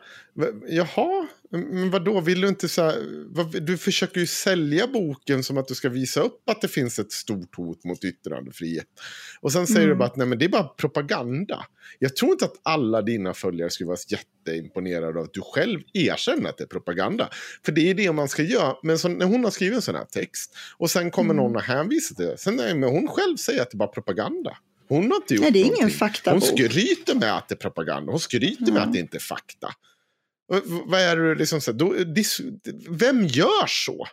[0.70, 5.58] jaha, men vadå, vill du inte så här, vad, du försöker ju sälja boken som
[5.58, 8.88] att du ska visa upp att det finns ett stort hot mot yttrandefrihet.
[9.42, 9.90] Och sen säger mm.
[9.90, 11.66] du bara att nej, men det är bara propaganda.
[12.00, 16.50] Jag tror inte att alla dina följare skulle vara jätteimponerade av att du själv erkänner
[16.50, 17.30] att det är propaganda.
[17.66, 18.76] För det är det man ska göra.
[18.84, 21.44] Men så, när hon har skrivit en sån här text och sen kommer mm.
[21.44, 22.38] någon och hänvisar till det.
[22.38, 24.58] Sen nej, men hon själv säger att det är bara propaganda.
[24.90, 25.86] Hon har inte gjort Nej, det är någonting.
[25.86, 26.44] ingen faktabok.
[26.44, 28.12] Hon skryter med att det är propaganda.
[28.12, 28.74] Hon skryter mm.
[28.74, 29.74] med att det inte är fakta.
[30.86, 31.96] Vad är det liksom så, då,
[32.90, 34.08] vem gör så?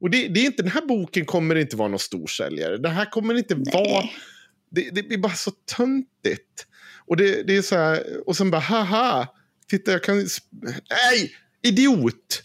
[0.00, 2.78] Och det, det, är inte, den här boken kommer inte vara någon storsäljare.
[2.78, 3.64] Det här kommer inte Nej.
[3.72, 4.04] vara...
[4.70, 6.66] Det, det blir bara så töntigt.
[7.06, 9.28] Och det, det är så här, och sen bara haha,
[9.68, 10.16] titta jag kan...
[10.16, 11.32] Nej,
[11.62, 12.42] idiot!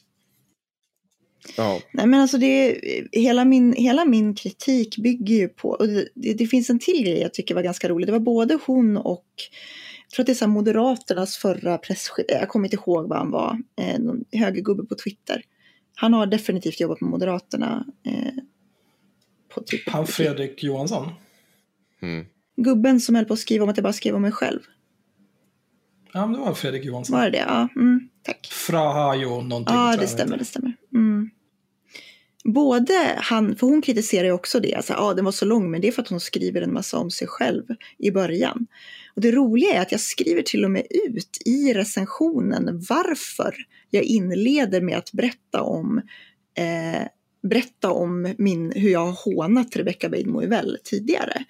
[1.57, 1.81] Ja.
[1.91, 2.81] Nej men alltså det,
[3.11, 7.21] hela, min, hela min kritik bygger ju på, och det, det, finns en till grej
[7.21, 8.07] jag tycker var ganska rolig.
[8.07, 9.25] Det var både hon och
[10.07, 13.31] jag tror att det är så Moderaternas förra presschef, jag kommer inte ihåg vad han
[13.31, 15.43] var, eh, någon högergubbe på Twitter.
[15.95, 17.85] Han har definitivt jobbat med Moderaterna.
[18.05, 18.33] Eh,
[19.53, 21.09] på typ han Fredrik Johansson?
[22.01, 22.25] Mm.
[22.55, 24.59] Gubben som höll på att skriva om att jag bara skrev om mig själv.
[26.13, 27.17] Ja, men det var Fredrik Johansson.
[27.17, 27.45] Var det det?
[27.47, 28.47] Ja, mm, tack.
[28.51, 29.75] Frahajo någonting.
[29.75, 30.73] Ja, det stämmer, det stämmer.
[30.93, 31.29] Mm.
[32.43, 35.81] Både han, för hon kritiserar ju också det, alltså, ja den var så lång, men
[35.81, 37.63] det är för att hon skriver en massa om sig själv
[37.97, 38.67] i början.
[39.17, 43.55] Och det roliga är att jag skriver till och med ut i recensionen varför
[43.89, 46.01] jag inleder med att berätta om
[46.57, 47.07] eh,
[47.49, 51.45] berätta om min, hur jag har hånat Rebecca väl tidigare.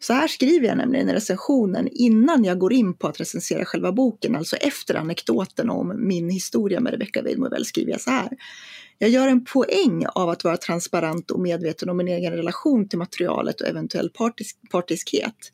[0.00, 3.92] Så här skriver jag nämligen i recensionen innan jag går in på att recensera själva
[3.92, 8.30] boken, alltså efter anekdoten om min historia med Rebecca Weidmo skriver jag så här.
[8.98, 12.98] Jag gör en poäng av att vara transparent och medveten om min egen relation till
[12.98, 15.52] materialet och eventuell partisk partiskhet.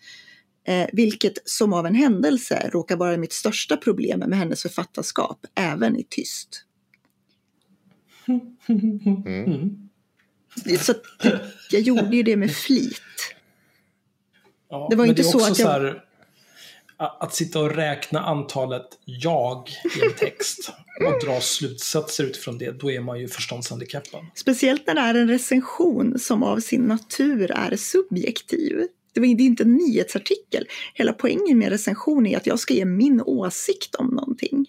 [0.68, 5.96] Eh, vilket som av en händelse råkar vara mitt största problem med hennes författarskap, även
[5.96, 6.64] i tyst.
[8.68, 9.88] Mm.
[10.80, 10.94] Så
[11.70, 13.02] jag gjorde ju det med flit.
[14.70, 15.56] Ja, det var inte det så att jag...
[15.56, 16.04] Så här,
[16.96, 20.72] att sitta och räkna antalet jag i en text
[21.06, 24.26] och dra slutsatser utifrån det, då är man ju förståndshandikappad.
[24.34, 28.88] Speciellt när det är en recension som av sin natur är subjektiv.
[29.12, 30.66] Det är inte en nyhetsartikel.
[30.94, 34.66] Hela poängen med recension är att jag ska ge min åsikt om någonting.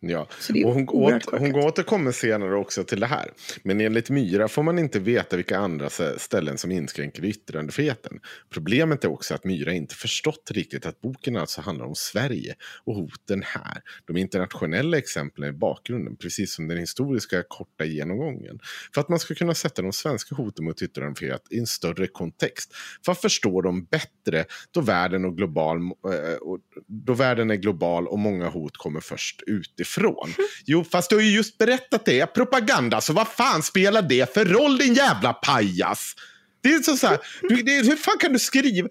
[0.00, 0.28] Ja,
[0.64, 3.30] och hon, åt, hon återkommer senare också till det här.
[3.62, 8.20] Men enligt Myra får man inte veta vilka andra ställen som inskränker yttrandefriheten.
[8.50, 12.54] Problemet är också att Myra inte förstått riktigt att boken alltså handlar om Sverige
[12.84, 13.82] och hoten här.
[14.06, 18.58] De internationella exemplen i bakgrunden, precis som den historiska korta genomgången.
[18.94, 22.74] För att man ska kunna sätta de svenska hoten mot yttrandefrihet i en större kontext.
[23.04, 26.38] För att förstå dem bättre då världen, och global, eh,
[26.86, 30.34] då världen är global och många hot kommer först utifrån ifrån.
[30.64, 32.26] Jo, fast du har ju just berättat det.
[32.26, 36.14] Propaganda, så vad fan spelar det för roll din jävla pajas?
[36.60, 38.88] Det är så, så här, du, det hur fan kan du skriva?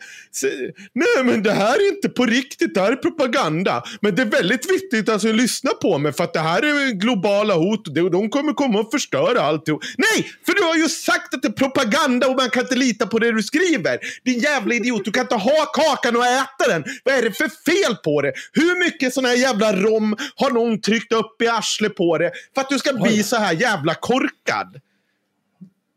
[0.93, 3.83] Nej men det här är inte på riktigt, det här är propaganda.
[4.01, 6.91] Men det är väldigt viktigt alltså, att lyssna på mig för att det här är
[6.91, 9.83] globala hot och de, kommer komma och förstöra alltihop.
[9.97, 13.07] Nej, för du har ju sagt att det är propaganda och man kan inte lita
[13.07, 13.99] på det du skriver.
[14.23, 16.83] Din jävla idiot, du kan inte ha kakan och äta den.
[17.03, 18.33] Vad är det för fel på det?
[18.53, 22.61] Hur mycket sån här jävla rom har någon tryckt upp i arslet på det för
[22.61, 24.81] att du ska bli så här jävla korkad?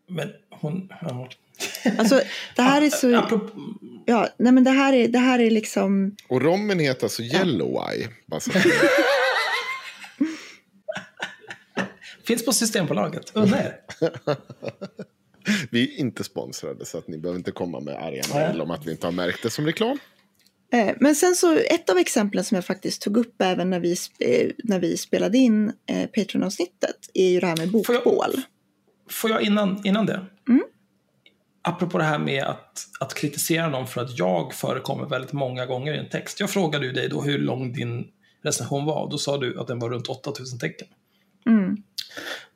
[0.08, 0.88] Men hon...
[1.00, 1.28] Ja.
[1.98, 2.20] Alltså,
[2.56, 3.16] det här är så...
[3.18, 3.60] Apropå,
[4.06, 6.16] Ja, nej men det här är, det här är liksom...
[6.28, 8.08] Och rommen heter alltså Yellow Eye.
[12.26, 13.30] Finns på Systembolaget.
[13.34, 13.76] Unna er.
[15.70, 18.86] Vi är inte sponsrade så att ni behöver inte komma med arga mejl om att
[18.86, 19.98] vi inte har märkt det som reklam.
[20.72, 23.96] Eh, Men sen så, ett av exemplen som jag faktiskt tog upp även när vi,
[24.18, 28.34] eh, när vi spelade in eh, Patreon-avsnittet är ju det här med Får jag- bokbål.
[29.10, 30.26] Får jag innan, innan det?
[30.48, 30.62] Mm.
[31.62, 35.94] Apropå det här med att, att kritisera någon för att jag förekommer väldigt många gånger
[35.94, 36.40] i en text.
[36.40, 38.08] Jag frågade ju dig då hur lång din
[38.42, 39.10] recension var.
[39.10, 40.88] Då sa du att den var runt 8000 tecken.
[41.46, 41.76] Mm.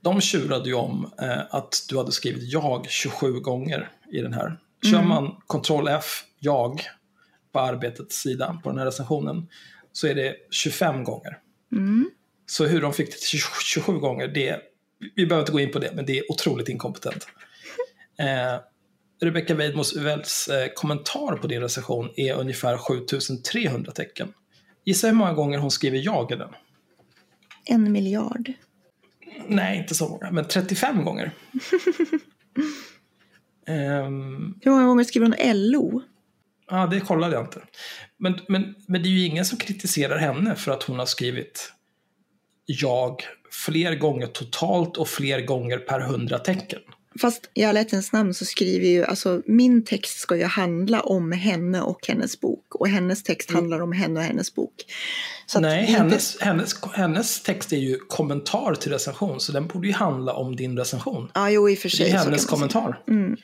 [0.01, 4.59] De tjurade ju om eh, att du hade skrivit jag 27 gånger i den här.
[4.91, 6.83] Kör man Ctrl F, jag,
[7.53, 9.47] på arbetets sida på den här recensionen
[9.93, 11.39] så är det 25 gånger.
[11.73, 12.11] Mm.
[12.47, 14.61] Så hur de fick det till 27 gånger, det,
[15.15, 17.27] vi behöver inte gå in på det, men det är otroligt inkompetent.
[18.19, 18.61] Eh,
[19.21, 19.97] Rebecca Weidmos
[20.49, 24.33] eh, kommentar på din recension är ungefär 7300 tecken.
[24.85, 26.51] Gissa hur många gånger hon skriver jag i den?
[27.65, 28.53] En miljard.
[29.49, 31.31] Nej, inte så många, men 35 gånger.
[33.67, 35.37] Ehm, Hur många gånger skriver hon
[35.71, 36.03] LO?
[36.71, 37.63] Ja, det kollade jag inte.
[38.17, 41.73] Men, men, men det är ju ingen som kritiserar henne för att hon har skrivit
[42.67, 43.23] jag
[43.67, 46.81] fler gånger totalt och fler gånger per hundra tecken.
[47.21, 51.81] Fast i ärlighetens namn så skriver ju, alltså min text ska ju handla om henne
[51.81, 52.75] och hennes bok.
[52.75, 54.75] Och hennes text handlar om henne och hennes bok.
[55.47, 59.67] Så Nej, är inte- hennes, hennes, hennes text är ju kommentar till recension, så den
[59.67, 61.31] borde ju handla om din recension.
[61.35, 62.07] Ja, jo i och för sig.
[62.07, 63.03] Det är hennes kommentar.
[63.09, 63.37] Mm.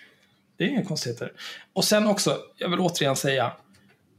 [0.57, 1.33] Det är inga konstigheter.
[1.73, 3.53] Och sen också, jag vill återigen säga,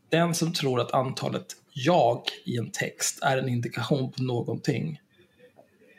[0.10, 5.02] den som tror att antalet jag i en text är en indikation på någonting,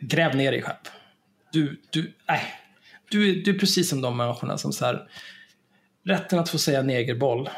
[0.01, 0.77] gräv ner dig själv.
[1.53, 2.43] Du, du, nej.
[3.13, 5.09] Du, är- du är precis som de människorna som så här,
[6.05, 7.49] rätten att få säga negerboll,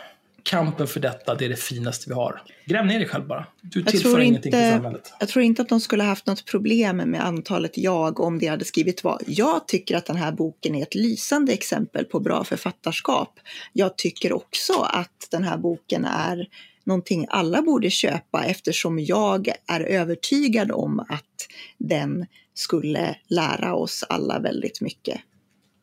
[0.42, 2.42] kampen för detta, det är det finaste vi har.
[2.66, 3.46] Gräv ner dig själv bara.
[3.62, 5.12] Du Jag tillför ingenting till inte, samhället.
[5.20, 8.64] jag tror inte att de skulle haft något problem med antalet jag om det hade
[8.64, 9.22] skrivit vad.
[9.26, 13.40] Jag tycker att den här boken är ett lysande exempel på bra författarskap.
[13.72, 16.48] Jag tycker också att den här boken är
[16.84, 21.46] någonting alla borde köpa eftersom jag är övertygad om att
[21.78, 25.20] den skulle lära oss alla väldigt mycket.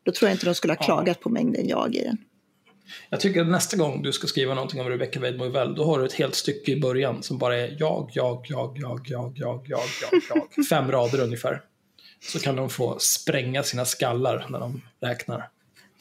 [0.02, 0.84] Då tror jag inte de skulle ha Ja.
[0.84, 2.18] klagat på mängden jag i den.
[3.10, 5.98] Jag tycker att nästa gång du ska skriva någonting om Rebecca Weidmo väl, då har
[5.98, 9.62] du ett helt stycke i början som bara är jag, jag, jag, jag, jag, jag,
[9.68, 10.20] jag, jag,
[10.56, 10.66] jag.
[10.68, 11.62] Fem rader ungefär.
[12.20, 15.48] Så kan de få spränga sina skallar när de räknar.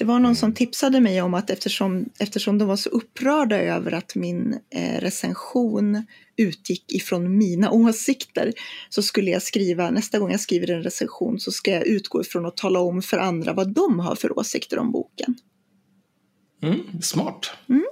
[0.02, 3.92] Det var någon som tipsade mig om att eftersom, eftersom de var så upprörda över
[3.92, 6.06] att min eh, recension
[6.38, 8.54] utgick ifrån mina åsikter
[8.90, 12.46] så skulle jag skriva, nästa gång jag skriver en recension så ska jag utgå ifrån
[12.46, 15.36] att tala om för andra vad de har för åsikter om boken.
[16.64, 17.52] Mm, smart.
[17.70, 17.86] Mm.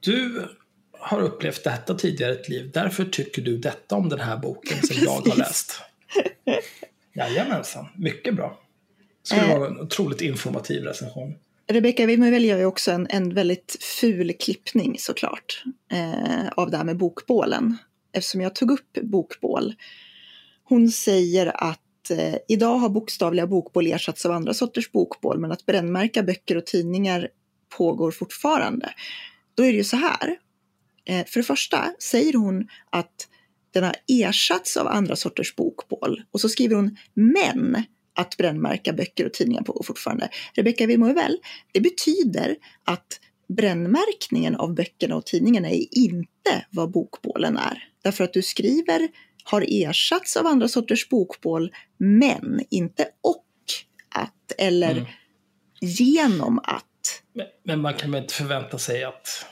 [0.00, 0.48] Du
[0.92, 4.82] har upplevt detta tidigare i ditt liv, därför tycker du detta om den här boken
[4.82, 5.80] som jag har läst.
[7.14, 8.63] Jajamensan, mycket bra.
[9.24, 9.58] Det skulle Eh.
[9.58, 11.34] vara en otroligt informativ recension.
[11.66, 16.84] Rebecca Wimerell gör ju också en, en väldigt ful klippning såklart eh, av det här
[16.84, 17.76] med bokbålen.
[18.12, 19.74] Eftersom jag tog upp bokbål.
[20.64, 25.66] Hon säger att eh, idag har bokstavliga bokbål ersatts av andra sorters bokbål men att
[25.66, 27.28] brännmärka böcker och tidningar
[27.76, 28.94] pågår fortfarande.
[29.54, 30.36] Då är det ju så här.
[31.04, 33.28] Eh, för det första säger hon att
[33.70, 37.82] den har ersatts av andra sorters bokbål och så skriver hon men
[38.14, 40.28] att brännmärka böcker och tidningar pågår fortfarande.
[40.54, 41.38] Rebecca Wilmovel,
[41.72, 47.88] det betyder att brännmärkningen av böckerna och tidningarna är inte vad bokbålen är.
[48.02, 49.08] Därför att du skriver
[49.44, 53.44] har ersatts av andra sorters bokbål, men inte och
[54.08, 55.06] att eller Mm.
[55.80, 57.22] genom att.
[57.32, 59.46] Men, men man kan väl inte förvänta sig att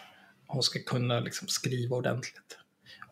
[0.46, 2.58] hon ska kunna liksom skriva ordentligt.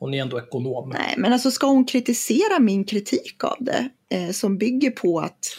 [0.00, 0.88] Hon är ändå ekonom.
[0.88, 5.56] Nej, men alltså ska hon kritisera min kritik av det eh, som bygger på att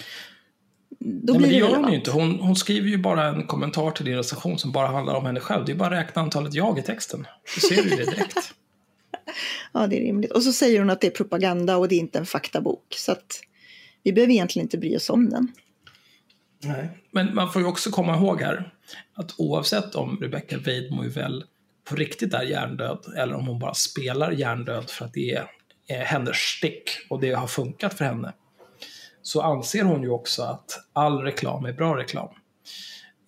[0.99, 1.93] då Nej, men blir det det gör hon relevant.
[1.93, 2.11] ju inte.
[2.11, 5.39] Hon, hon skriver ju bara en kommentar till din recension som bara handlar om henne
[5.39, 5.65] själv.
[5.65, 7.27] Det är bara att räkna antalet jag i texten.
[7.45, 8.37] Så ser du det direkt.
[9.73, 10.31] Ja, det är rimligt.
[10.31, 12.83] Och så säger hon att det är propaganda och det är inte en faktabok.
[12.97, 13.41] Så att
[14.03, 15.51] vi behöver egentligen inte bry oss om den.
[16.63, 16.89] Nej.
[17.11, 18.73] Men man får ju också komma ihåg här
[19.13, 21.43] att oavsett om Rebecca Weidmo väl
[21.83, 25.31] på riktigt är hjärndöd eller om hon bara spelar hjärndöd för att det
[25.87, 28.33] är, hennes stick och det har funkat för henne
[29.21, 32.29] så anser hon ju också att all reklam är bra reklam.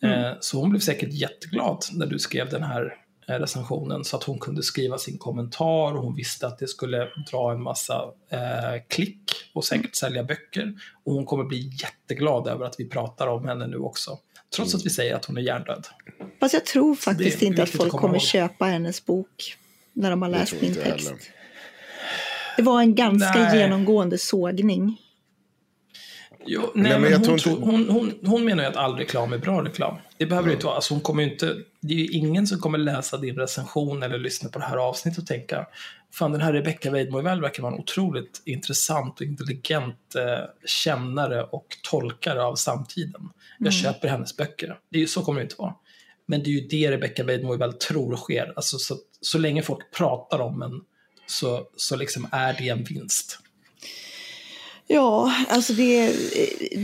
[0.03, 0.35] Mm.
[0.39, 2.91] Så hon blev säkert jätteglad när du skrev den här eh,
[3.27, 7.51] recensionen så att hon kunde skriva sin kommentar och hon visste att det skulle dra
[7.51, 10.73] en massa eh, klick och säkert sälja böcker.
[11.03, 14.17] Och hon kommer bli jätteglad över att vi pratar om henne nu också.
[14.55, 15.87] Trots att vi säger att hon är hjärndöd.
[16.39, 18.21] Fast jag tror faktiskt inte att folk kommer ihåg.
[18.21, 19.57] köpa hennes bok
[19.93, 21.07] när de har läst min text.
[21.07, 21.21] Heller.
[22.57, 23.59] Det var en ganska Nej.
[23.59, 24.97] genomgående sågning.
[26.45, 29.33] Jo, nej, nej, men, men hon, tror, hon, hon, hon, menar ju att all reklam
[29.33, 29.97] är bra reklam.
[30.17, 30.55] Det behöver mm.
[30.55, 30.75] inte vara.
[30.75, 34.49] Alltså hon kommer inte, det är ju ingen som kommer läsa din recension eller lyssna
[34.49, 35.65] på det här avsnittet och tänka
[36.13, 41.67] Fan, den här Rebecca Weidmoevel verkar vara en otroligt intressant och intelligent eh, kännare och
[41.83, 43.29] tolkare av samtiden.
[43.59, 43.71] Jag mm.
[43.71, 44.79] köper hennes böcker.
[44.89, 45.75] Det är ju, så kommer det inte vara.
[46.25, 48.53] Men det är ju det Rebecca Weidmoevel tror sker.
[48.55, 50.81] Alltså, så, så länge folk pratar om en
[51.25, 53.39] så, så liksom är det en vinst.
[54.87, 56.13] Ja, alltså det,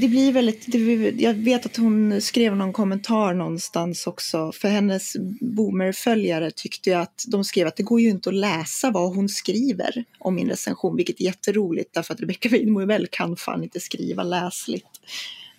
[0.01, 0.71] det blir väldigt...
[0.71, 4.51] Det, jag vet att hon skrev någon kommentar någonstans också.
[4.51, 8.91] För hennes boomerföljare tyckte ju att de skrev att det går ju inte att läsa
[8.91, 13.35] vad hon skriver om min recension, vilket är jätteroligt därför att Rebecca Weidmo väl kan
[13.35, 15.01] fan inte skriva läsligt.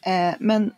[0.06, 0.70] Eh, men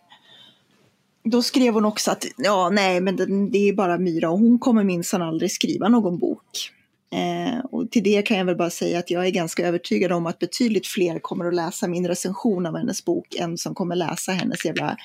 [1.25, 4.59] då skrev hon också att ja, nej, men det, det är bara Myra och hon
[4.59, 6.73] kommer minsann aldrig skriva någon bok.
[7.13, 10.27] Eh, och till det kan jag väl bara säga att jag är ganska övertygad om
[10.27, 14.33] att betydligt fler kommer att läsa min recension av hennes bok än som kommer läsa
[14.33, 14.97] hennes jävla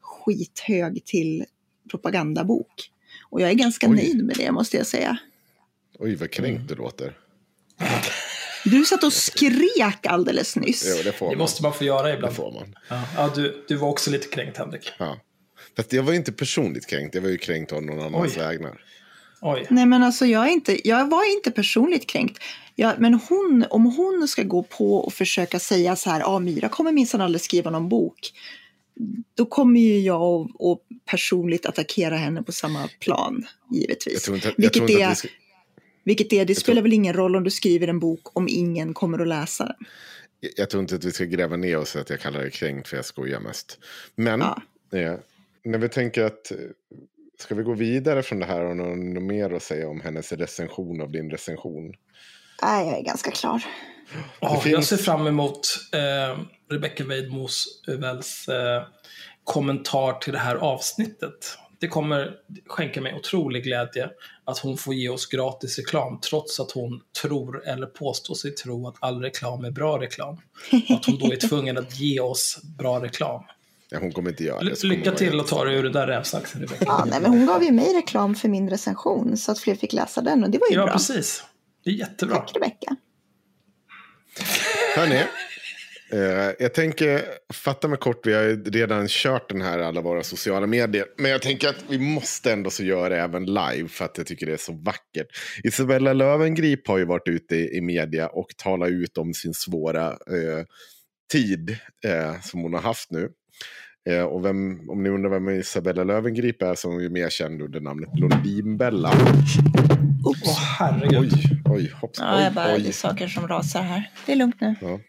[0.00, 1.44] skithög till
[1.90, 2.90] propagandabok.
[3.30, 3.96] Och jag är ganska Oj.
[3.96, 5.18] nöjd med det måste jag säga.
[5.98, 7.18] Oj, vad kränkt du låter.
[8.64, 10.84] Du satt och skrek alldeles nyss.
[10.96, 12.32] Jo, det, får det måste man få göra ibland.
[12.32, 12.74] Det får man.
[12.88, 14.92] Ja, ja du, du var också lite kränkt, Henrik.
[14.98, 15.20] Ja.
[15.76, 18.80] Fast jag var inte personligt kränkt, jag var ju kränkt av någon annans vägnar.
[19.44, 19.66] Oj.
[19.70, 22.42] Nej men alltså jag, är inte, jag var inte personligt kränkt.
[22.74, 26.38] Jag, men hon, om hon ska gå på och försöka säga så här, ja ah,
[26.38, 28.32] Myra kommer minsann aldrig skriva någon bok.
[29.34, 30.78] Då kommer ju jag att
[31.10, 34.28] personligt attackera henne på samma plan, givetvis.
[34.28, 35.28] Inte, vilket, är, ska...
[36.04, 36.82] vilket är, det spelar tror...
[36.82, 39.76] väl ingen roll om du skriver en bok om ingen kommer att läsa den.
[40.56, 42.96] Jag tror inte att vi ska gräva ner oss att jag kallar det kränkt för
[42.96, 43.78] jag skojar mest.
[44.14, 44.62] Men ja.
[44.98, 45.14] eh,
[45.64, 46.52] när vi tänker att
[47.42, 51.00] Ska vi gå vidare från det här och något mer att säga om hennes recension
[51.00, 51.94] av din recension?
[52.62, 53.64] Nej, jag är ganska klar.
[54.40, 54.72] Oh, finns...
[54.72, 55.60] Jag ser fram emot
[55.92, 56.40] eh,
[56.70, 58.82] Rebecca Weidmos Uvels eh,
[59.44, 61.58] kommentar till det här avsnittet.
[61.80, 62.30] Det kommer
[62.66, 64.10] skänka mig otrolig glädje
[64.44, 68.88] att hon får ge oss gratis reklam trots att hon tror eller påstår sig tro
[68.88, 70.40] att all reklam är bra reklam.
[70.88, 73.44] Att hon då är tvungen att ge oss bra reklam.
[73.92, 74.84] Ja, hon kommer inte göra det.
[74.84, 77.72] Lycka till att ta dig ur det där rävsaxen, Ja, nej, men hon gav ju
[77.72, 80.74] mig reklam för min recension så att fler fick läsa den och det var ju
[80.74, 80.88] ja, bra.
[80.88, 81.44] Ja, precis.
[81.84, 82.36] Det är jättebra.
[82.36, 82.96] Tack, Rebecka.
[84.96, 85.24] Hörni,
[86.12, 88.26] eh, jag tänker fatta mig kort.
[88.26, 91.06] Vi har redan kört den här alla våra sociala medier.
[91.16, 94.26] Men jag tänker att vi måste ändå så göra det även live för att jag
[94.26, 95.26] tycker det är så vackert.
[95.64, 100.08] Isabella Lövengrip har ju varit ute i, i media och talat ut om sin svåra
[100.08, 100.64] eh,
[101.32, 103.30] tid eh, som hon har haft nu.
[104.08, 107.30] Eh, och vem, om ni undrar vem Isabella Lövengrip är så är hon ju mer
[107.30, 109.12] känd under namnet Blondinbella.
[110.24, 110.48] Oops.
[110.48, 111.32] Oh, herregud.
[111.32, 112.26] Oj, oj, hoppsan.
[112.26, 112.82] Ja, jag bara, oj.
[112.82, 114.10] det är saker som rasar här.
[114.26, 114.74] Det är lugnt nu.
[114.80, 115.00] Ja.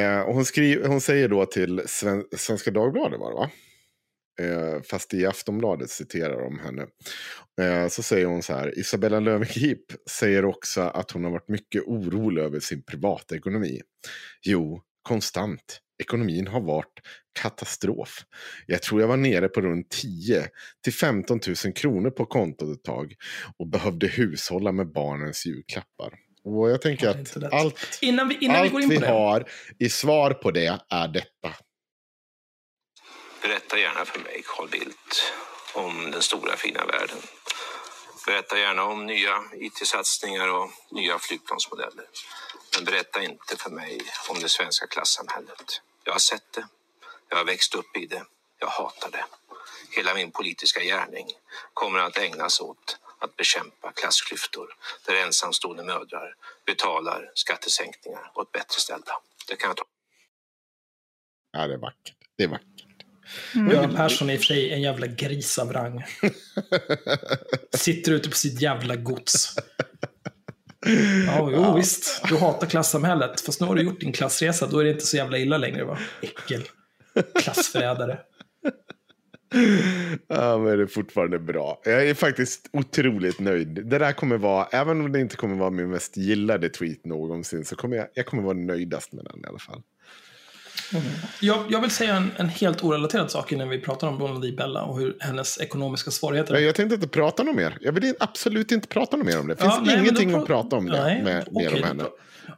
[0.00, 3.50] Eh, hon, skriver, hon säger då till Sven, Svenska Dagbladet var det va?
[4.40, 6.86] Eh, fast i Aftonbladet citerar de henne.
[7.60, 8.78] Eh, så säger hon så här.
[8.78, 13.80] Isabella Löwengrip säger också att hon har varit mycket orolig över sin privatekonomi.
[14.42, 15.80] Jo, konstant.
[15.98, 17.00] Ekonomin har varit
[17.40, 18.24] katastrof.
[18.66, 20.48] Jag tror jag var nere på runt 10
[20.84, 23.14] till 15 000 kronor på kontot ett tag
[23.58, 26.12] och behövde hushålla med barnens julklappar.
[26.44, 29.48] Och jag tänker att allt, innan vi, innan allt vi, vi har
[29.78, 31.54] i svar på det är detta.
[33.42, 35.32] Berätta gärna för mig, Carl Bildt,
[35.74, 37.18] om den stora fina världen.
[38.26, 42.04] Berätta gärna om nya it-satsningar och nya flygplansmodeller.
[42.76, 45.82] Men berätta inte för mig om det svenska klassamhället.
[46.04, 46.66] Jag har sett det.
[47.28, 48.24] Jag har växt upp i det.
[48.58, 49.24] Jag hatar det.
[49.96, 51.26] Hela min politiska gärning
[51.74, 54.68] kommer att ägnas åt att bekämpa klassklyftor
[55.06, 56.34] där ensamstående mödrar
[56.66, 59.12] betalar skattesänkningar åt bättre ställda.
[59.48, 59.84] Det kan jag ta.
[61.52, 62.16] Ja, det är vackert.
[62.36, 62.86] Det är vackert.
[63.54, 63.70] Mm.
[63.72, 66.04] Göran Persson är i och för sig en jävla gris av rang.
[67.72, 69.56] Sitter ute på sitt jävla gods.
[71.26, 71.74] Ja, jo, ja.
[71.76, 72.22] visst.
[72.28, 73.40] Du hatar klassamhället.
[73.40, 74.66] Fast nu har du gjort din klassresa.
[74.66, 75.98] Då är det inte så jävla illa längre, va?
[76.22, 76.62] Äckel.
[77.42, 78.18] Klassförrädare.
[80.28, 81.80] Ja, men det är fortfarande bra.
[81.84, 83.68] Jag är faktiskt otroligt nöjd.
[83.68, 87.64] Det där kommer vara, även om det inte kommer vara min mest gillade tweet någonsin,
[87.64, 89.82] så kommer jag, jag kommer vara nöjdast med den i alla fall.
[91.40, 94.82] Jag, jag vill säga en, en helt orelaterad sak innan vi pratar om Blondie Bella
[94.82, 96.56] och hur hennes ekonomiska svårigheter.
[96.56, 97.78] Jag, tänkte inte prata något mer.
[97.80, 99.54] Jag vill absolut inte prata något mer om det.
[99.54, 101.88] Det finns Ja, nej, ingenting då att prata om det nej, med, mer okej, om
[101.88, 102.04] henne.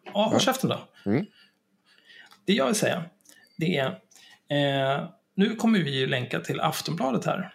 [0.04, 0.80] Ja, håll käften då.
[1.10, 1.26] Mm.
[2.44, 3.04] Det jag vill säga,
[3.56, 3.86] det är...
[4.50, 7.52] Eh, nu kommer vi ju länka till Aftonbladet här.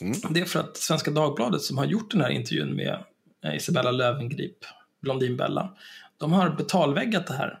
[0.00, 0.14] Mm.
[0.30, 3.04] Det är för att Svenska Dagbladet som har gjort den här intervjun med
[3.44, 4.64] eh, Isabella Löwengrip,
[5.02, 5.74] Blondin Bella,
[6.18, 7.60] de har betalväggat det här.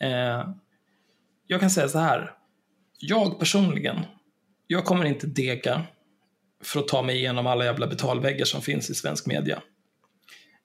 [0.00, 0.48] Eh,
[1.52, 2.30] jag kan säga så här.
[2.98, 4.00] Jag personligen,
[4.66, 5.86] jag kommer inte dega
[6.64, 9.62] för att ta mig igenom alla jävla betalväggar som finns i svensk media.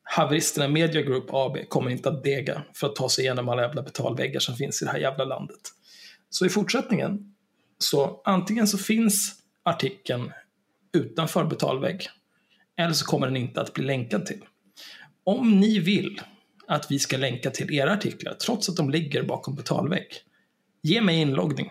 [0.03, 3.81] Haveristerna Media Group AB kommer inte att dega för att ta sig igenom alla jävla
[3.81, 5.59] betalväggar som finns i det här jävla landet.
[6.29, 7.35] Så i fortsättningen,
[7.77, 10.31] så antingen så finns artikeln
[10.93, 12.07] utanför betalvägg,
[12.77, 14.41] eller så kommer den inte att bli länkad till.
[15.23, 16.21] Om ni vill
[16.67, 20.07] att vi ska länka till era artiklar, trots att de ligger bakom betalvägg,
[20.83, 21.69] ge mig inloggning.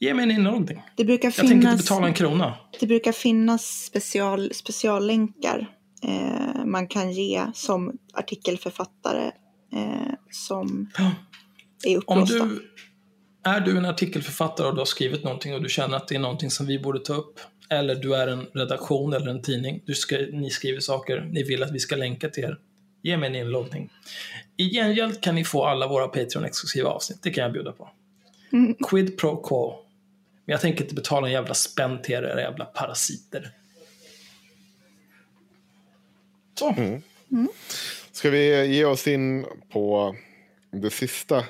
[0.00, 0.82] Ge mig en inloggning.
[0.96, 2.54] Det brukar Jag tänker inte finnas, betala en krona.
[2.80, 5.66] det brukar finnas special, speciallänkar
[6.04, 9.24] eh, man kan ge som artikelförfattare
[9.72, 11.10] eh, som Ja.
[11.84, 12.44] är Om uppblåsta.
[12.46, 12.70] du,
[13.44, 16.18] är du en artikelförfattare och du har skrivit någonting och du känner att det är
[16.18, 17.40] någonting som vi borde ta upp,
[17.70, 21.62] eller du är en redaktion eller en tidning, du ska, ni skriver saker, ni vill
[21.62, 22.56] att vi ska länka till er,
[23.02, 23.90] ge mig en inloggning.
[24.60, 27.90] I gengäld kan ni få alla våra Patreon-exklusiva avsnitt, det kan jag bjuda på.
[28.52, 28.74] Mm.
[28.74, 29.84] Quid pro quo.
[30.44, 33.50] Men jag tänker inte betala en jävla spänn till er, era jävla parasiter.
[36.58, 36.74] Så.
[38.12, 40.16] Ska vi ge oss in på
[40.70, 41.44] det sista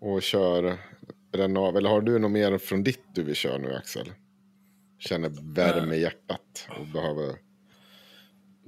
[0.00, 0.78] och kör
[1.30, 1.76] den av?
[1.76, 4.12] Eller har du något mer från ditt du vill köra nu Axel?
[4.98, 7.36] Känner värme i hjärtat och behöver...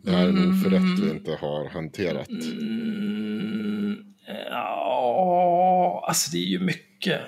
[0.05, 2.29] Det här är nog för rätt vi inte har hanterat.
[2.29, 3.97] Mm,
[4.51, 7.21] ja, alltså det är ju mycket.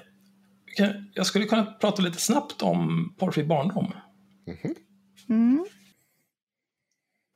[1.15, 3.93] Jag skulle kunna prata lite snabbt om porrfri barndom.
[5.29, 5.67] Mm.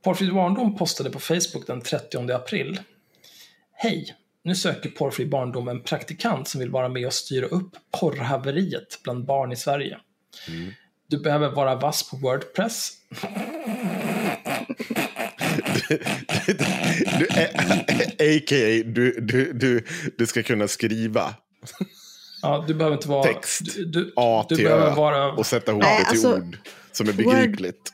[0.05, 2.81] Porrfri barndom postade på Facebook den 30 april.
[3.73, 4.17] Hej!
[4.43, 9.25] Nu söker Porrfri barndom en praktikant som vill vara med och styra upp porrhaveriet bland
[9.25, 9.99] barn i Sverige.
[11.07, 12.93] Du behöver vara vass på Wordpress.
[17.19, 17.27] Du,
[18.19, 18.83] A.k.a.
[18.85, 19.85] Du, du, du,
[20.19, 21.35] du ska kunna skriva
[22.43, 23.23] Ja, du behöver inte vara...
[23.23, 23.61] Text.
[23.65, 25.33] Du, du, A du till behöver Ö vara...
[25.33, 26.59] och sätta ihop det till alltså, ord
[26.93, 27.93] som är Word- begripligt.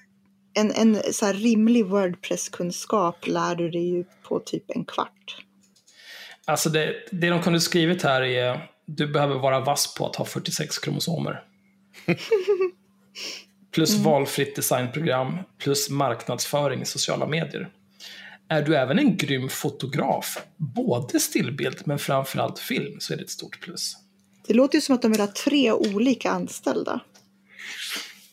[0.55, 5.37] En, en så här rimlig Wordpress-kunskap lär du dig ju på typ en kvart.
[6.45, 10.25] Alltså det, det de kunde skrivit här är du behöver vara vass på att ha
[10.25, 11.43] 46 kromosomer.
[13.75, 17.69] Plus valfritt designprogram, plus marknadsföring i sociala medier.
[18.49, 23.31] Är du även en grym fotograf, både stillbild men framförallt film, så är det ett
[23.31, 23.97] stort plus.
[24.47, 27.01] Det låter ju som att de vill ha tre olika anställda.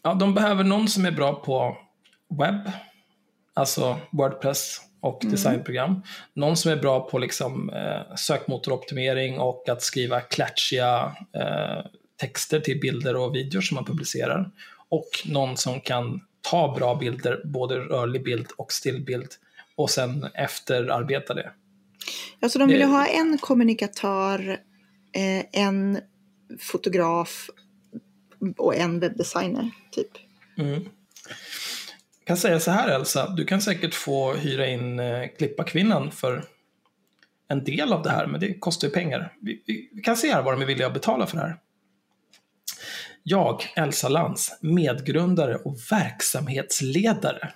[0.01, 1.77] Ja, de behöver någon som är bra på
[2.39, 2.71] webb,
[3.53, 6.01] alltså Wordpress och designprogram.
[6.33, 11.85] Någon som är bra på liksom, eh, sökmotoroptimering och att skriva klatschiga eh,
[12.17, 14.51] texter till bilder och videor som man publicerar.
[14.89, 19.29] Och någon som kan ta bra bilder, både rörlig bild och stillbild,
[19.75, 21.51] och sen efterarbeta det.
[22.39, 24.49] Alltså de vill ju Det- ha en kommunikatör,
[25.13, 25.99] eh, en
[26.59, 27.49] fotograf
[28.57, 30.07] och en webbdesigner typ.
[30.57, 30.73] Mm.
[32.19, 36.11] Jag kan säga så här Elsa, du kan säkert få hyra in eh, klippa kvinnan
[36.11, 36.45] för
[37.47, 39.33] en del av det här, men det kostar ju pengar.
[39.41, 41.57] Vi, vi, vi kan se här vad de är villiga att betala för det här.
[43.23, 47.53] Jag, Elsa Lantz, medgrundare och verksamhetsledare.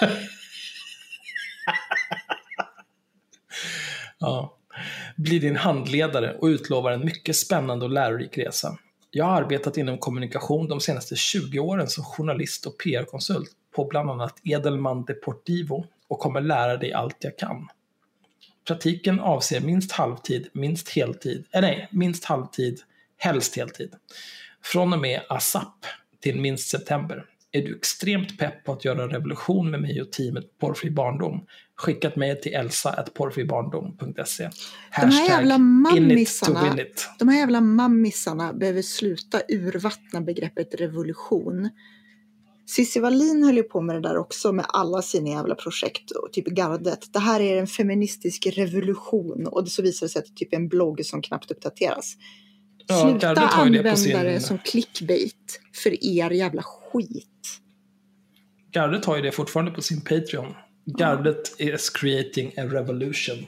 [4.20, 4.56] ja.
[5.16, 8.78] Blir din handledare och utlovar en mycket spännande och lärorik resa.
[9.10, 14.10] Jag har arbetat inom kommunikation de senaste 20 åren som journalist och PR-konsult på bland
[14.10, 17.68] annat Edelman Deportivo och kommer lära dig allt jag kan.
[18.66, 22.80] Praktiken avser minst halvtid, minst heltid, äh nej, minst halvtid,
[23.16, 23.94] helst heltid.
[24.62, 25.86] Från och med ASAP
[26.20, 27.24] till minst september.
[27.52, 31.46] Är du extremt pepp på att göra revolution med mig och teamet på Porrfri barndom?
[31.76, 34.50] Skicka ett mejl till elsa.porrfribarndom.se.
[35.00, 36.76] De här jävla mammisarna,
[37.18, 41.70] de här jävla mammisarna behöver sluta urvattna begreppet revolution.
[42.66, 46.32] Cissi Wallin höll ju på med det där också med alla sina jävla projekt och
[46.32, 47.12] typ gardet.
[47.12, 50.56] Det här är en feministisk revolution och så visar det sig att det typ är
[50.56, 52.16] en blogg som knappt uppdateras.
[52.86, 54.40] Ja, Sluta det använda det sin...
[54.40, 57.60] som clickbait för er jävla skit.
[58.72, 60.54] Gardet har ju det fortfarande på sin Patreon.
[60.84, 63.46] Gardet is creating a revolution.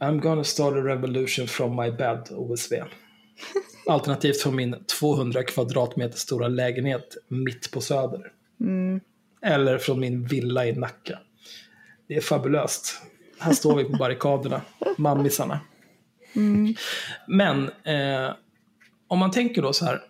[0.00, 2.74] I'm gonna start a revolution from my bed, OSV.
[3.86, 8.32] Alternativt från min 200 kvadratmeter stora lägenhet mitt på Söder.
[9.42, 11.18] Eller från min villa i Nacka.
[12.08, 13.02] Det är fabulöst.
[13.38, 14.62] Här står vi på barrikaderna,
[14.96, 15.60] mammisarna.
[17.28, 18.34] Men eh,
[19.08, 20.00] om man tänker då så här.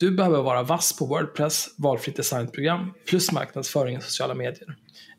[0.00, 4.76] Du behöver vara vass på Wordpress, valfritt designprogram, plus marknadsföring i sociala medier.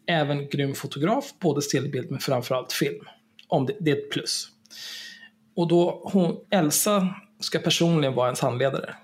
[0.07, 3.05] Även grym fotograf, både stillbild men framförallt film.
[3.47, 4.47] Om det, det är ett plus.
[5.55, 8.95] Och då, hon, Elsa ska personligen vara ens handledare.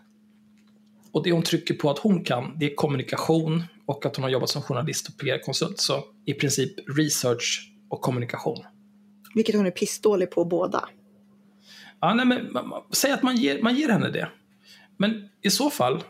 [1.12, 4.30] Och det hon trycker på att hon kan, det är kommunikation och att hon har
[4.30, 5.80] jobbat som journalist och PR-konsult.
[5.80, 8.66] Så i princip research och kommunikation.
[9.36, 10.90] Vilket hon är pissdålig på båda.
[12.02, 12.48] Ja, nej, men,
[12.92, 14.30] säg att man ger, man ger henne det.
[14.98, 16.04] Men i så fall,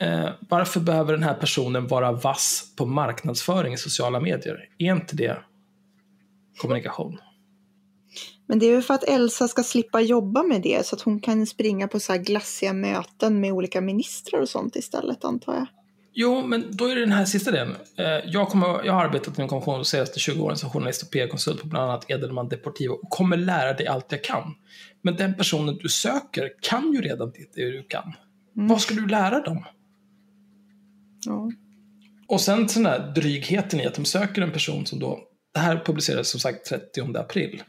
[0.00, 4.68] eh, varför behöver den här personen vara vass på marknadsföring i sociala medier?
[4.78, 5.38] Är inte det
[6.58, 7.18] kommunikation?
[8.46, 11.20] Men det är ju för att Elsa ska slippa jobba med det så att hon
[11.20, 15.66] kan springa på så här glassiga möten med olika ministrar och sånt istället antar jag.
[16.16, 17.76] Jo, men då är det den här sista delen.
[17.96, 21.10] Eh, jag, kommer, jag har arbetat inom kommunikation de senaste 20 åren som journalist och
[21.10, 24.54] PR-konsult på bland annat Edelman Deportivo och kommer lära dig allt jag kan.
[25.02, 28.12] Men den personen du söker kan ju redan det du kan.
[28.54, 29.64] Vad ska du lära dem?
[31.26, 31.50] Ja.
[32.28, 35.20] Och sen den här drygheten i att de söker en person som då,
[35.54, 37.62] det här publicerades som sagt 30 april.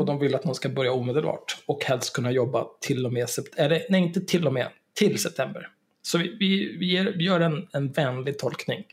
[0.00, 3.26] Och de vill att någon ska börja omedelbart och helst kunna jobba till och med,
[3.28, 5.68] sept- eller nej inte till och med, till september.
[6.02, 8.84] Så vi, vi, vi, ger, vi gör en, en vänlig tolkning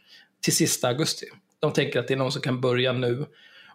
[0.41, 1.25] till sista augusti.
[1.59, 3.25] De tänker att det är någon som kan börja nu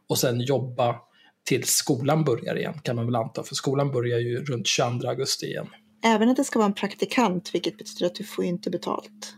[0.06, 0.96] och sen jobba
[1.44, 3.42] tills skolan börjar igen, kan man väl anta.
[3.42, 5.68] För skolan börjar ju runt 22 augusti igen.
[6.04, 9.34] Även att det ska vara en praktikant vilket betyder att du får inte betalt.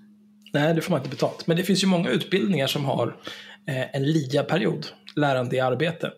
[0.52, 1.46] Nej, det får man inte betalt.
[1.46, 3.16] Men det finns ju många utbildningar som har
[3.68, 6.12] eh, en LIA-period, lärande i arbete.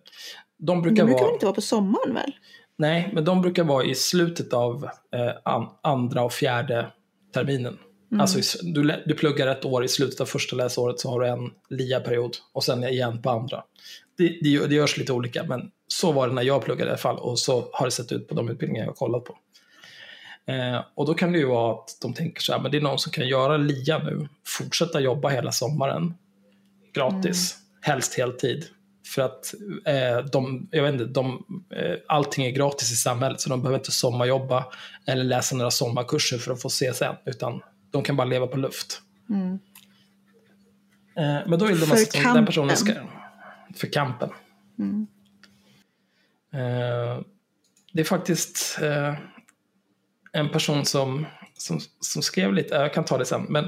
[0.59, 1.25] De brukar brukar vara...
[1.27, 2.33] väl inte vara på sommaren väl?
[2.79, 6.87] Nej, men de brukar vara i slutet av eh, an, andra och fjärde
[7.35, 7.79] terminen.
[8.19, 11.21] Alltså i s- du, du pluggar ett år, i slutet av första läsåret så har
[11.21, 13.63] du en LIA-period och sen igen på andra.
[14.19, 16.99] Det, det, det görs lite olika, men så var det när jag pluggade i alla
[16.99, 19.37] fall och så har det sett ut på de utbildningar jag har kollat på.
[20.47, 22.81] Eh, och då kan det ju vara att de tänker så här, men det är
[22.81, 26.15] någon som kan göra LIA nu, fortsätta jobba hela sommaren,
[26.95, 28.65] gratis, helst heltid.
[29.15, 29.55] För att
[29.85, 31.45] eh, de, jag vet inte, de,
[31.77, 34.65] eh, allting är gratis i samhället så de behöver inte sommarjobba
[35.07, 37.61] eller läsa några sommarkurser för att få CSN, utan
[37.91, 39.03] de kan bara leva på luft.
[41.17, 42.93] Eh, men då vill de För att den personen ska...
[42.93, 43.09] kampen.
[43.75, 44.31] För kampen.
[46.53, 47.21] Eh,
[47.93, 49.15] det är faktiskt eh,
[50.33, 53.65] en person som, som, som skrev lite, jag kan ta det sen, men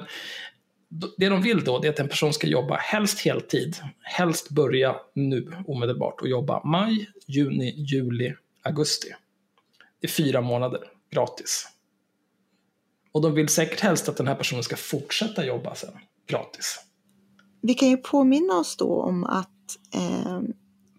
[1.16, 4.96] det de vill då det är att en person ska jobba helst heltid, helst börja
[5.14, 9.08] nu omedelbart och jobba maj, juni, juli, augusti.
[10.00, 10.80] Det är fyra månader
[11.10, 11.68] gratis.
[13.12, 16.80] Och de vill säkert helst att den här personen ska fortsätta jobba sen gratis.
[17.60, 19.48] Vi kan ju påminna oss då om att
[19.94, 20.40] eh,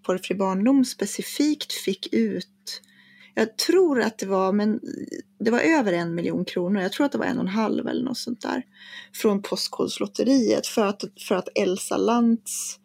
[0.06, 2.48] Porrfri barndom specifikt fick ut,
[3.36, 4.80] jag tror att det var, men
[5.40, 7.88] det var över en miljon kronor, jag tror att det var en och en halv
[7.88, 8.64] eller något sånt där,
[9.14, 12.80] från Postkodlotteriet för att, för att Elsa Lantz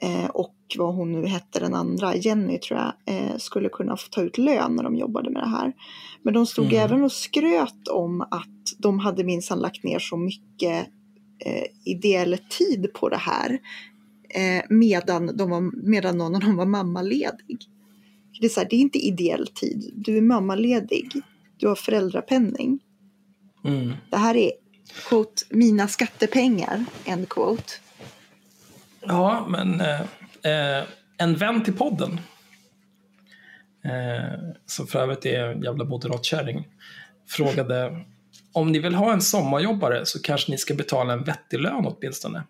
[0.00, 4.08] eh, och vad hon nu hette den andra, Jenny tror jag, eh, skulle kunna få
[4.10, 5.72] ta ut lön när de jobbade med det här.
[6.22, 6.78] Men de stod Mm.
[6.78, 8.48] även och skröt om att
[8.78, 10.86] de hade minsann lagt ner så mycket
[11.44, 13.58] eh, ideell tid på det här
[14.34, 17.58] eh, medan, de var, medan någon av dem var mammaledig.
[18.40, 21.12] Det är, så här, det är inte ideell tid, du är mammaledig,
[21.56, 22.80] du har föräldrapenning.
[23.64, 23.92] Mm.
[24.10, 24.52] Det här är
[25.08, 27.72] quote, mina skattepengar, end quote.
[29.00, 30.00] Ja, men eh,
[30.42, 30.84] eh,
[31.16, 32.20] en vän till podden,
[33.84, 36.68] eh, som för övrigt är en jävla moderatkärring,
[37.28, 38.04] frågade
[38.52, 42.44] om ni vill ha en sommarjobbare så kanske ni ska betala en vettig lön åtminstone.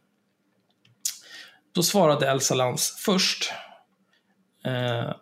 [1.74, 3.52] Då svarade Elsa Lantz först.
[4.64, 5.14] Eh,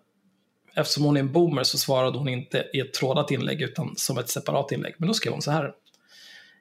[0.81, 4.19] eftersom hon är en boomer så svarade hon inte i ett trådat inlägg utan som
[4.19, 4.95] ett separat inlägg.
[4.99, 5.73] Men då skrev hon så här.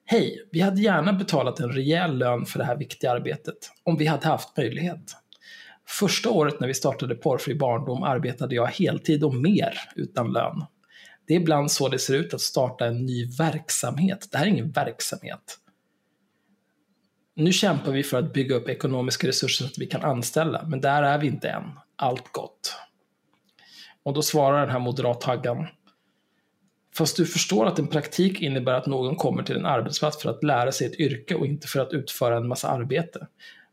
[0.05, 4.05] Hej, vi hade gärna betalat en rejäl lön för det här viktiga arbetet, om vi
[4.05, 5.15] hade haft möjlighet.
[5.87, 10.65] Första året när vi startade Porrfri barndom arbetade jag heltid och mer utan lön.
[11.27, 14.27] Det är ibland så det ser ut att starta en ny verksamhet.
[14.31, 15.57] Det här är ingen verksamhet.
[17.35, 20.81] Nu kämpar vi för att bygga upp ekonomiska resurser så att vi kan anställa, men
[20.81, 21.63] där är vi inte än.
[21.95, 22.75] Allt gott.
[24.03, 25.67] Och då svarar den här moderathaggan.
[26.95, 30.43] Fast du förstår att en praktik innebär att någon kommer till en arbetsplats för att
[30.43, 33.27] lära sig ett yrke och inte för att utföra en massa arbete.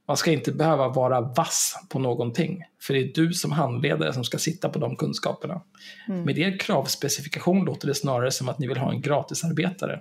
[0.08, 4.24] Man ska inte behöva vara vass på någonting, för det är du som handledare som
[4.24, 5.62] ska sitta på de kunskaperna.
[6.08, 10.00] Med er kravspecifikation låter det snarare som att ni vill ha en gratisarbetare.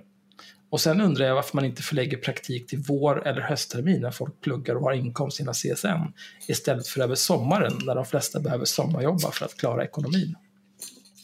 [0.70, 4.40] Och sen undrar jag varför man inte förlägger praktik till vår eller hösttermin när folk
[4.40, 6.12] pluggar och har inkomst sina CSN
[6.48, 10.34] istället för över sommaren när de flesta behöver sommarjobba för att klara ekonomin.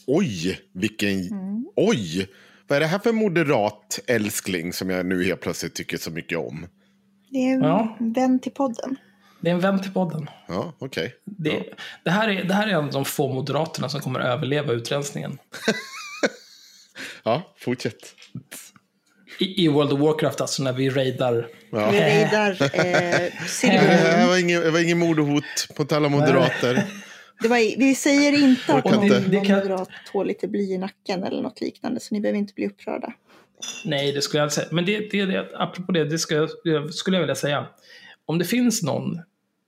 [0.07, 1.29] Oj, vilken...
[1.75, 2.29] Oj!
[2.67, 6.37] Vad är det här för moderat älskling som jag nu helt plötsligt tycker så mycket
[6.37, 6.67] om?
[7.29, 7.97] Det är en Ja.
[7.99, 8.95] vän till podden.
[9.41, 10.29] Det är en vän till podden.
[10.47, 11.15] Ja, okej.
[11.25, 11.63] Det,
[12.03, 15.37] det, här är, det här är en av de få moderaterna som kommer överleva utrensningen.
[17.23, 18.15] Ja, fortsätt.
[19.39, 21.47] I, I World of Warcraft, alltså när vi raidar.
[21.71, 21.89] Ja.
[21.91, 23.31] Vi raidar eh,
[24.21, 25.43] Det var inget, det var ingen mordhot
[25.77, 26.83] mot alla moderater.
[27.41, 29.19] Det var, vi säger inte att någon, inte.
[29.19, 32.67] Någon moderat tål lite bly i nacken eller något liknande, så ni behöver inte bli
[32.67, 33.13] upprörda.
[33.85, 34.67] Nej, det skulle jag inte säga.
[34.71, 37.65] Men det, det, det, apropå det, det jag- det skulle jag vilja säga.
[38.25, 39.21] Om det finns någon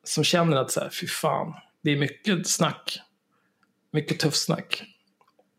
[0.03, 2.99] som känner att så här, fy fan, det är mycket snack.
[3.93, 4.83] Mycket tufft snack.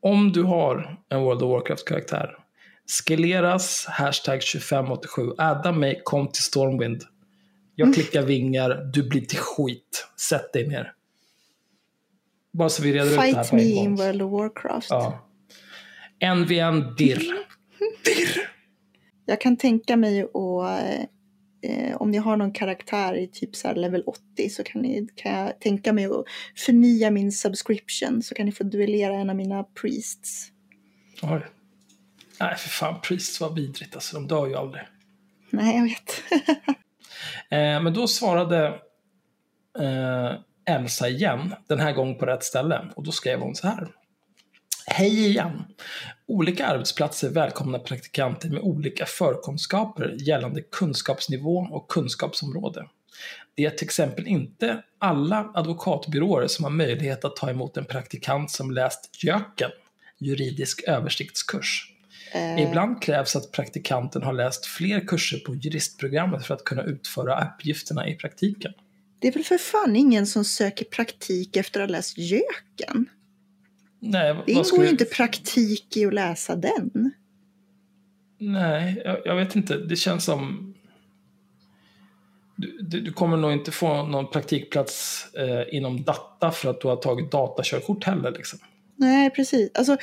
[0.02, 2.30] Om du har en World of Warcraft-karaktär.
[2.86, 5.32] Skeleras, hashtag 2587.
[5.38, 7.02] Adda mig, kom till Stormwind.
[7.74, 10.06] Jag klickar vingar, du blir till skit.
[10.28, 10.92] Sätt dig ner.
[12.52, 13.96] Bara så vi reder ut det här Fight på me en in gång.
[13.96, 14.90] World of Warcraft.
[14.90, 15.28] Ja.
[16.34, 17.46] NVN dirr.
[19.26, 21.08] Jag kan tänka mig att
[21.62, 25.32] eh, om ni har någon karaktär i typ så level 80 så kan, ni, kan
[25.32, 26.24] jag tänka mig att
[26.56, 30.48] förnya min subscription så kan ni få duellera en av mina priests.
[31.22, 31.40] Oj.
[32.40, 34.16] Nej, för fan, Priests var vidrigt alltså.
[34.16, 34.82] De dör ju aldrig.
[35.50, 36.22] Nej, jag vet.
[37.50, 38.66] Eh, men då svarade
[39.78, 40.34] eh,
[40.74, 42.92] Elsa igen, den här gången på rätt ställe.
[42.96, 43.88] Och då skrev hon så här.
[44.86, 45.64] Hej igen!
[46.26, 52.88] Olika arbetsplatser välkomnar praktikanter med olika förkunskaper gällande kunskapsnivå och kunskapsområde.
[53.54, 58.50] Det är till exempel inte alla advokatbyråer som har möjlighet att ta emot en praktikant
[58.50, 59.70] som läst JÖKen,
[60.18, 61.95] juridisk översiktskurs.
[62.34, 67.48] Eh, Ibland krävs att praktikanten har läst fler kurser på juristprogrammet för att kunna utföra
[67.48, 68.72] uppgifterna i praktiken.
[69.18, 73.06] det är väl för fan ingen som söker praktik efter att ha läst Jöken?
[74.00, 77.12] Nej, Det ingår ju inte praktik i att läsa den.
[78.38, 79.76] Nej, jag, jag vet inte.
[79.76, 80.74] Det känns som...
[82.56, 86.88] Du, du, du kommer nog inte få någon praktikplats eh, inom data för att du
[86.88, 88.32] har tagit datakörkort heller.
[88.32, 88.58] Liksom.
[88.98, 89.70] Nej, precis.
[89.74, 89.96] Alltså,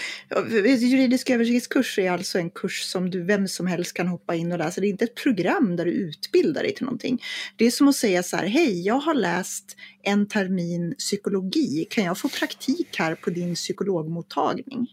[0.79, 4.57] juridisk översiktskurs är alltså en kurs som du vem som helst kan hoppa in och
[4.57, 4.81] läsa.
[4.81, 7.21] Det är inte ett program där du utbildar dig till någonting.
[7.55, 11.87] Det är som att säga så här, hej, jag har läst en termin psykologi.
[11.89, 14.87] Kan jag få praktik här på din psykologmottagning?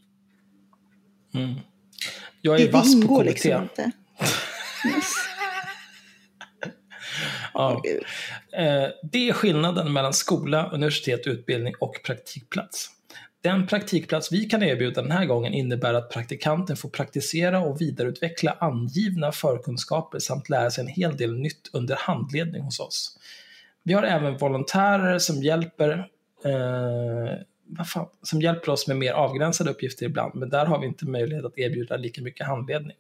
[1.34, 1.54] Mm.
[2.42, 3.24] Jag är det vass på KBT.
[3.30, 3.90] liksom inte.
[4.86, 5.12] Yes.
[7.54, 7.82] Ja.
[8.52, 12.90] Eh, Det är skillnaden mellan skola, universitet, utbildning och praktikplats.
[13.42, 18.56] Den praktikplats vi kan erbjuda den här gången innebär att praktikanten får praktisera och vidareutveckla
[18.60, 23.18] angivna förkunskaper samt lära sig en hel del nytt under handledning hos oss.
[23.82, 25.90] Vi har även volontärer som hjälper,
[26.44, 30.86] eh, vad fan, som hjälper oss med mer avgränsade uppgifter ibland, men där har vi
[30.86, 32.96] inte möjlighet att erbjuda lika mycket handledning.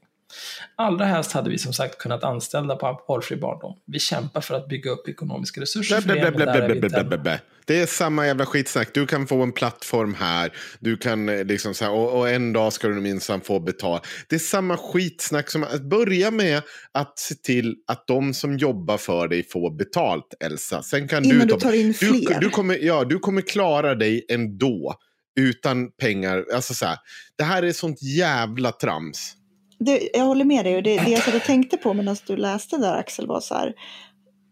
[0.76, 3.76] Allra helst hade vi som sagt kunnat anställa på porrfri barndom.
[3.86, 7.40] Vi kämpar för att bygga upp ekonomiska resurser Blä, för blä, det, blä, blä.
[7.70, 8.88] Det är samma jävla skitsnack.
[8.94, 10.52] Du kan få en plattform här.
[10.80, 14.02] Du kan eh, liksom så här, och, och en dag ska du minsann få betala.
[14.28, 16.62] Det är samma skitsnack som att börja med
[16.92, 20.82] att se till att de som jobbar för dig får betalt, Elsa.
[20.82, 22.40] Sen kan Innan du, du ta- tar in du, fler.
[22.40, 24.94] du, kommer, ja, du kommer klara dig ändå.
[25.40, 26.44] Utan pengar.
[26.54, 26.98] Alltså så här,
[27.38, 29.36] det här är sånt jävla trams.
[29.84, 32.36] Det, jag håller med dig och det, det jag satt och tänkte på medan du
[32.36, 33.74] läste där Axel var så här.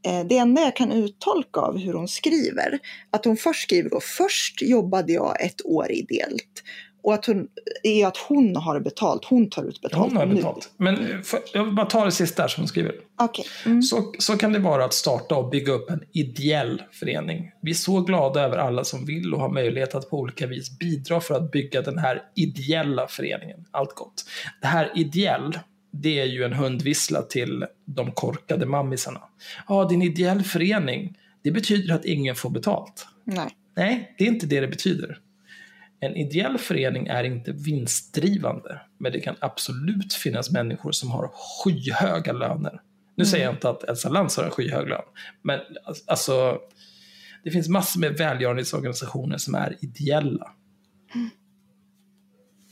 [0.06, 2.78] Eh, det enda jag kan uttolka av hur hon skriver,
[3.10, 6.62] att hon först skriver då, först jobbade jag ett år ideellt.
[7.08, 7.48] Och att hon,
[7.82, 10.34] är att hon har betalt, hon tar ut betalt Hon har nu.
[10.34, 10.70] betalt.
[10.76, 12.94] Men eh, för, jag bara ta det sista här som hon skriver.
[13.18, 13.44] Okej.
[13.66, 13.82] Mm.
[13.82, 17.50] Så, så kan det vara att starta och bygga upp en ideell förening.
[17.62, 20.78] Vi är så glada över alla som vill och har möjlighet att på olika vis
[20.78, 23.64] bidra för att bygga den här ideella föreningen.
[23.70, 24.24] Allt gott.
[24.60, 25.58] Det här ideell,
[25.92, 29.20] det är ju en hundvissla till de korkade mammisarna.
[29.68, 31.18] Ja, är en ideell förening.
[31.44, 33.06] Det betyder att ingen får betalt.
[33.24, 33.48] Nej.
[33.76, 35.18] Nej, det är inte det det betyder.
[36.00, 42.32] En ideell förening är inte vinstdrivande, men det kan absolut finnas människor som har skyhöga
[42.32, 42.80] löner.
[43.16, 45.02] Nu säger jag inte att Elsa Lantz har en skyhög lön,
[45.42, 45.60] men
[46.06, 46.58] alltså,
[47.44, 50.50] det finns massor med välgörenhetsorganisationer som är ideella.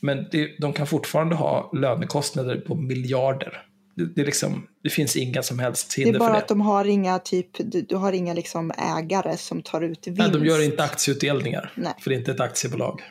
[0.00, 3.62] Men det, de kan fortfarande ha lönekostnader på miljarder.
[3.94, 6.42] Det, det, liksom, det finns inga som helst Det hinder är bara för det.
[6.42, 10.18] att de har inga typ, du, du har inga liksom ägare som tar ut vinst.
[10.18, 11.72] Nej, de gör inte aktieutdelningar.
[11.74, 11.94] Nej.
[12.00, 13.02] För det är inte ett aktiebolag.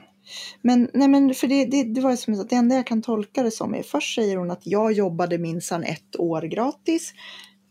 [0.62, 3.44] Men, nej men för det, det, det var som att det enda jag kan tolka
[3.44, 7.14] det som är först säger hon att jag jobbade minsann ett år gratis.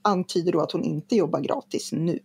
[0.02, 2.18] Antyder då att hon inte jobbar gratis nu.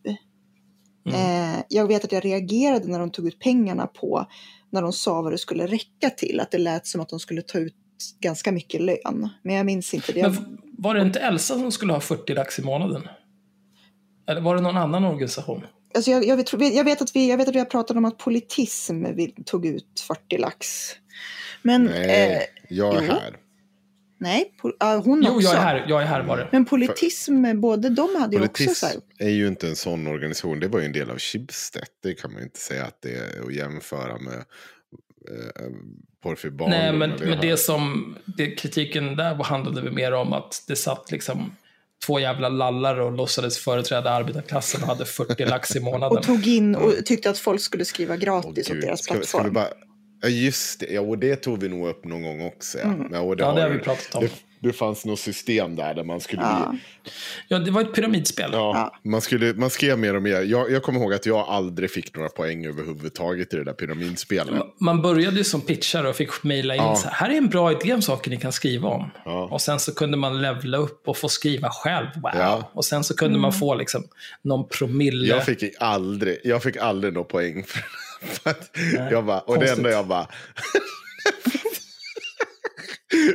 [1.10, 1.54] Mm.
[1.56, 4.26] Eh, jag vet att jag reagerade när de tog ut pengarna på
[4.72, 6.40] när de sa vad det skulle räcka till.
[6.40, 7.76] Att det lät som att de skulle ta ut
[8.20, 9.30] ganska mycket lön.
[9.44, 10.22] Men jag minns inte det.
[10.22, 13.08] Men var det inte Elsa som skulle ha 40 lax i månaden?
[14.28, 15.64] Eller var det någon annan organisation?
[15.96, 18.06] Alltså jag, jag, vet, jag, vet att vi, jag vet att vi har pratat om
[18.06, 20.92] att politism vill, tog ut 40 lax.
[21.62, 23.14] Men Nej, eh, jag är jo.
[23.14, 23.38] här.
[24.18, 24.72] nej, po,
[25.04, 25.48] hon Jo, också.
[25.48, 26.50] jag är här, jag är här var det.
[26.52, 30.60] Men politism, båda de hade ju också så här, är ju inte en sån organisation.
[30.60, 31.84] Det var ju en del av Schibsted.
[32.04, 34.44] Det kan man ju inte säga att det är att jämföra med
[35.30, 35.72] eh,
[36.24, 40.76] Barnum Nej, men, men det som det, kritiken där handlade väl mer om att det
[40.76, 41.52] satt liksom
[42.06, 46.18] två jävla lallar och låtsades företräda arbetarklassen och hade 40 lax i månaden.
[46.18, 48.82] och tog in och tyckte att folk skulle skriva gratis åt gud.
[48.84, 49.44] deras Ska, ska plattform.
[49.46, 49.68] vi bara...
[50.22, 50.94] Ja, just det.
[50.94, 52.78] Ja, och det tog vi nog upp någon gång också.
[52.78, 53.08] Ja, Mm.
[53.14, 54.24] ja, och det, Ja, det har vi pratat om.
[54.24, 54.32] Det,
[54.62, 56.42] det fanns något system där, där man skulle...
[56.42, 56.76] Ja.
[57.48, 58.50] Ja, det var ett pyramidspel.
[58.54, 60.42] Ja, Man, skulle, man skrev mer och mer.
[60.42, 64.64] Jag, jag kommer ihåg att jag aldrig fick några poäng överhuvudtaget i det där pyramidspelet.
[64.80, 66.96] Man började ju som pitchare och fick mejla in Ja.
[66.96, 69.12] så här, här är en bra idé om saker ni kan skriva om.
[69.26, 69.48] Ja.
[69.52, 72.08] Och sen så kunde man levla upp och få skriva själv.
[72.16, 72.32] Wow.
[72.34, 72.72] Ja.
[72.74, 74.04] Och sen så kunde man få liksom
[74.42, 75.28] någon promille.
[75.28, 77.64] Jag fick aldrig, jag fick aldrig några poäng.
[77.64, 77.84] För,
[78.28, 78.70] för att
[79.12, 79.78] jag bara, och det konstigt.
[79.78, 80.28] enda jag bara...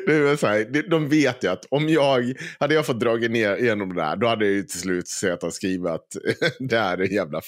[0.06, 3.56] det var så här, de- vet ju att om jag hade jag fått dra ner
[3.56, 6.16] igenom det där, då hade jag ju till slut sett att skriva att
[6.58, 7.40] det här är jävla...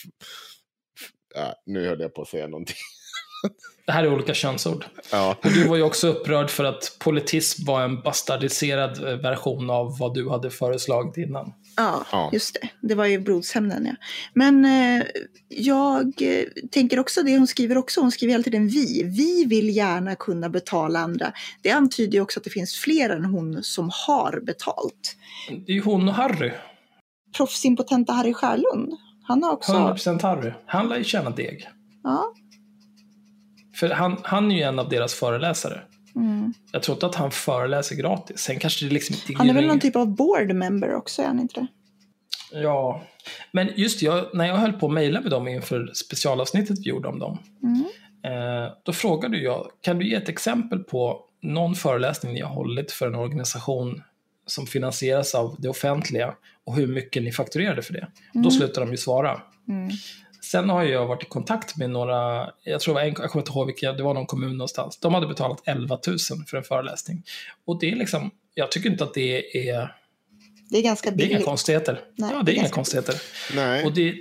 [1.35, 2.77] Ja, nu höll jag på att säga någonting.
[3.87, 4.85] Det här är olika könsord.
[5.13, 9.71] Ja, Och du var ju också upprörd för att politism var en bastardiserad eh, version
[9.71, 11.53] av vad du hade föreslagit innan.
[11.77, 12.31] Ja, Ja.
[12.33, 12.69] just det.
[12.89, 13.93] Det var ju blodshämnden, ja.
[14.35, 15.07] Men eh,
[15.49, 18.01] jag eh, tänker också det hon skriver också.
[18.01, 19.03] Hon skriver hela tiden vi.
[19.03, 21.33] Vi vill gärna kunna betala andra.
[21.63, 25.17] Det antyder ju också att det finns fler än hon som har betalt.
[25.67, 26.53] Det är ju hon och Harry.
[27.37, 28.93] Proffsimpotenta Harry Skärlund.
[29.23, 29.73] Han har också...
[29.73, 30.53] 100% Harry.
[30.67, 31.69] Han lär ju tjäna deg.
[32.03, 32.35] Ja.
[33.75, 35.81] För han, han är ju en av deras föreläsare.
[36.17, 36.55] Mm.
[36.73, 38.39] Jag tror inte att han föreläser gratis.
[38.39, 41.27] Sen kanske det liksom inte Han är väl någon typ av board member också, är
[41.27, 41.67] han inte det?
[42.53, 43.03] Ja,
[43.53, 47.09] men just jag, när jag höll på att mejla med dem inför specialavsnittet vi gjorde
[47.09, 47.39] om dem.
[47.63, 47.85] Mm.
[48.27, 52.93] Eh, då frågade jag, kan du ge ett exempel på någon föreläsning ni har hållit
[52.93, 54.03] för en organisation
[54.47, 56.35] som finansieras av det offentliga
[56.65, 58.09] och hur mycket ni fakturerade för det?
[58.33, 59.41] Då slutade de ju svara.
[59.69, 59.91] Mm.
[60.51, 63.43] Sen har jag varit i kontakt med några, jag tror det var en, jag kommer
[63.43, 64.99] inte ihåg vilka, det var någon kommun någonstans.
[64.99, 67.23] De hade betalat 11 000 för en föreläsning.
[67.65, 69.95] Och det är liksom, jag tycker inte att det är,
[70.71, 71.45] Det är ganska det är inga billigt.
[71.47, 72.01] konstigheter.
[72.17, 73.15] Nej, ja, det det är är inga konstigheter.
[73.55, 73.85] nej.
[73.85, 74.15] Och det,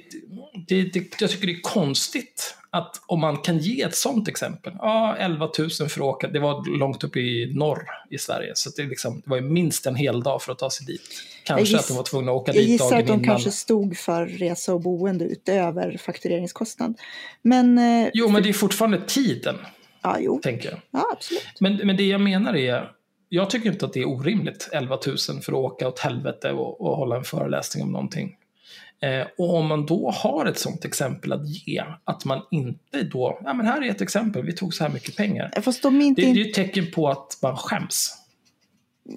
[0.67, 4.73] det, det, jag tycker det är konstigt att om man kan ge ett sånt exempel.
[4.79, 6.27] Ja, 11 000 för att åka.
[6.27, 8.51] Det var långt upp i norr i Sverige.
[8.55, 11.01] Så det, liksom, det var ju minst en hel dag för att ta sig dit.
[11.43, 13.25] Kanske giss- att de var tvungna att åka Jag dit gissar dagen att de innan.
[13.25, 16.93] kanske stod för resa och boende utöver faktureringskostnad.
[17.41, 19.55] Men, eh, Jo, men det är fortfarande tiden,
[20.03, 20.39] ja, jo.
[20.43, 20.79] tänker jag.
[20.91, 21.43] Ja, absolut.
[21.59, 22.91] Men, men det jag menar är,
[23.29, 26.81] jag tycker inte att det är orimligt, 11 000 för att åka åt helvete och,
[26.81, 28.35] och hålla en föreläsning om någonting.
[29.01, 33.39] Eh, och om man då har ett sånt exempel att ge, att man inte då,
[33.43, 35.61] ja men här är ett exempel, vi tog så här mycket pengar.
[35.61, 36.21] Fast de inte...
[36.21, 38.21] Det, det är ju ett tecken på att man skäms.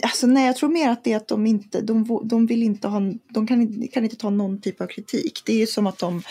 [0.03, 2.89] Alltså, nej, jag tror mer att det är att de inte, de, de vill inte
[2.89, 5.43] ha, de kan, inte- kan inte ta någon typ av kritik.
[5.47, 6.23] Det är ju som att de,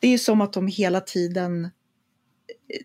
[0.00, 1.64] det är ju som att de hela tiden,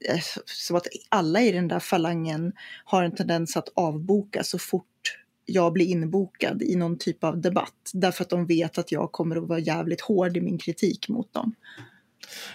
[0.09, 2.53] eh, som att alla i den där falangen
[2.85, 4.85] har en tendens att avboka så fort
[5.45, 7.91] jag blir inbokad i någon typ av debatt.
[7.93, 11.33] Därför att de vet att jag kommer att vara jävligt hård i min kritik mot
[11.33, 11.55] dem.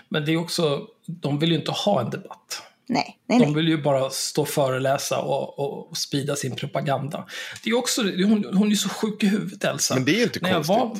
[0.08, 2.62] Men det är också, de vill ju inte ha en debatt.
[2.86, 7.26] Nej, nej, De vill ju bara stå och föreläsa och, och, och sprida sin propaganda.
[7.64, 9.94] Det är också, hon, hon är så sjuk i huvudet Elsa.
[9.94, 10.76] Men det är ju inte När konstigt.
[10.76, 10.96] var,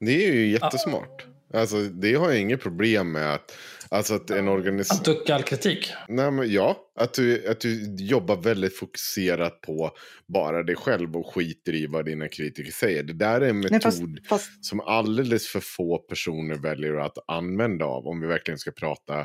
[0.00, 1.26] Det är ju jättesmart.
[1.54, 3.34] Alltså, det har jag inget problem med.
[3.34, 3.52] Att,
[3.90, 4.98] alltså att en organisation...
[4.98, 5.92] att ducka all kritik.
[6.08, 9.90] Nej, men ja, att du, att du jobbar väldigt fokuserat på
[10.28, 13.02] bara dig själv och skiter i vad dina kritiker säger.
[13.02, 17.18] Det där är en metod nej fast, fast, som alldeles för få personer väljer att
[17.26, 19.20] använda av om vi verkligen ska prata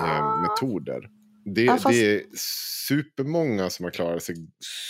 [0.00, 1.08] eh, metoder.
[1.54, 2.22] Det, Ja, fast- det är
[2.88, 4.36] supermånga som har klarat sig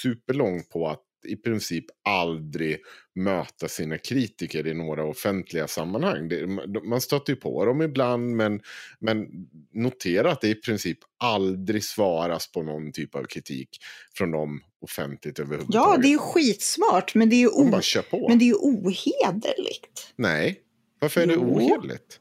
[0.03, 2.79] superlångt på att i princip aldrig
[3.15, 6.29] möta sina kritiker i några offentliga sammanhang.
[6.29, 6.47] Det,
[6.85, 8.61] man stöter ju på dem ibland, men,
[8.99, 9.27] men
[9.73, 13.69] notera att det i princip aldrig svaras på någon typ av kritik
[14.15, 15.75] från dem offentligt överhuvudtaget.
[15.75, 17.83] Ja, det är ju skitsmart, men det är ju, o- bara
[18.29, 20.13] men det är ju ohederligt.
[20.17, 20.61] Nej,
[20.99, 21.41] varför är det Jo.
[21.57, 22.19] ohederligt?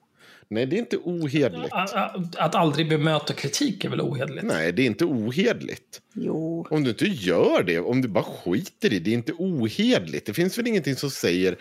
[0.51, 1.73] Nej, det är inte ohederligt.
[1.73, 4.45] Att, att, att aldrig bemöta kritik är väl ohederligt?
[4.47, 6.01] Nej, det är inte ohederligt.
[6.13, 6.67] Jo.
[6.69, 10.25] Om du inte gör det, om du bara skiter i det, det är inte ohederligt.
[10.25, 11.57] Det finns väl ingenting som säger,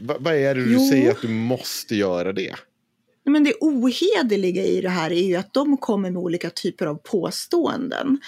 [0.00, 0.88] va, vad är det du Jo.
[0.90, 2.54] säger att du måste göra det?
[3.24, 6.94] Men det ohederliga i det här är ju att de kommer med olika typer av
[6.94, 8.20] påståenden.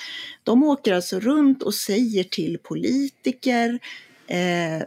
[0.45, 3.79] De åker alltså runt och säger till politiker,
[4.27, 4.87] eh,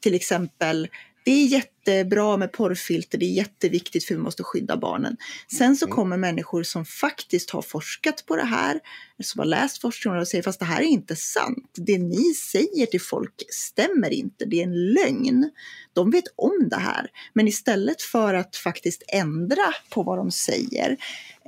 [0.00, 0.88] till exempel,
[1.24, 1.46] det är
[1.88, 5.16] jättebra med porrfilter, det är jätteviktigt för vi måste skydda barnen.
[5.58, 8.80] Sen så kommer människor som faktiskt har forskat på det här,
[9.22, 11.74] som har läst forskningen och säger fast det här är inte sant.
[11.74, 15.50] Det ni säger till folk stämmer inte, det är en lögn.
[15.92, 20.96] De vet om det här, men istället för att faktiskt ändra på vad de säger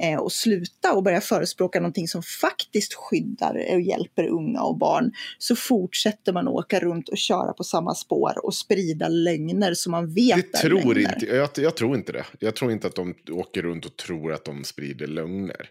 [0.02, 5.12] eh, och sluta och börja förespråka någonting som faktiskt skyddar och hjälper unga och barn
[5.38, 10.14] så fortsätter man åka runt och köra på samma spår och sprida lögner som man
[10.14, 10.98] vet Det tror lögner.
[11.14, 12.24] inte, jag, jag tror inte det.
[12.38, 15.68] Jag tror inte att de åker runt och tror att de sprider lögner.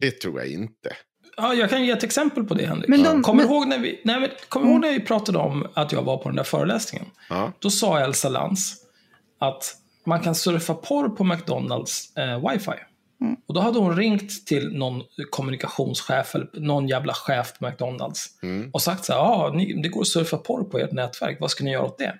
[0.00, 0.90] Det tror jag inte.
[1.36, 2.88] Ja, jag kan ge ett exempel på det, Henrik.
[2.88, 5.38] Men de- kommer men- ihåg när vi, nej, men, kommer du ihåg när vi pratade
[5.38, 7.06] om att jag var på den där föreläsningen?
[7.28, 7.52] Ja.
[7.58, 8.74] Då sa Elsa Lantz
[9.38, 9.76] att
[10.06, 12.70] man kan surfa porr på McDonalds eh, wifi.
[13.20, 13.36] Mm.
[13.46, 18.70] Och då hade hon ringt till någon kommunikationschef eller någon jävla chef på McDonalds Mm.
[18.72, 21.50] och sagt så här, ja, ni- det går att surfa porr på ert nätverk, vad
[21.50, 22.18] ska ni göra åt det?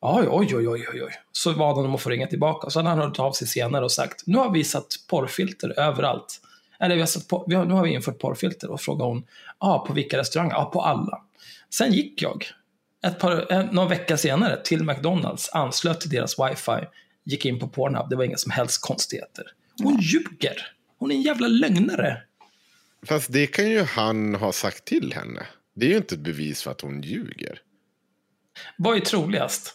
[0.00, 1.12] Ja, oj, oj, oj, oj, oj.
[1.32, 2.70] Så bad han om att få ringa tillbaka.
[2.70, 6.40] Så hade han hört av sig senare och sagt, nu har vi satt porrfilter överallt.
[6.80, 8.70] Eller vi har satt por- vi har, nu har vi infört porrfilter.
[8.70, 9.24] Och frågade hon,
[9.60, 10.54] ja, på vilka restauranger?
[10.54, 11.22] Ja, på alla.
[11.70, 12.46] Sen gick jag,
[13.06, 16.86] ett par, en, någon vecka senare, till McDonalds, anslöt till deras wifi,
[17.24, 19.44] gick in på Pornhub, det var inga som helst konstigheter.
[19.82, 20.72] Hon ljuger.
[20.98, 22.22] Hon är en jävla lögnare.
[23.06, 25.46] Fast det kan ju han ha sagt till henne.
[25.74, 27.60] Det är ju inte ett bevis för att hon ljuger.
[28.76, 29.74] Vad är troligast?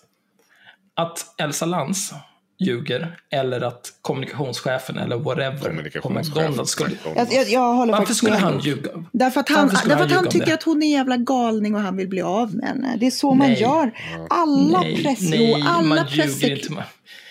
[0.95, 2.13] Att Elsa Lantz
[2.59, 6.43] ljuger eller att kommunikationschefen eller whatever på Kommunikationschefen.
[6.43, 6.95] McDonalds skulle...
[7.15, 8.91] Jag, jag, jag håller Varför skulle han ljuga?
[9.11, 10.53] Därför att han, därför att han han om tycker det?
[10.53, 12.97] att hon är en jävla galning och han vill bli av med henne.
[12.99, 13.61] Det är så man Nej.
[13.61, 13.91] gör.
[14.29, 15.21] Alla nej, press...
[15.21, 16.51] nej, jo, alla man ljuger presser...
[16.51, 16.71] inte.
[16.73, 16.83] Man,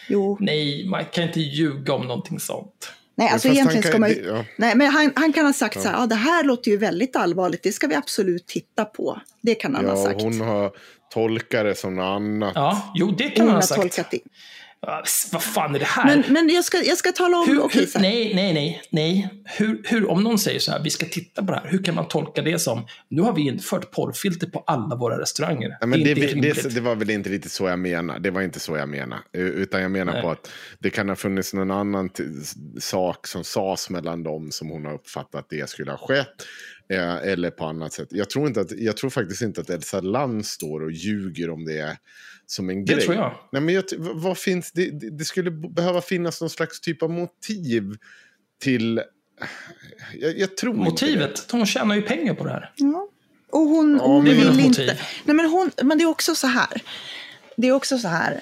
[0.08, 0.36] Jo.
[0.40, 2.92] nej, man kan inte ljuga om någonting sånt.
[3.14, 4.24] Nej, alltså Fast han egentligen kan- ska man ju...
[4.36, 4.44] ja.
[4.58, 7.16] Nej, men han, han kan ha sagt så här, ja det här låter ju väldigt
[7.16, 9.20] allvarligt, det ska vi absolut titta på.
[9.42, 10.22] Det kan han ha Ja, sagt.
[10.22, 10.70] hon har
[11.12, 12.52] tolkat det som något annat.
[12.54, 13.80] Ja, jo, det kan man ha sagt.
[13.80, 14.20] tolkat det.
[15.32, 16.04] Vad fan är det här?
[16.04, 18.00] Men, men jag, ska, jag ska tala om, hur, hur, här.
[18.00, 19.28] nej, nej, nej, nej.
[19.44, 21.94] Hur, hur, om någon säger så här, vi ska titta på det här, hur kan
[21.94, 25.76] man tolka det som, nu har vi infört porrfilter på alla våra restauranger.
[25.80, 28.18] Ja, men det, det, det, det var väl inte riktigt så jag menar.
[28.18, 29.18] Det var inte så jag menar.
[29.32, 30.22] Utan jag menar Nej.
[30.22, 32.10] på att det kan ha funnits någon annan
[32.80, 36.46] sak som sades mellan dem som hon har uppfattat att det skulle ha skett.
[36.88, 38.08] Eh, eller på annat sätt.
[38.10, 41.64] Jag tror, inte att, jag tror faktiskt inte att Elsa Land står och ljuger om
[41.64, 41.96] det
[42.46, 43.04] som en Det grej.
[43.04, 43.34] tror jag.
[43.52, 47.10] Nej, men jag, vad finns det, det, det skulle behöva finnas någon slags typ av
[47.10, 47.94] motiv
[48.62, 49.02] till...
[50.14, 50.90] Jag, jag tror inte det.
[50.90, 52.72] Motivet, hon tjänar ju pengar på det här.
[52.76, 53.08] Ja.
[53.50, 54.98] Och hon, Ja, hon men- vill inte...
[55.24, 56.82] Nej, men, hon, men det är också så här.
[57.56, 58.40] Det är också så här.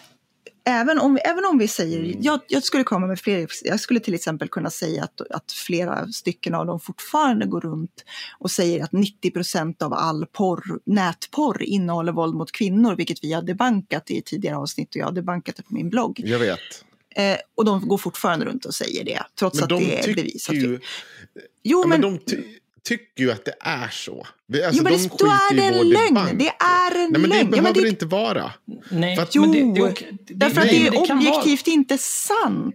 [0.64, 2.22] Även om, även om vi säger, Mm.
[2.22, 6.06] jag, jag skulle komma med fler, jag skulle till exempel kunna säga att, att flera
[6.08, 8.04] stycken av dem fortfarande går runt
[8.38, 13.32] och säger att 90 procent av all porr, nätporr innehåller våld mot kvinnor, vilket vi
[13.32, 16.20] har debankat i tidigare avsnitt och jag har debankat det på min blogg.
[16.24, 16.58] Jag vet.
[17.16, 20.14] Eh, och de går fortfarande runt och säger det, trots Men att de det är
[20.14, 20.54] bevisat.
[20.56, 20.80] ju...
[21.62, 22.34] Jo, Ja, men, men de
[22.84, 24.26] tycker ju att det är så.
[24.64, 26.14] Alltså, jo, men de det, då är det en lögn.
[26.14, 26.38] debank.
[26.38, 27.38] Det är en Nej, men det lögn.
[27.44, 28.52] Ja, behöver men det, det inte vara.
[28.90, 29.94] Nej, För att- Jo, men det, det,
[30.26, 32.74] det, Därför att nej, det men är kan vara- objektivt inte sant.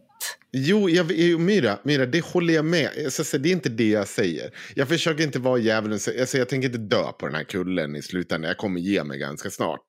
[0.57, 2.89] Jo, jag, jo, Myra, Myra, det håller jag med.
[3.13, 4.49] Säga, det är inte det jag säger.
[4.75, 5.99] Jag försöker inte vara djävulen.
[6.19, 8.47] Alltså, jag tänker inte dö på den här kullen i slutändan.
[8.47, 9.79] Jag kommer ge mig ganska snart.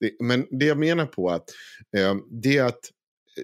[0.00, 1.44] Det, men det jag menar på att,
[1.96, 2.80] eh, det är att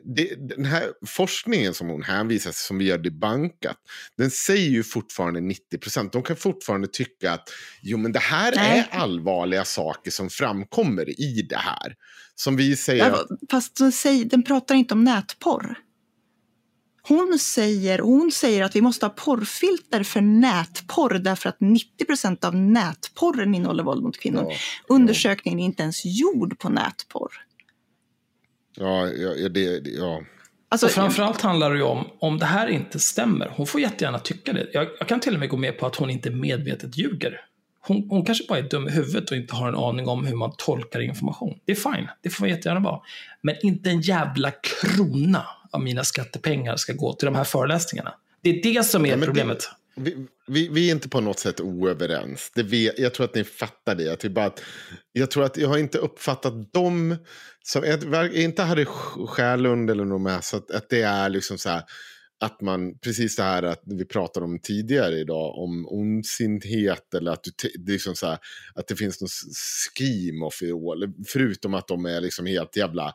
[0.04, 3.76] det, den här forskningen som hon hänvisar till, som vi har debankat,
[4.16, 6.12] den säger ju fortfarande 90 procent.
[6.12, 7.50] De kan fortfarande tycka att
[7.82, 8.78] jo, men det här Nej.
[8.78, 11.94] är allvarliga saker som framkommer i det här.
[12.34, 15.78] Som vi säger Ja, Fast den, säger, den pratar inte om nätporr.
[17.02, 22.44] Hon säger, hon säger att vi måste ha porrfilter för nätporr därför att 90 procent
[22.44, 24.46] av nätporren innehåller våld mot kvinnor.
[24.48, 24.56] Ja,
[24.88, 27.32] Undersökningen är inte ens gjord på nätporr.
[28.76, 30.22] Ja, ja, det, ja.
[30.68, 34.18] Alltså, Och framförallt handlar det ju om, om det här inte stämmer, hon får jättegärna
[34.18, 34.66] tycka det.
[34.72, 37.40] Jag, jag kan till och med gå med på att hon inte medvetet ljuger.
[37.80, 40.36] hon, hon kanske bara är dum i huvudet och inte har en aning om hur
[40.36, 41.58] man tolkar information.
[41.64, 43.00] Det är fine, det får jättegärna vara.
[43.42, 48.14] Men inte en jävla krona av mina skattepengar ska gå till de här föreläsningarna.
[48.42, 49.58] Det är det som är Ja, men det- problemet.
[49.96, 52.50] Vi, vi, vi är inte på något sätt oöverens.
[52.54, 54.12] Det vi, jag tror att ni fattar det.
[54.12, 54.62] Att vi bara, att-
[55.12, 57.16] jag tror att jag har inte uppfattat dem
[57.64, 57.84] som...
[57.84, 60.44] Jag inte Harry Sjölund eller något med.
[60.44, 61.82] Så att, att det är liksom så här.
[62.42, 65.58] Att man, precis det här att vi pratade om tidigare idag.
[65.58, 67.50] Om ondsinthet eller att, du,
[67.84, 68.38] det liksom så här,
[68.74, 69.30] att det finns något
[69.94, 71.12] scheme of it all.
[71.28, 73.12] Förutom att de är liksom helt jävla...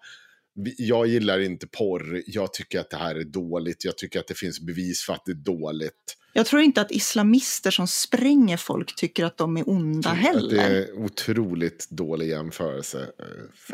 [0.78, 2.24] Jag gillar inte porr.
[2.26, 3.86] Jag tycker att det här är dåligt.
[3.86, 6.18] Jag tycker att det finns bevis för att det är dåligt.
[6.38, 10.56] Jag tror inte att islamister som spränger folk tycker att de är onda Att heller.
[10.56, 13.00] det är otroligt dålig jämförelse.
[13.00, 13.26] eh,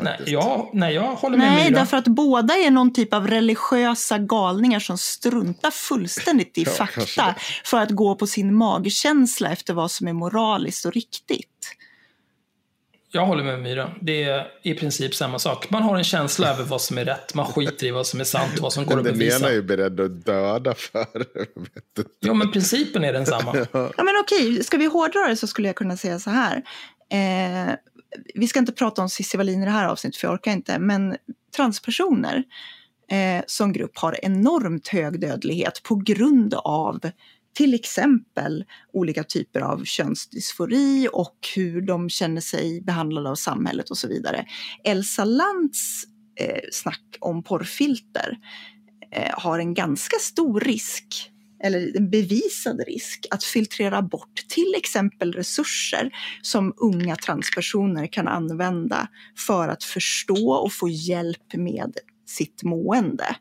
[0.02, 1.78] Nej jag, nej, jag håller med Nej, Myra.
[1.80, 7.34] därför att båda är någon typ av religiösa galningar som struntar fullständigt i Ja, fakta
[7.64, 11.48] för att gå på sin magkänsla efter vad som är moraliskt och riktigt.
[13.14, 13.90] Jag håller med Myra.
[14.00, 15.70] Det är i princip samma sak.
[15.70, 17.34] Man har en känsla över vad som är rätt.
[17.34, 19.38] Man skiter i vad som är sant och vad som går att den bevisa.
[19.38, 21.26] ena är ju beredd att döda för.
[21.96, 22.04] du.
[22.20, 23.66] Jo, men principen är densamma.
[23.72, 26.62] Ja, men okej, ska vi hårdra det så skulle jag kunna säga så här.
[27.12, 27.74] Eh,
[28.34, 30.78] vi ska inte prata om Cissi Wallin i det här avsnittet, för jag orkar inte.
[30.78, 31.16] Men
[31.56, 32.44] transpersoner
[33.10, 37.00] eh, som grupp har enormt hög dödlighet på grund av
[37.54, 43.98] till exempel olika typer av könsdysfori och hur de känner sig behandlade av samhället och
[43.98, 44.44] så vidare.
[44.84, 46.04] Elsa Lantz
[46.40, 48.38] eh, snack om porrfilter
[49.12, 51.32] eh, har en ganska stor risk
[51.64, 56.10] eller en bevisad risk att filtrera bort till exempel resurser
[56.42, 61.96] som unga transpersoner kan använda för att förstå och få hjälp med
[62.26, 63.36] sitt mående.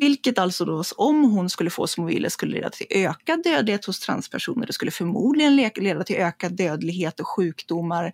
[0.00, 3.84] Vilket alltså då, om hon skulle få som hon ville, skulle leda till ökad dödlighet
[3.84, 4.66] hos transpersoner.
[4.66, 8.12] Det skulle förmodligen leda till ökad dödlighet och sjukdomar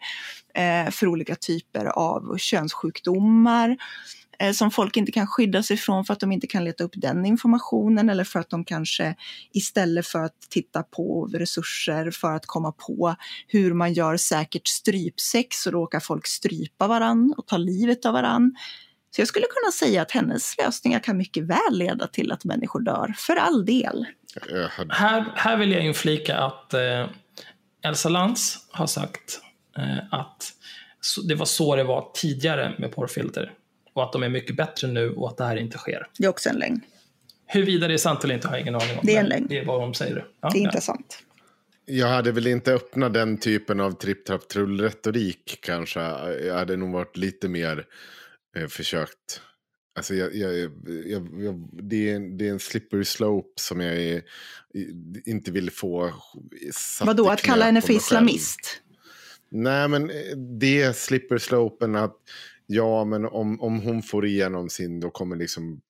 [0.55, 3.77] eh, för olika typer av könssjukdomar
[4.39, 6.95] eh, som folk inte kan skydda sig från för att de inte kan leta upp
[6.95, 9.15] den informationen eller för att de kanske
[9.53, 13.15] istället för att titta på resurser för att komma på
[13.47, 18.55] hur man gör säkert strypsex så råkar folk strypa varann och ta livet av varann.
[19.15, 22.81] Så jag skulle kunna säga att hennes lösningar kan mycket väl leda till att människor
[22.81, 24.07] dör, för all del.
[24.89, 27.07] Här, här vill jag inflika att eh,
[27.85, 29.41] Elsa Lantz har sagt
[29.79, 30.53] eh, att
[31.29, 33.53] det var så det var tidigare med porrfilter.
[33.93, 36.07] Och att de är mycket bättre nu och att det här inte sker.
[36.19, 36.81] Det är också en lögn.
[37.47, 39.01] Huruvida det är sant eller inte har jag ingen aning om.
[39.03, 39.47] Det är en lögn.
[39.49, 40.27] Det är vad de säger.
[40.41, 40.69] Ja, Det är ja.
[40.69, 41.19] inte sant.
[41.87, 46.01] Jag hade väl inte öppnat den typen av tripp trapp trull retorik kanske.
[46.47, 47.87] Jag hade nog varit lite mer
[48.55, 49.41] eh, försökt.
[49.97, 53.97] Alltså jag, jag, jag, jag, det, är, en- det är en slippery slope som jag
[53.97, 54.23] är,
[55.25, 56.13] inte vill få
[56.73, 58.81] satt Vadå, att kalla henne för islamist?
[59.51, 62.17] Nej, men eh, det slipper slopen att
[62.67, 65.81] ja, men om, om hon får igenom sin, då kommer liksom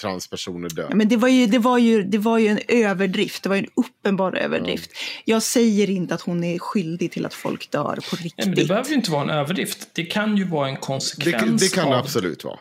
[0.00, 0.86] transpersoner dö.
[0.90, 3.56] Ja, men det var, ju, det, var ju, det var ju en överdrift, det var
[3.56, 3.70] ju en
[4.04, 4.90] uppenbar överdrift.
[5.24, 8.46] Jag säger inte att hon är skyldig till att folk dör på Nej, riktigt.
[8.46, 9.88] men det behöver ju inte vara en överdrift.
[9.92, 12.04] Det kan ju vara en det, konsekvens det kan det av...
[12.04, 12.58] absolut vara.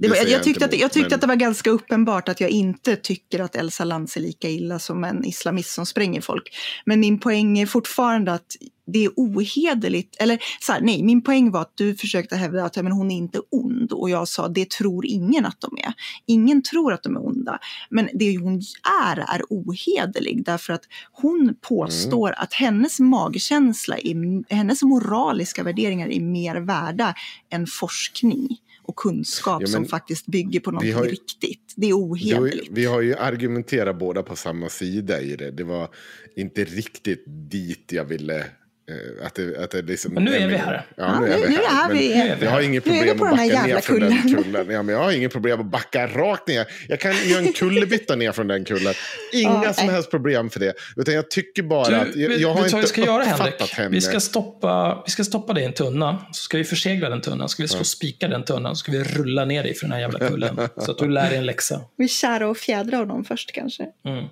[0.00, 1.70] Det var, säger jag, tyckte, inte att, jag emot, tyckte men- att det var ganska
[1.70, 5.86] uppenbart att jag inte tycker att Elsa Lantz är lika illa som en islamist som
[5.86, 6.56] spränger folk.
[6.84, 8.56] Men min poäng är fortfarande att
[8.86, 10.16] det är ohederligt.
[10.18, 13.10] Eller så här, nej, min poäng var att du försökte hävda att ja, men hon
[13.10, 13.92] är inte ond.
[13.92, 15.92] Och jag sa det tror ingen att de är.
[16.26, 17.58] Ingen tror att de är onda.
[17.90, 18.62] Men det hon
[19.02, 20.44] är är ohederlig.
[20.44, 20.82] Därför att
[21.12, 27.14] hon påstår att hennes magkänsla, är, hennes moraliska värderingar är mer värda
[27.50, 28.48] än forskning
[28.82, 31.74] och kunskap Ja, som faktiskt bygger på något ju- riktigt.
[31.76, 32.68] Det är ohederligt.
[32.70, 35.50] vi har ju argumenterat båda på samma sida i det.
[35.50, 35.88] Det var
[36.36, 38.44] inte riktigt dit jag ville...
[38.88, 40.86] eh, att det, att det liksom, Men nu är vi här.
[40.96, 41.88] Ja, Ja, nu är nu- vi nu är här.
[41.88, 44.44] nu är vi jag har inget problem att backa ner från den kullen.
[44.44, 44.70] kullen.
[44.70, 46.66] Ja, men jag har inget problem att backa rakt ner.
[46.88, 48.94] Jag kan göra en kullerbytta ner från den kullen.
[49.32, 50.74] Inga Ja, som helst problem för det.
[50.96, 52.16] Utan jag tycker bara Du, att...
[52.16, 53.72] Jag, jag har inte vi ska göra, uppfattat Henrik?
[53.72, 53.88] henne.
[53.88, 57.20] Vi ska, stoppa, vi ska stoppa dig i en tunna, så ska vi försegla den
[57.20, 59.86] tunnan, så ska vi slå spika den tunnan, så ska vi rulla ner dig för
[59.86, 60.56] den här jävla kullen.
[60.76, 61.80] så att du lär dig en läxa.
[61.96, 63.82] Vi kära och fjädra honom först kanske.
[64.04, 64.24] Mm.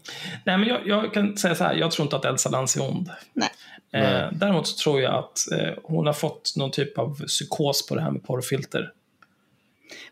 [0.46, 2.82] Nej, men jag, jag kan säga så här, jag tror inte att Elsa Lantz är
[2.82, 3.10] ond.
[3.32, 3.48] Nej.
[3.94, 7.94] Eh, däremot så tror jag att eh, hon har fått någon typ av psykos på
[7.94, 8.92] det här med porrfilter.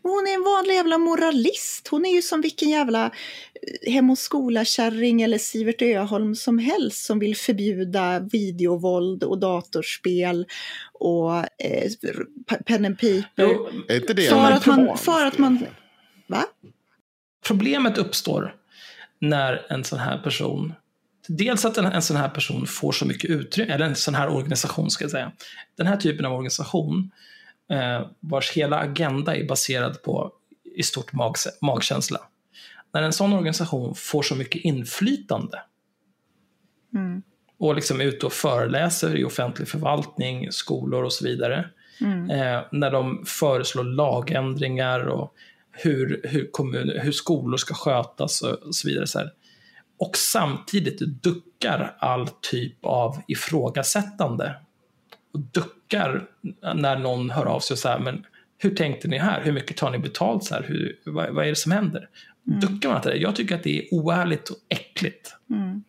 [0.02, 1.88] Men hon är en vanlig jävla moralist.
[1.90, 7.04] Hon är ju som vilken jävla eh, Hem och skola-kärring eller Sivert Öholm som helst
[7.06, 10.46] som vill förbjuda videovåld och datorspel
[10.92, 11.90] och eh,
[12.66, 13.24] pen and paper.
[13.36, 15.66] Jo, Är inte det För att man- för att man-
[16.26, 16.44] Va?
[17.46, 18.54] Problemet uppstår
[19.18, 20.74] när en sån här person
[21.28, 24.28] Dels att en, en sån här person får så mycket utrymme, eller en sån här
[24.28, 25.32] organisation ska jag säga.
[25.76, 27.10] Den här typen av organisation,
[27.70, 30.32] eh, vars hela agenda är baserad på
[30.74, 32.20] i stort mag, magkänsla.
[32.94, 35.58] När en sån organisation får så mycket inflytande
[36.94, 37.22] Mm.
[37.58, 41.68] och liksom är ute och föreläser i offentlig förvaltning, skolor och så vidare.
[42.00, 42.30] Mm.
[42.30, 45.34] Eh, när de föreslår lagändringar och
[45.70, 49.06] hur, hur, kommun, hur skolor ska skötas och, och så vidare.
[49.06, 49.30] Så här.
[50.02, 54.54] Och samtidigt duckar all typ av ifrågasättande.
[55.34, 56.24] Och duckar
[56.74, 58.26] när någon hör av sig och säger men
[58.58, 59.42] hur tänkte ni här?
[59.42, 60.44] Hur mycket tar ni betalt?
[60.44, 60.62] Så här?
[60.62, 62.08] Hur, vad, vad är det som händer?
[62.44, 63.16] Duckar man till det?
[63.16, 65.36] Jag tycker att det är oärligt och äckligt.
[65.50, 65.82] Mm.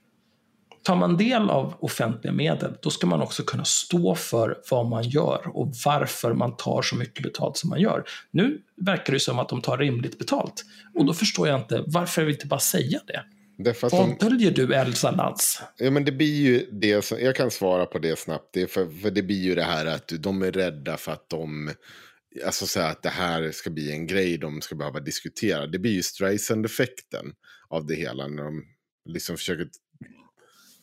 [0.84, 5.04] Tar man del av offentliga medel, då ska man också kunna stå för vad man
[5.04, 8.04] gör och varför man tar så mycket betalt som man gör.
[8.32, 10.66] Nu verkar det som att de tar rimligt betalt.
[10.96, 13.24] Och då förstår jag inte, varför vill inte bara säga det?
[13.58, 15.62] Därför att de, du, Elsa Lantz?
[15.78, 18.50] ja, men det blir ju det som, jag kan svara på det snabbt.
[18.54, 21.72] Det för, för det blir ju det här att de är rädda för att de,
[22.46, 25.68] alltså så här, att det här ska bli en grej de ska behöva diskutera.
[25.68, 27.34] Det blir ju Streisand-effekten
[27.70, 28.64] av det hela när de
[29.06, 29.68] liksom försöker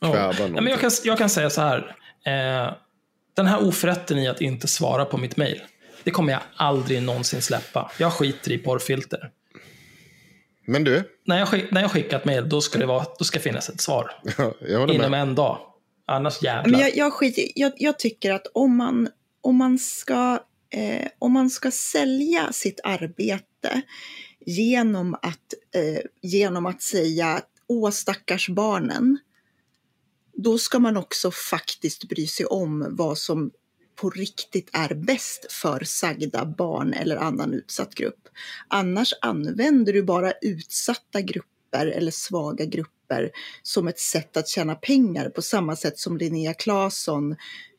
[0.00, 1.96] kväva Ja, men jag, kan, jag kan säga så här.
[2.26, 2.74] Eh,
[3.34, 5.62] den här oförrätten i att inte svara på mitt mejl,
[6.04, 7.92] det kommer jag aldrig någonsin släppa.
[7.98, 9.30] Jag skiter i porrfilter.
[10.66, 13.24] Men du, När jag, skick, när jag skickar ett mejl, då ska det vara, då
[13.24, 14.10] ska finnas ett svar.
[14.68, 15.20] jag håller Inom med.
[15.22, 15.58] en dag.
[16.06, 16.70] Annars jävlar.
[16.70, 19.08] Men jag, jag, skiter, i- jag, jag tycker att om man,
[19.40, 20.38] om, man ska,
[20.70, 23.82] eh, om man ska sälja sitt arbete
[24.46, 29.18] genom att, eh, genom att säga åh stackars barnen,
[30.32, 33.50] då ska man också faktiskt bry sig om vad som
[34.00, 38.28] på riktigt är bäst för sagda barn eller annan utsatt grupp.
[38.68, 43.30] Annars använder du bara utsatta grupper eller svaga grupper
[43.62, 47.32] som ett sätt att tjäna pengar på samma sätt som Linnea Claesson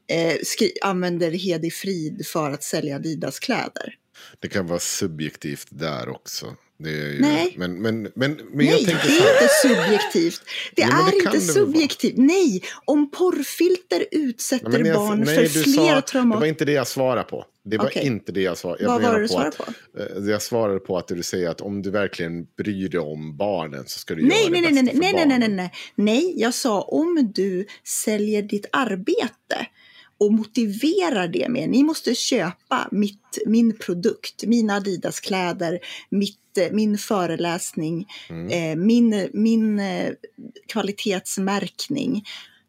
[0.07, 0.35] eh,
[0.81, 3.95] använder Hedi Frid för att sälja Adidas kläder.
[4.39, 6.56] Det kan vara subjektivt där också.
[6.84, 7.56] Det är ju, Nej.
[7.58, 10.41] Men, men, men, men Nej, det är inte subjektivt.
[10.76, 12.14] Det men är det inte subjektivt.
[12.18, 16.45] Nej, om porrfilter Nej, utsätter jag- barn nej, för fler sa- Det var traumat...
[16.45, 17.45] inte det jag svarade på.
[17.66, 18.06] Det var Okej.
[18.06, 18.84] inte det jag svarade.
[18.84, 20.20] Jag Vad var det du på svarade att- på?
[20.20, 23.84] eh, Jag svarade på att du säger att om du verkligen bryr dig om barnen
[23.88, 25.56] så ska du Nej, göra nej, det nej, bästa nej, för nej, nej, nej, barnen.
[25.56, 26.34] nej, nej.
[26.38, 27.66] Jag sa om du
[28.06, 29.66] säljer ditt arbete
[30.22, 35.80] och motiverar det med, ni måste köpa mitt, min produkt, mina Adidas-kläder,
[36.10, 38.48] mitt, eh, min föreläsning, Mm.
[38.49, 40.14] eh, min, min eh,
[40.68, 42.23] kvalitetsmärkning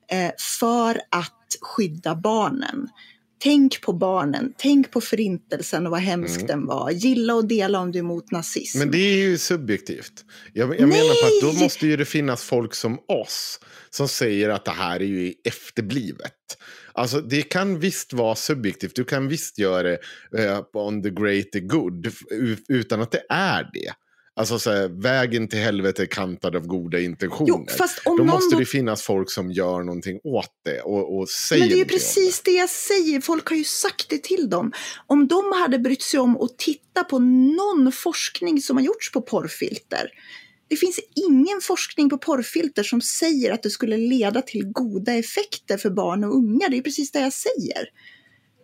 [0.09, 0.31] eh,
[0.61, 2.89] för att skydda barnen.
[3.43, 6.47] Tänk på barnen, tänk på förintelsen och vad hemsk Mm.
[6.47, 6.91] den var.
[6.91, 8.79] Gilla och dela om du är emot nazism.
[8.79, 10.25] Men det är ju subjektivt.
[10.53, 13.61] Jag, jag menar på att då måste ju det finnas folk som oss
[13.91, 16.33] som säger att det här är ju efterblivet.
[16.93, 18.97] Alltså det kan visst vara subjektivt.
[18.97, 19.99] Du kan visst göra det
[20.45, 22.13] eh, on the greater good
[22.69, 23.93] utan att det är det.
[24.37, 27.49] Alltså så här, vägen till helvete är kantad av goda intentioner.
[27.49, 31.19] Jo, fast om då någon måste det finnas folk som gör någonting åt det och,
[31.19, 33.21] och säger Men det är ju precis det jag säger.
[33.21, 34.73] Folk har ju sagt det till dem.
[35.07, 39.23] Om de hade brytt sig om att titta på någon forskning som har gjorts på
[39.23, 40.09] porrfilter.
[40.69, 45.77] Det finns ingen forskning på porrfilter som säger att det skulle leda till goda effekter
[45.77, 46.69] för barn och unga.
[46.69, 47.89] Det är precis det jag säger.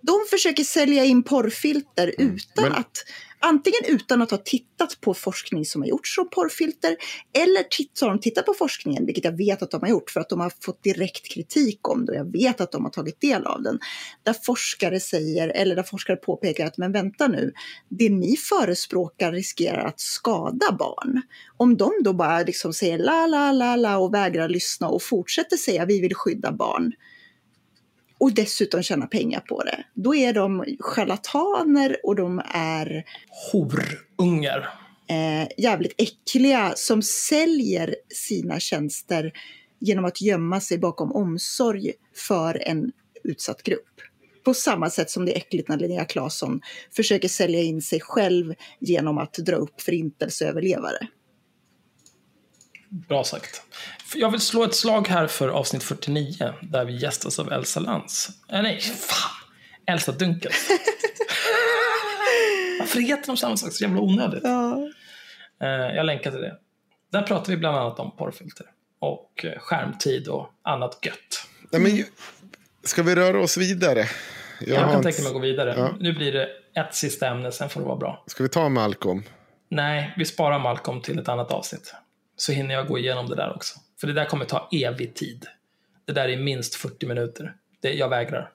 [0.02, 2.92] De försöker sälja in porrfilter utan men- att
[3.40, 6.96] antingen utan att ha tittat på forskning som har gjorts om porrfilter
[7.44, 10.20] eller så har de tittat på forskningen, vilket jag vet att de har gjort för
[10.20, 13.20] att de har fått direkt kritik om det och jag vet att de har tagit
[13.20, 13.78] del av den.
[14.22, 17.52] Där forskare säger, eller där forskare påpekar att men vänta nu,
[17.88, 21.22] det ni förespråkar riskerar att skada barn.
[21.56, 25.56] Om de då bara liksom säger la la la la och vägrar lyssna och fortsätter
[25.56, 26.92] säga vi vill skydda barn
[28.20, 33.04] och dessutom tjäna pengar på det, då är de charlataner och de är
[33.52, 34.68] Horungar.
[35.08, 39.32] eh, jävligt äckliga som säljer sina tjänster
[39.80, 41.92] genom att gömma sig bakom omsorg
[42.28, 42.92] för en
[43.24, 43.82] utsatt grupp.
[44.44, 46.60] På samma sätt som det är äckligt när Linnea Claesson
[46.96, 51.08] försöker sälja in sig själv genom att dra upp förintelseöverlevare.
[52.90, 53.62] Bra sagt.
[54.14, 58.28] Jag vill slå ett slag här för avsnitt 49, där vi gästas av Elsa Lantz.
[58.52, 59.30] Äh, nej, fan!
[59.86, 60.68] Elsa Dunkels.
[62.80, 63.72] Varför heter de samma sak?
[63.72, 64.40] Så jävla onödigt.
[64.44, 64.88] Ja.
[65.62, 66.56] Eh, jag länkar till det.
[67.12, 68.66] Där pratar vi bland annat om porrfilter.
[68.98, 71.46] Och eh, skärmtid och annat gött.
[71.72, 72.04] Nej, men,
[72.84, 73.98] ska vi röra oss vidare?
[74.60, 75.74] Jag Jag, kan inte- tänka mig att gå vidare.
[75.76, 75.94] Ja.
[76.00, 76.48] Nu blir det
[76.80, 78.24] ett sista ämne, sen får det vara bra.
[78.26, 79.22] Ska vi ta Malcolm?
[79.70, 81.94] Nej, vi sparar Malcolm till ett annat avsnitt.
[82.40, 83.78] Så hinner jag gå igenom det där också.
[84.00, 85.46] För det där kommer ta evig tid.
[86.04, 87.54] Det där är minst 40 minuter.
[87.80, 88.50] Det, jag vägrar.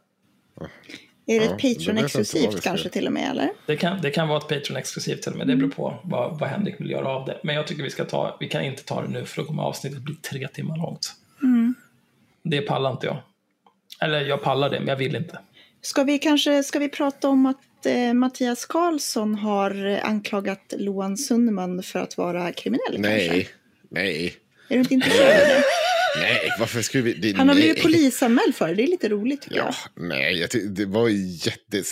[1.26, 3.50] Är det Ja, ett Patreon-exklusivt kanske till och med, eller?
[3.66, 5.48] Det kan, det kan vara ett Patreon-exklusivt till och med.
[5.48, 7.40] Det beror på vad, vad Henrik vill göra av det.
[7.44, 9.64] Men jag tycker vi ska ta, vi kan inte ta det nu för då kommer
[9.64, 11.14] avsnittet bli tre timmar långt.
[12.44, 13.18] Det pallar inte jag.
[14.02, 15.40] Eller jag pallar det, men jag vill inte.
[15.82, 21.84] Ska vi kanske ska vi prata om att eh, Mattias Karlsson har anklagat Loan Sundman
[21.84, 22.96] för att vara kriminell?
[22.98, 23.54] Nej, Kanske?
[23.94, 24.36] Nej,
[24.70, 25.64] Är du inte intresserad?
[26.16, 26.40] Nej.
[26.60, 27.14] Varför skulle vi...
[27.14, 27.64] Det, Han har nej.
[27.64, 28.74] blivit polisanmäld för det.
[28.74, 30.08] Det är lite roligt tycker Ja, jag.
[30.08, 31.84] nej, det var jätte...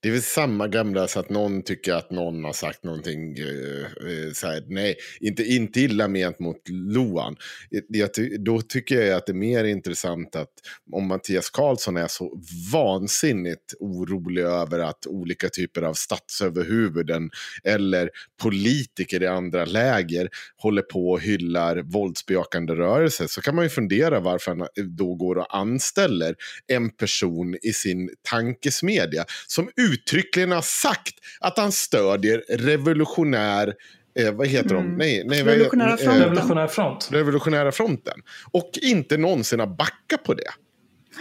[0.00, 3.36] Det är väl samma gamla så att någon tycker att någon har sagt någonting.
[3.38, 7.36] eh, eh, så här, nej, inte, inte illa ment mot Loan.
[7.70, 8.10] Jag- Jag,
[8.44, 10.48] då tycker jag att det är mer intressant att
[10.92, 12.40] om Mattias Karlsson är så
[12.72, 17.30] vansinnigt orolig över att olika typer av statsöverhuvuden
[17.64, 18.10] eller
[18.42, 24.20] politiker i andra läger håller på och hyllar våldsbejakande rörelser så kan man ju fundera
[24.20, 26.34] varför han då går och anställer
[26.66, 33.74] en person i sin tankesmedja som uttryckligen har sagt att han stödjer revolutionär
[34.18, 34.84] Eh, vad heter de?
[34.84, 34.96] Mm.
[34.96, 36.22] Nej, nej, vad är- Revolutionära eh, fronten.
[36.22, 37.08] Revolutionär front.
[37.12, 38.20] Revolutionära fronten.
[38.50, 40.50] Och inte någonsin har backat på det.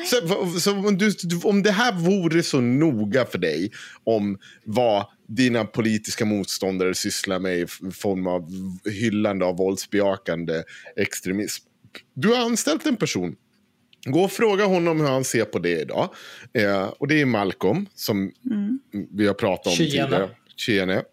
[0.06, 1.12] Så, så om, du,
[1.44, 3.72] om det här vore så noga för dig
[4.04, 8.50] om vad dina politiska motståndare sysslar med i form av
[8.86, 10.64] hyllande av våldsbejakande
[10.98, 11.64] extremism.
[12.14, 13.36] Du har anställt en person.
[14.06, 16.10] Gå och fråga honom hur han ser på det idag.
[16.54, 18.32] Eh, och det är Malcolm som
[19.12, 19.90] vi har pratat om Tjene.
[19.90, 20.30] tidigare.
[20.56, 21.04] Tjene.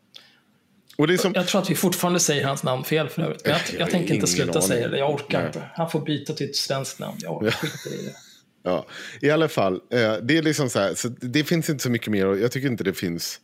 [0.97, 3.43] Och det är som, Jag tror att vi fortfarande säger hans namn fel för övrigt.
[3.45, 4.63] Men jag, Jag jag tänker inte sluta aning.
[4.69, 4.99] säga det.
[4.99, 5.47] Jag orkar Nej.
[5.47, 5.63] inte.
[5.75, 7.17] Han får byta till ett svenskt namn.
[7.21, 8.13] Jag skiter i det.
[8.65, 8.87] Ja,
[9.21, 9.75] i alla fall.
[9.75, 12.27] Eh, det är liksom så här, så det finns inte så mycket mer.
[12.27, 13.41] och Jag tycker inte det finns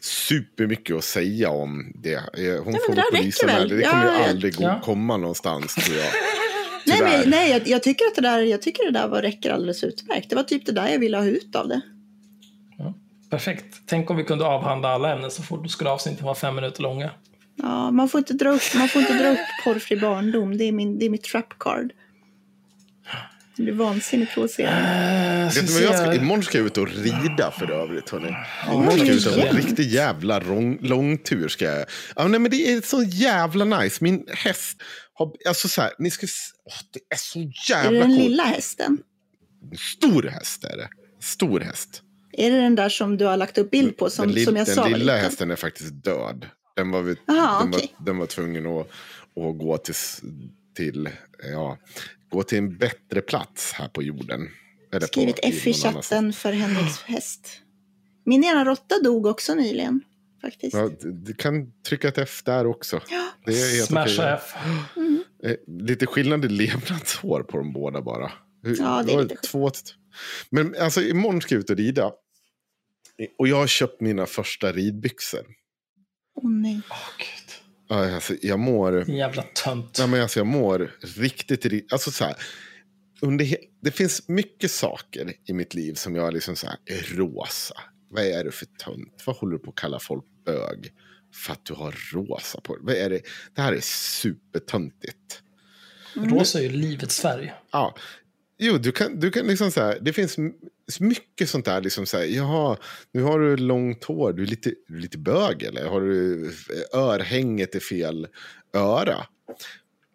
[0.00, 2.14] supermycket att säga om det.
[2.14, 2.20] Eh,
[2.64, 3.68] Hon men får det polisen räcker här.
[3.68, 4.28] Det kommer ju Ja, ja.
[4.30, 4.80] aldrig Ja.
[4.84, 6.06] komma någonstans tror jag.
[6.86, 9.50] Nej, men, nej jag, jag, tycker att det där, jag tycker det där var, räcker
[9.50, 10.30] alldeles utmärkt.
[10.30, 11.80] Det var typ det där jag ville ha ut av det.
[13.30, 13.76] Perfekt.
[13.86, 15.62] Tänk om vi kunde avhandla alla ämnen så fort.
[15.62, 17.10] Då skulle avsnitten vara fem minuter långa.
[17.56, 20.58] Ja, man får inte dra upp, man får inte dra upp porrfri barndom.
[20.58, 21.92] Det är, min, det är mitt trap card.
[23.56, 25.50] Det blir vansinnigt provocerande.
[25.54, 28.10] Vet du vad jag ska, imorgon ska jag ut och rida för övrigt.
[28.10, 28.34] Hörni.
[28.72, 31.48] Imorgon ska jag ut och en riktig jävla lång, långtur.
[31.48, 31.86] Ska jag.
[32.16, 34.04] Ja, nej, men det är så jävla nice.
[34.04, 34.82] Min häst
[35.14, 35.32] har...
[35.48, 36.26] Alltså så här, ni ska...
[36.66, 38.18] Åh, det är så Är det jävla den coolt.
[38.22, 38.98] lilla hästen?
[39.96, 40.88] Stor häst är det.
[41.20, 42.02] Stor häst.
[42.32, 44.66] Är det den där som du har lagt upp bild på som, den, som jag
[44.66, 46.46] den sa var lilla hästen är faktiskt död.
[46.76, 47.94] Den var, vi, Aha, den, okej.
[47.98, 48.86] var, den var tvungen att,
[49.36, 49.94] att gå till,
[50.76, 51.08] till,
[51.52, 51.78] ja,
[52.30, 54.48] gå till en bättre plats här på jorden.
[54.92, 57.48] Eller Skrivit på, F i chatten för Henriks häst.
[58.24, 60.00] Min ena råtta dog också nyligen.
[60.42, 60.74] Faktiskt.
[60.74, 63.00] Ja, du- kan trycka ett F där också.
[63.10, 63.28] Ja.
[63.46, 64.38] Det är helt Smasha okej.
[64.38, 64.54] F.
[64.96, 65.02] Eh,
[65.66, 68.32] Lite skillnad i levnadsår på de båda bara.
[68.62, 69.70] Hur- Ja, det är lite två,
[70.50, 72.12] Men alltså imorgon ska jag ut och rida.
[73.38, 75.46] Och jag har köpt mina första ridbyxor.
[76.42, 76.80] Åh nej.
[76.90, 77.54] Åh, gud.
[77.88, 79.10] Ja, Alltså, jag mår...
[79.10, 79.96] Jävla tönt.
[79.98, 81.64] Nej, men alltså, jag mår riktigt...
[81.64, 82.34] ri- Alltså, så här,
[83.22, 87.74] under det finns mycket saker i mitt liv som jag liksom så här, är rosa.
[88.10, 89.22] Vad är det för tönt?
[89.26, 90.92] Vad håller du på att kalla folk bög?
[91.36, 92.84] För att du har rosa på dig?
[92.84, 93.20] Vad är det?
[93.54, 95.42] Det här är supertöntigt.
[96.14, 97.54] Rosa är ju livets färg.
[97.70, 97.94] Ja.
[98.58, 100.36] Jo, du kan, du kan liksom så här, det finns
[101.00, 102.76] mycket sånt där, liksom så här, jaha,
[103.12, 105.86] nu har du långt hår, du är lite, du är lite bög eller?
[105.86, 106.52] Har du
[106.92, 108.28] örhänget i fel
[108.72, 109.26] öra?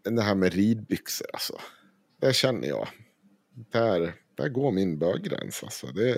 [0.04, 1.60] Det här med ridbyxor alltså,
[2.22, 2.88] det känner jag.
[3.72, 5.88] Där, där går min böggräns alltså.
[5.88, 6.18] Det,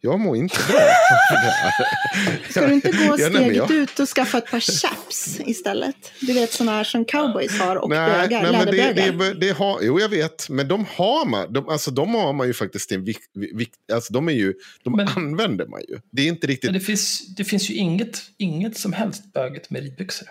[0.00, 0.78] jag mår inte bra.
[2.50, 5.96] Ska du inte gå Ja, nej, steget jag- ut och skaffa ett par chaps istället?
[6.20, 9.50] Du vet sådana här som cowboys har och Nej, bögar, nej men det, det, det
[9.56, 12.92] har, jo jag vet, men de har man, de, alltså, de har man ju faktiskt
[12.92, 15.98] en vikt, vikt alltså de är ju, de Men- använder man ju.
[16.12, 19.70] Det är inte riktigt, Men det finns, det finns ju inget, inget som helst böget
[19.70, 20.28] med ridbyxor.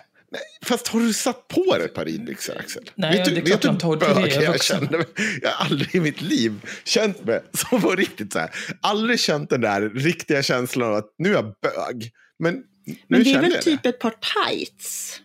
[0.64, 2.90] Fast har du satt på dig ett par ridbyxor Axel?
[2.94, 4.06] Nej, vet du, det är klart vet jag inte har det.
[4.06, 4.78] bög Jag är jag vuxen.
[4.80, 5.06] kände mig?
[5.42, 6.52] Jag har aldrig i mitt liv
[6.84, 8.50] känt mig som var riktigt så här,
[8.80, 12.10] aldrig känt den där riktiga känslan av att nu är jag bög.
[12.38, 13.88] Men nu Men det är väl jag typ det.
[13.88, 14.14] ett par
[14.50, 15.20] tights?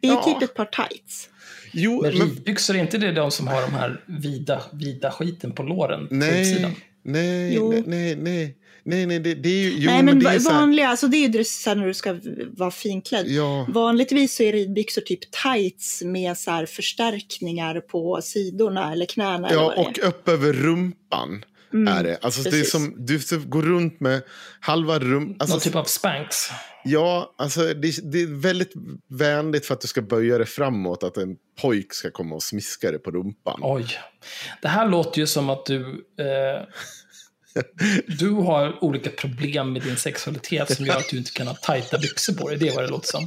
[0.00, 0.22] Det är Ja.
[0.40, 1.28] typ ett par tights.
[1.72, 5.52] Jo, Men men, ridbyxor, är inte det de som har de här vida, vida skiten
[5.52, 6.60] på låren nej,
[7.02, 10.34] nej, nej, nej, nej, nej, nej, det, det är ju, jo, Nej, men, det är
[10.34, 12.16] ju så här, vanliga, alltså det är ju det så här när du ska
[12.50, 13.26] vara finklädd.
[13.26, 13.66] ja.
[13.68, 19.60] Vanligtvis så är ridbyxor typ tights med så här förstärkningar på sidorna eller knäna eller
[19.62, 19.88] Ja, det är.
[19.88, 21.44] och upp över rumpan.
[21.88, 22.18] är det.
[22.22, 24.22] Alltså, det är som, du går runt med
[24.60, 25.36] halva rum.
[25.38, 26.50] Alltså, Någon typ av spanks.
[26.84, 28.72] Ja, alltså det, det är väldigt
[29.08, 31.02] vänligt för att du ska böja dig framåt.
[31.02, 33.60] Att en pojk ska komma och smiska dig på rumpan.
[33.62, 33.86] Oj.
[34.62, 35.80] Det här låter ju som att du...
[36.18, 36.62] Eh,
[38.18, 41.98] du har olika problem med din sexualitet som gör att du inte kan ha tajta
[41.98, 42.58] byxor på dig.
[42.58, 43.24] Det är vad det låter som.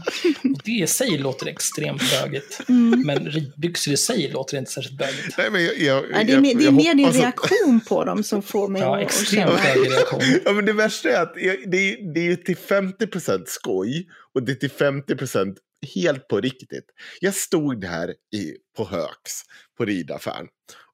[0.55, 2.59] Och det i sig låter extremt bögigt.
[3.05, 5.37] Men ridbyxor i sig låter inte särskilt bögigt.
[5.37, 7.81] Nej, men jag, jag, Nej, det är, jag- det är jag mer din att- reaktion
[7.89, 9.57] på dem som får mig Ja, att, extremt känna...
[9.59, 10.21] hög reaktion.
[10.45, 14.51] Ja, men det värsta är att det, är, det är till 50% skoj och det
[14.51, 15.55] är till 50%
[15.95, 16.85] helt på riktigt.
[17.19, 19.41] Jag stod här i, på Högs,
[19.77, 20.47] på ridaffären,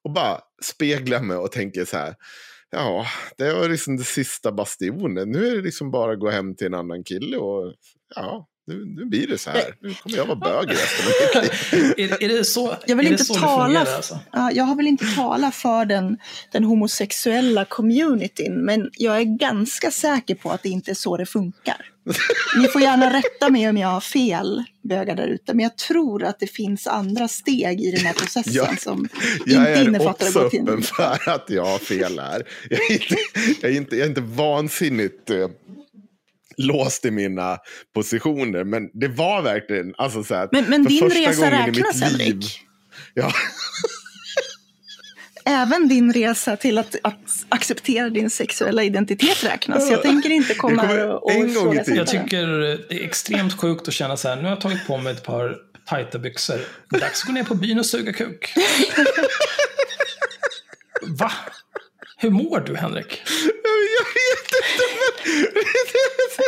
[0.04, 2.14] och bara speglar mig och tänker så här.
[2.74, 3.06] Ja,
[3.36, 5.30] det var liksom det sista bastionen.
[5.30, 7.74] Nu är det liksom bara att gå hem till en annan kille och
[8.14, 9.74] ja, nu, nu blir det så här.
[9.80, 11.92] Nu kommer jag vara bög resten av mitt liv.
[12.12, 14.18] Är, är det så, Jag vill är inte tala alltså?
[14.32, 16.18] Ja, jag har väl inte talat för den,
[16.52, 21.26] den homosexuella communityn, men jag är ganska säker på att det inte är så det
[21.26, 21.90] funkar.
[22.56, 26.24] Ni får gärna rätta mig om jag har fel, bögar där ute, men jag tror
[26.24, 29.08] att det finns andra steg i den här processen Ja, som
[29.46, 32.42] Jag inte är innefattar att också gå till öppen för att jag har fel här.
[32.70, 33.16] Jag är inte,
[33.60, 35.48] jag är inte, jag är inte vansinnigt eh,
[36.66, 37.58] låst i mina
[37.94, 38.64] positioner.
[38.64, 41.70] Men det var verkligen, alltså så här, Men, men för din första resa gången i
[41.70, 42.60] mitt räknas, liv- Henrik.
[43.14, 43.32] Ja,
[45.46, 47.16] Även din resa till att, att
[47.48, 49.90] acceptera din sexuella identitet räknas.
[49.90, 52.08] Jag tänker inte komma Jag kommer här och, och en gång i ifrågasätta tiden- Jag
[52.08, 52.46] tycker
[52.88, 55.24] det är extremt sjukt att känna så här, nu har jag tagit på mig ett
[55.24, 55.56] par
[55.88, 56.60] tajta byxor.
[56.90, 58.54] Dags att gå ner på byn och suga kuk.
[61.18, 61.32] Va?
[62.24, 63.22] Hur mår du, Henrik?
[63.96, 64.50] jag vet
[65.44, 66.42] inte.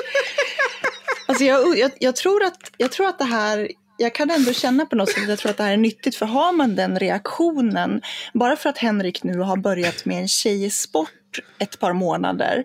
[1.26, 4.86] Alltså jag, jag, jag, tror att, jag tror att det här, jag kan ändå känna
[4.86, 6.16] på något sätt att jag tror att det här är nyttigt.
[6.16, 8.02] För har man den reaktionen,
[8.34, 11.10] bara för att Henrik nu har börjat med en tjejsport
[11.58, 12.64] ett par månader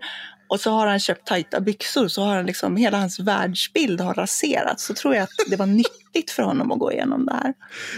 [0.52, 4.14] och så har han köpt tajta byxor så har han liksom, hela hans världsbild har
[4.14, 4.86] raserats.
[4.86, 7.54] Så tror jag att det var nyttigt för honom att gå igenom det här.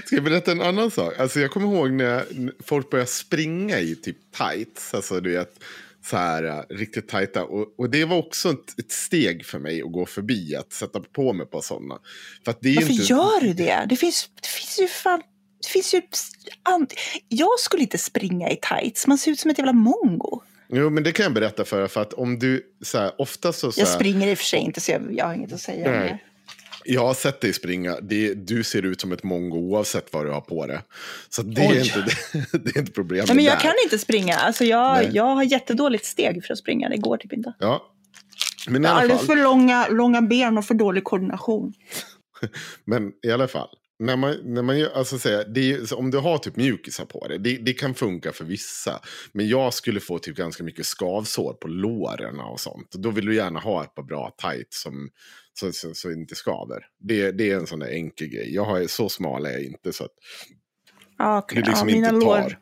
[0.06, 1.20] Ska jag berätta en annan sak?
[1.20, 2.26] Alltså jag kommer ihåg när
[2.64, 4.94] folk började springa i typ tights.
[4.94, 5.64] Alltså du vet,
[6.06, 7.44] så här äh, riktigt tajta.
[7.44, 11.00] Och, och det var också ett, ett steg för mig att gå förbi att sätta
[11.00, 12.00] på mig på sådana.
[12.46, 13.04] För det är Varför inte...
[13.04, 13.86] gör du det?
[13.90, 15.22] Det finns, det finns ju fan...
[15.62, 16.02] Det finns ju...
[17.30, 19.08] Jag skulle inte springa i tights.
[19.08, 20.42] Man ser ut som ett jävla mongo.
[20.74, 21.90] Jo, men det kan jag berätta för dig.
[21.90, 23.72] För att om du, så här, ofta så...
[23.72, 25.62] så Jag här, springer i och för sig inte så jag, jag har inget att
[25.62, 26.24] säga Nej.
[26.86, 27.98] Jag har sett dig springa.
[28.02, 30.80] Det, du ser ut som ett mongo oavsett vad du har på dig.
[31.30, 31.78] Så det Oj.
[31.78, 32.06] är inte,
[32.58, 33.62] det är inte problemet Nej, men jag där.
[33.62, 34.36] kan inte springa.
[34.36, 35.10] Alltså jag, Nej.
[35.14, 36.90] jag har jättedåligt steg för att springa.
[36.90, 37.54] Det går typ inte.
[37.60, 37.90] Ja.
[38.68, 39.18] Men i Jag har fall.
[39.26, 41.74] för långa, långa ben och för dålig koordination.
[42.86, 43.70] Men i alla fall.
[44.06, 47.58] När man, när man alltså säga, är, om du har typ mjukisar på dig, det,
[47.58, 49.00] det kan funka för vissa.
[49.32, 52.92] Men jag skulle få typ ganska mycket skavsår på låren och sånt.
[52.92, 55.10] Då vill du gärna ha ett par bra tights som
[55.54, 56.86] så, så, så inte skaver.
[57.00, 58.54] Det, det är en sån där enkel grej.
[58.56, 60.12] Jag har, så smal är jag inte så att
[61.20, 61.62] okej.
[61.62, 62.38] det liksom ja, mina inte lår.
[62.42, 62.58] tar.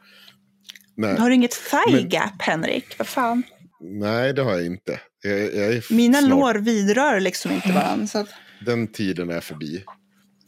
[0.98, 2.98] Nej, Har du inget thigh Men- gap, Henrik?
[2.98, 3.44] Vad fan?
[3.84, 5.00] nej, det har jag inte.
[5.24, 8.20] Jag, jag Mina snart, lår vidrör liksom inte varandra.
[8.20, 8.30] Att,
[8.66, 9.84] Den tiden är förbi.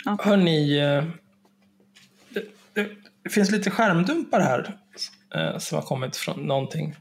[0.06, 1.04] Hörni, eh,
[2.30, 2.44] det,
[2.74, 2.90] det,
[3.24, 4.78] det finns lite skärmdumpar här
[5.36, 6.96] eh, som har kommit från någonting.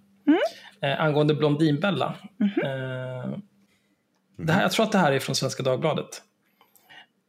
[0.83, 2.15] Eh, angående Blondinbella.
[2.41, 3.39] Eh,
[4.37, 6.23] det här, jag tror att det här är från Svenska Dagbladet.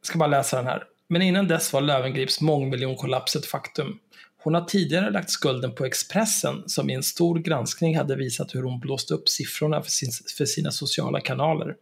[0.01, 0.83] Jag ska bara läsa den här.
[1.09, 3.99] Men innan dess var Lövengrips mångmiljonkollaps ett faktum.
[4.43, 8.63] Hon har tidigare lagt skulden på Expressen som i en stor granskning hade visat hur
[8.63, 11.75] hon blåst upp siffrorna för, sin, för sina sociala kanaler.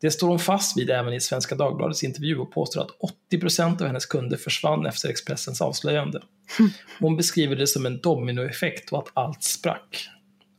[0.00, 2.90] Det står hon fast vid även i Svenska Dagbladets intervju och påstår att
[3.32, 6.22] 80% av hennes kunder försvann efter Expressens avslöjande.
[7.00, 10.08] Hon beskriver det som en dominoeffekt och att allt sprack.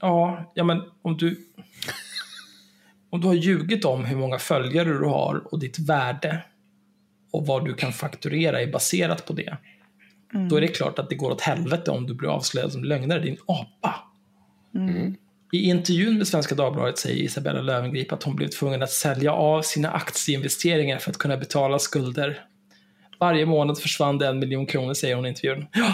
[0.01, 1.47] Ja, ja men om du...
[3.09, 6.43] Om du har ljugit om hur många följare du har och ditt värde
[7.31, 9.57] och vad du kan fakturera är baserat på det.
[10.49, 13.19] Då är det klart att det går åt helvete om du blir avslöjad som lögnare,
[13.19, 13.95] din apa.
[15.52, 19.61] I intervjun med Svenska Dagbladet säger Isabella Löwengrip att hon blev tvungen att sälja av
[19.61, 22.40] sina aktieinvesteringar för att kunna betala skulder.
[23.19, 25.68] Varje månad försvann det en miljon kronor, säger hon i intervjun.
[25.74, 25.94] Ja,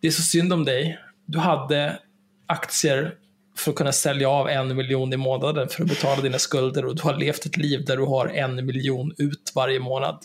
[0.00, 0.98] det är så synd om dig.
[1.26, 1.98] Du hade
[2.46, 3.14] aktier
[3.56, 6.96] för att kunna sälja av en miljon i månaden för att betala dina skulder och
[6.96, 10.18] du har levt ett liv där du har en miljon ut varje månad.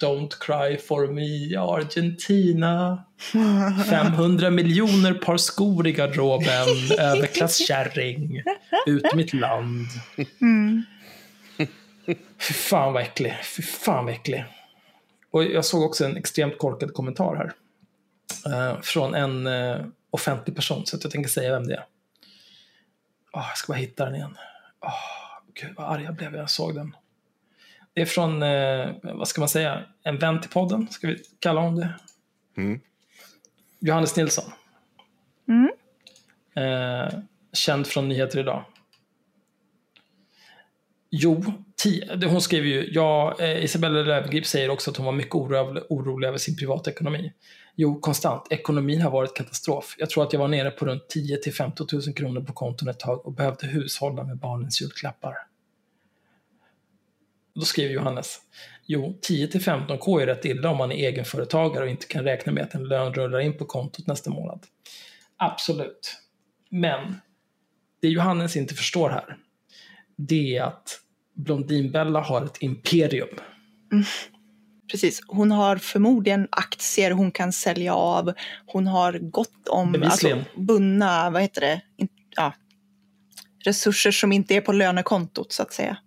[0.00, 3.04] Don't cry for me, Argentina.
[3.90, 8.42] 500 miljoner par skor i garderoben, överklasskärring,
[8.86, 9.86] ut mitt land.
[12.38, 14.44] Fy fan vad äcklig, fy fan vad äcklig.
[15.30, 17.52] Och jag såg också en extremt korkad kommentar här.
[18.52, 19.76] eh, från en eh,
[20.10, 21.84] offentlig person, så jag tänker säga vem det är.
[23.32, 24.36] Oh, jag ska bara hitta den igen.
[24.80, 26.96] Oh, Gud, vad arg jag blev när jag såg den.
[27.98, 31.60] Det är från, eh, vad ska man säga, en vän till podden, ska vi kalla
[31.60, 31.94] honom det.
[32.56, 32.80] Mm.
[33.80, 34.44] Johannes Nilsson.
[35.48, 35.70] Mm.
[36.56, 37.18] Eh,
[37.52, 38.64] känd från Nyheter Idag.
[41.10, 41.44] Jo,
[41.76, 45.82] tio, hon skriver ju, ja, eh, Isabella Löwengrip säger också att hon var mycket orolig,
[45.88, 47.32] orolig över sin privatekonomi.
[47.76, 48.46] Jo, konstant.
[48.50, 49.96] Ekonomin har varit katastrof.
[49.98, 52.88] Jag tror att jag var nere på runt 10 till 15 000 kronor på konton
[52.88, 55.34] ett tag och behövde hushålla med barnens julklappar.
[57.58, 58.40] Då skriver Johannes,
[58.86, 62.24] jo, 10 till 15 k är rätt illa om man är egenföretagare och inte kan
[62.24, 64.66] räkna med att en lön rullar in på kontot nästa månad.
[65.36, 66.16] Absolut.
[66.70, 67.16] Men
[68.02, 69.36] det Johannes inte förstår här,
[70.16, 71.00] det är att
[71.34, 73.38] Blondinbella har ett imperium.
[74.90, 75.20] Precis.
[75.26, 78.32] Hon har förmodligen aktier hon kan sälja av.
[78.66, 81.80] Hon har gott om alltså, bundna, vad heter det,
[82.36, 82.52] ja,
[83.64, 85.98] resurser som inte är på lönekontot så att säga.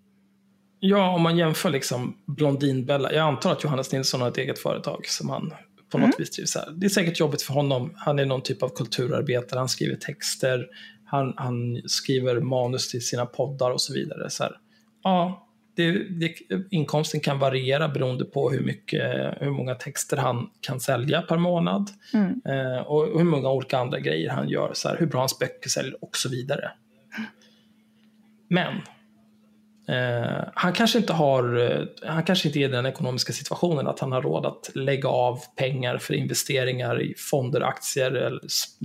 [0.83, 3.13] Ja, om man jämför liksom Blondinbella.
[3.13, 5.53] Jag antar att Johannes Nilsson har ett eget företag som han
[5.91, 6.71] på något vis trivs här.
[6.71, 7.93] Det är säkert jobbigt för honom.
[7.95, 9.59] Han är någon typ av kulturarbetare.
[9.59, 10.67] Han skriver texter.
[11.05, 14.29] Han, han skriver manus till sina poddar och så vidare.
[14.29, 14.57] Så här.
[15.03, 16.35] Ja, det, det,
[16.71, 19.03] inkomsten kan variera beroende på hur, mycket,
[19.39, 21.89] hur många texter han kan sälja per månad.
[22.13, 22.41] Mm.
[22.45, 24.71] Eh, och hur många olika andra grejer han gör.
[24.73, 26.71] Så här, hur bra hans böcker säljer och så vidare.
[28.47, 28.81] Men
[29.91, 33.99] Eh, han kanske inte har, eh, han kanske inte är i den ekonomiska situationen att
[33.99, 38.41] han har råd att lägga av pengar för investeringar i fonder, aktier, eller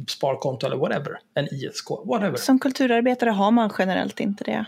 [0.09, 1.19] sparkonto eller whatever.
[1.35, 2.37] En ISK, whatever.
[2.37, 4.65] Som kulturarbetare har man generellt inte det.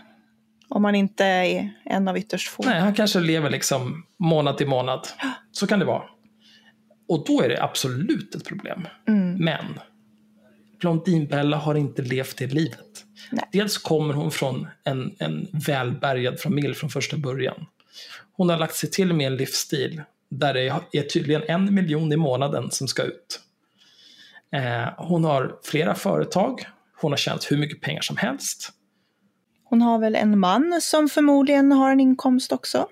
[0.68, 2.62] Om man inte är en av ytterst få.
[2.62, 5.08] Nej, han kanske lever liksom månad till månad.
[5.52, 6.02] Så kan det vara.
[7.08, 8.88] Och då är det absolut ett problem.
[9.08, 9.44] Mm.
[9.44, 9.64] Men
[10.80, 13.04] Blondinbella har inte levt det livet.
[13.30, 13.48] Nej.
[13.52, 17.66] Dels kommer hon från en, en välbärgad familj från första början.
[18.32, 22.16] Hon har lagt sig till med en livsstil där det är tydligen en miljon i
[22.16, 23.40] månaden som ska ut.
[24.52, 26.66] Eh, hon har flera företag.
[27.00, 28.72] Hon har tjänat hur mycket pengar som helst.
[29.64, 32.88] Hon har väl en man som förmodligen har en inkomst också.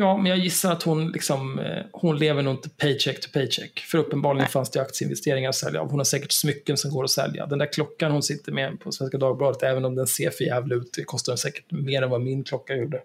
[0.00, 3.78] Ja, men jag gissar att hon, liksom, eh, hon lever nog inte paycheck to paycheck.
[3.78, 4.50] För uppenbarligen Nej.
[4.50, 5.90] fanns det aktieinvesteringar att sälja av.
[5.90, 7.46] Hon har säkert smycken som går att sälja.
[7.46, 10.74] Den där klockan hon sitter med på Svenska Dagbladet, även om den ser för jävla
[10.74, 13.00] ut, det kostar den säkert mer än vad min klocka gjorde.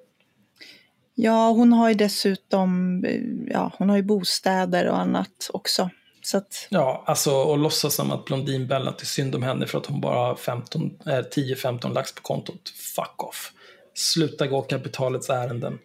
[1.15, 3.21] Ja, hon har ju dessutom eh,
[3.53, 5.89] ja, hon har ju bostäder och annat också.
[6.21, 9.85] Så att, Ja, alltså och låtsas som att Blondinbella till synd om henne för att
[9.85, 12.69] hon bara har 15, eh, 10-15 lax på kontot.
[12.95, 13.51] Fuck off.
[13.95, 15.79] Sluta gå kapitalets ärenden.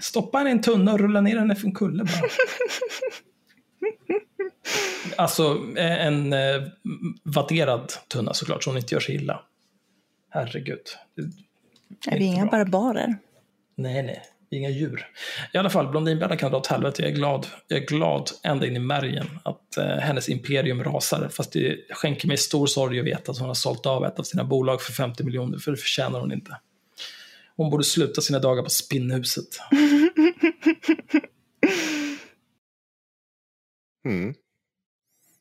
[0.00, 2.28] Stoppa henne i en tunna och rulla ner henne för en kulle bara.
[5.16, 6.62] alltså eh, en eh,
[7.22, 9.40] vadderad tunna såklart, så hon inte gör sig illa.
[10.30, 10.78] Herregud.
[11.14, 11.22] Det
[12.10, 12.50] är vi inte inga bra.
[12.58, 13.16] barbarer?
[13.76, 14.22] Nej, nej.
[14.50, 15.06] Vi är Inga djur.
[15.52, 17.02] I alla fall, Blondinbella kan dra åt helvete.
[17.02, 21.28] Jag är glad, jag är glad ända in i märgen att eh, hennes imperium rasar.
[21.28, 24.22] Fast det skänker mig stor sorg att veta att hon har sålt av ett av
[24.22, 26.56] sina bolag för 50 miljoner, för det förtjänar hon inte.
[27.56, 29.44] Hon borde sluta sina dagar på Spinnhuset.
[34.06, 34.34] Mm.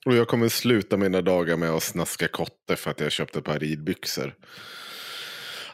[0.06, 3.46] Och jag kommer sluta mina dagar med att snaska kotte för att jag köpte ett
[3.46, 4.36] par ridbyxor.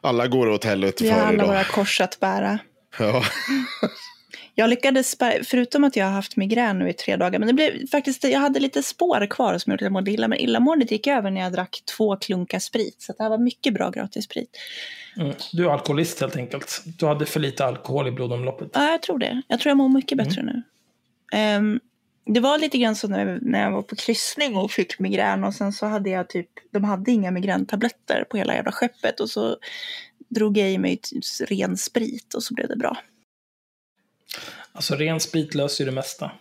[0.02, 1.48] Alla går åt helvete Vi har för alla idag.
[1.48, 2.60] våra kors att bära.
[3.00, 3.24] Ja.
[4.60, 7.88] Jag lyckades, förutom att jag har haft migrän nu i tre dagar, men det blev
[7.88, 11.08] faktiskt, jag hade lite spår kvar som gjorde att jag mådde illa, men illamåendet gick
[11.08, 13.02] över när jag drack två klunkar sprit.
[13.02, 14.50] Så det här var mycket bra gratis sprit.
[15.18, 15.34] Mm.
[15.52, 16.82] Du är alkoholist helt enkelt.
[16.86, 18.70] Du hade för lite alkohol i blodomloppet.
[18.74, 19.42] Ja, jag tror det.
[19.48, 20.64] Jag tror jag mår mycket bättre nu.
[21.34, 21.80] Ehm,
[22.26, 25.54] det var lite grann så när, när jag var på kryssning och fick migrän och
[25.54, 29.58] sen så hade jag typ, de hade inga migräntabletter på hela jävla skeppet och så
[30.30, 31.00] drog jag i mig
[31.48, 32.98] ren sprit och så blev det bra.
[34.72, 36.32] Alltså ren sprit löser ju det mesta.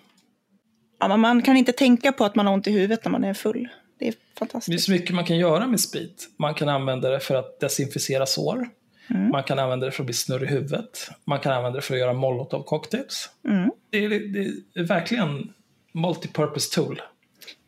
[1.01, 3.25] Ja, men man kan inte tänka på att man har ont i huvudet när man
[3.25, 3.69] är full.
[3.99, 4.85] Det är Det är fantastiskt.
[4.85, 6.29] så mycket man kan göra med sprit.
[6.39, 8.69] Man kan använda det för att desinficera sår.
[9.11, 9.29] Mm.
[9.31, 11.11] Man kan använda det för att bli snurrig i huvudet.
[11.25, 13.31] Man kan använda det för att göra molotov cocktails.
[13.49, 13.71] Mm.
[13.91, 15.53] Det, är, det är verkligen
[15.95, 17.03] multipurpose tool.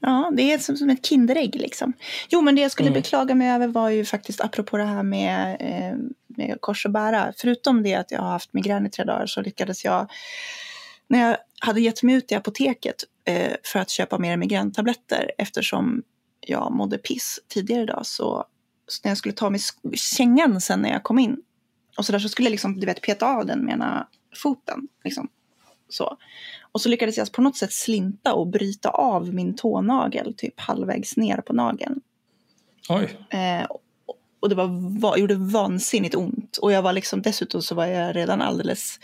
[0.01, 1.93] Ja, det är som, som ett Kinderägg liksom.
[2.29, 3.01] Jo, men det jag skulle Mm.
[3.03, 5.97] beklaga mig över var ju faktiskt apropå det här med, eh,
[6.27, 7.33] med kors och bära.
[7.37, 10.11] Förutom det att jag har haft migrän i tre dagar så lyckades jag,
[11.09, 16.03] när jag hade gett mig ut i apoteket eh, för att köpa mer migräntabletter eftersom
[16.41, 18.45] jag mådde piss tidigare idag så,
[18.89, 19.61] så när jag skulle ta mig
[19.95, 21.37] kängan sen när jag kom in
[21.97, 24.09] och så där så skulle jag liksom, du vet, peta av den med ena
[24.43, 24.89] foten.
[25.05, 25.29] Liksom.
[25.89, 26.17] Så.
[26.73, 31.17] Och så lyckades jag på något sätt slinta och bryta av min tånagel typ halvvägs
[31.17, 32.01] ner på nageln.
[32.89, 33.67] Oj, Eh,
[34.41, 36.57] och det var, var, gjorde vansinnigt ont.
[36.57, 39.01] Och jag var liksom, dessutom så var jag redan alldeles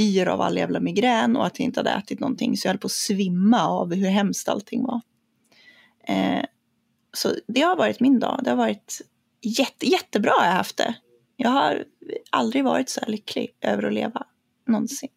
[0.00, 2.56] yr av all jävla migrän och att jag inte hade ätit någonting.
[2.56, 5.00] Så jag höll på att svimma av hur hemskt allting var.
[6.08, 6.44] Eh,
[7.12, 8.40] så det har varit min dag.
[8.44, 9.00] Det har varit
[9.42, 10.94] jätte, jättebra jag har haft det.
[11.36, 11.84] Jag har
[12.30, 14.26] aldrig varit så här lycklig över att leva
[14.66, 15.08] någonsin.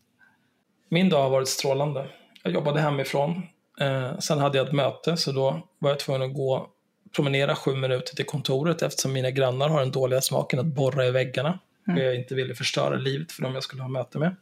[0.90, 2.08] Min dag har varit strålande.
[2.44, 3.44] Jag jobbade hemifrån.
[3.80, 6.70] Eh, sen hade jag ett möte, så då var jag tvungen att gå
[7.16, 11.12] promenera sju minuter till kontoret eftersom mina grannar har den dåliga smaken att borra i
[11.12, 11.60] väggarna.
[11.88, 12.00] Mm.
[12.00, 14.36] Och jag inte ville förstöra livet för dem jag skulle ha möte med.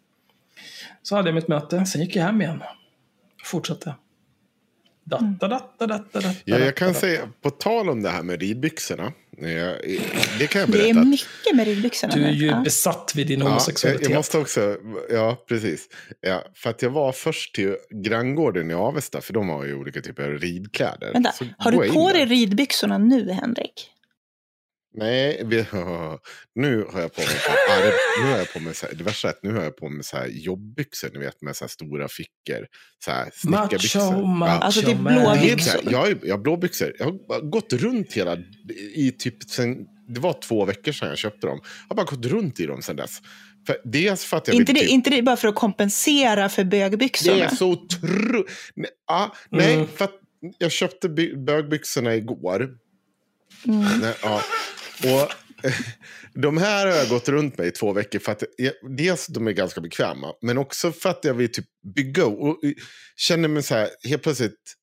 [1.03, 2.63] Så hade jag mitt möte, sen gick jag hem igen.
[3.43, 3.95] Fortsatte.
[5.07, 9.13] Datta, datta, datta, datta, ja, jag kan säga, på tal om det här med ridbyxorna.
[10.39, 10.83] Det kan jag berätta.
[10.83, 12.13] Det är mycket med ridbyxorna.
[12.13, 12.61] Du är ju ja.
[12.63, 14.03] besatt vid din homosexualitet.
[14.03, 14.77] Ja, jag måste också,
[15.09, 15.89] ja precis.
[16.21, 20.01] Ja, för att jag var först till granngården i Avesta, för de har ju olika
[20.01, 21.13] typer av ridkläder.
[21.13, 23.91] Vänta, har du på dig ridbyxorna nu, Henrik?
[24.97, 25.65] Nej, vi,
[26.55, 27.51] nu har jag på mig, så
[28.21, 29.89] nu har jag på mig så här, det värsta är att nu har jag på
[29.89, 32.67] mig så här jobbbyxor, ni vet med så här stora fickor.
[33.05, 34.27] Så här snickarbyxor.
[34.27, 34.59] Macho, ja.
[34.59, 35.81] Alltså det är blåbyxor.
[35.83, 36.93] Jag, jag, jag har blåbyxor.
[36.99, 38.37] Jag har gått runt hela,
[38.95, 39.77] i typ sen,
[40.07, 41.59] det var två veckor sedan jag köpte dem.
[41.63, 43.21] Jag har bara gått runt i dem sedan dess.
[43.67, 46.49] För, dels för att jag inte, vill, det, typ, inte det bara för att kompensera
[46.49, 47.35] för bögbyxorna?
[47.35, 48.51] Det är så otroligt.
[49.07, 49.87] Ja, nej, mm.
[49.87, 50.19] för att
[50.57, 52.77] jag köpte bögbyxorna igår.
[53.67, 53.99] Mm.
[54.01, 54.41] Nej, ja.
[55.03, 55.31] Och
[56.41, 59.47] de här har jag gått runt med i två veckor för att jag, dels de
[59.47, 61.65] är ganska bekväma, men också för att jag vill typ
[61.95, 62.59] bygga och
[63.15, 64.75] känner mig så här helt plötsligt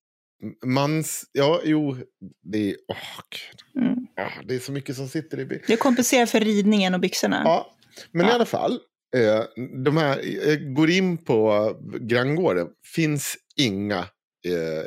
[0.65, 1.23] mans...
[1.31, 1.97] Ja, jo,
[2.43, 2.75] det är...
[2.87, 2.97] Åh,
[3.29, 3.83] Gud.
[3.83, 4.07] Mm.
[4.15, 5.61] Ja, det är så mycket som sitter i...
[5.67, 7.41] Det kompenserar för ridningen och byxorna.
[7.45, 7.75] Ja,
[8.11, 8.31] men ja.
[8.31, 8.79] i alla fall.
[9.15, 9.43] Eh,
[9.83, 11.71] de här, jag går in på
[12.01, 13.99] granngården, finns inga
[14.45, 14.85] eh,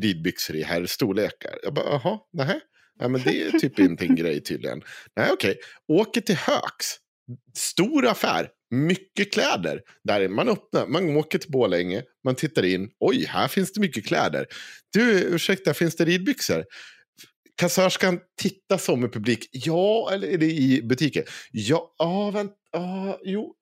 [0.00, 1.58] ridbyxor i herrstorlekar.
[1.62, 2.60] Jag bara, jaha, nähä.
[2.98, 4.82] Ja, men det är typ inte en grej tydligen.
[5.16, 5.50] Nej, okej.
[5.50, 6.00] Okay.
[6.00, 6.96] Åker till Högs.
[7.54, 8.48] Stor affär.
[8.70, 9.80] Mycket kläder.
[10.04, 12.90] Där man öppnar, man åker till Borlänge, man tittar in.
[13.00, 14.46] Oj, här finns det mycket kläder.
[14.92, 16.64] Du, ursäkta, finns det ridbyxor?
[17.56, 19.48] Kassörskan tittar som i publik.
[19.52, 21.24] Ja, eller är det i butiken?
[21.52, 23.54] Ja, ah, vänta, ah, jo,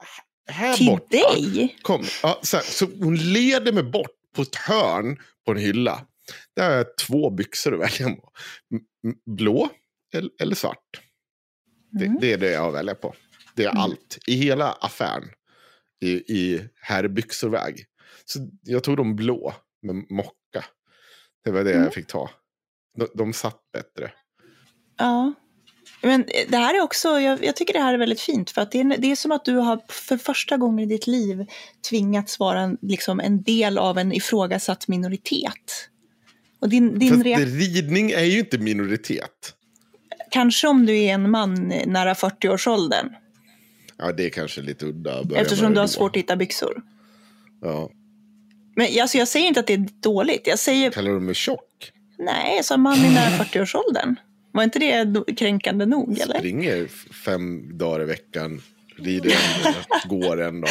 [0.51, 1.11] här till bort.
[1.11, 1.77] Till dig?
[1.83, 6.07] Kom, ah, så, här, så hon leder mig bort på ett hörn på en hylla.
[6.57, 8.33] Där har jag två byxor att välja på.
[9.27, 9.69] Blå
[10.41, 11.01] eller svart.
[12.01, 12.15] Mm.
[12.15, 13.15] Det, det, är det jag väljer på.
[13.55, 13.83] Det är mm.
[13.83, 15.29] allt i hela affären.
[16.01, 17.87] I, i herrbyxorväg.
[18.25, 20.65] Så jag tog de blå med mocka.
[21.45, 21.85] Det var det mm.
[21.85, 22.31] jag fick ta.
[22.99, 24.13] De, de satt bättre.
[24.99, 25.35] Ja.
[26.03, 28.73] Men det här är också, jag, jag, tycker det här är väldigt fint för att
[28.73, 31.47] det är, det är som att du har för första gången i ditt liv
[31.89, 35.89] tvingats vara en, liksom en del av en ifrågasatt minoritet.
[36.65, 39.55] Och din, din Fast ridning är ju inte minoritet.
[40.31, 41.55] Kanske om du är en man
[41.87, 43.09] nära 40-årsåldern.
[43.99, 45.25] Ja, det är kanske lite udda.
[45.35, 46.83] Eftersom du har svårt att hitta byxor.
[47.63, 47.91] Ja.
[48.77, 50.47] Men alltså, jag säger inte att det är dåligt.
[50.47, 50.91] Jag säger...
[50.91, 51.93] Kallar du mig tjock?
[52.19, 54.17] Nej, jag sa man i nära 40-årsåldern.
[54.53, 56.19] Var inte det kränkande nog?
[56.19, 56.39] Eller?
[56.39, 56.87] Springer
[57.25, 58.63] fem dagar i veckan,
[58.97, 60.71] rider en, går en dag.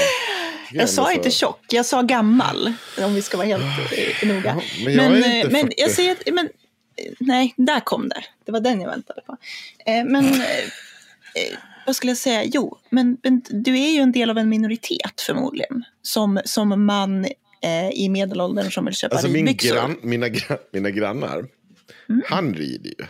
[0.73, 2.73] Jag sa inte tjock, jag sa gammal.
[2.97, 4.61] Om vi ska vara helt oh, noga.
[4.85, 6.49] Men jag, men, är inte men jag säger men,
[7.19, 8.23] nej, där kom det.
[8.45, 9.37] Det var den jag väntade på.
[9.85, 10.25] Eh, men
[11.35, 12.43] eh, vad skulle jag säga?
[12.43, 15.83] Jo, men, men, du är ju en del av en minoritet förmodligen.
[16.01, 17.25] Som, som man
[17.61, 19.75] eh, i medelåldern som vill köpa alltså ridbyxor.
[19.75, 20.27] Gran, mina,
[20.71, 21.45] mina grannar,
[22.09, 22.21] mm.
[22.25, 23.05] han rider ju.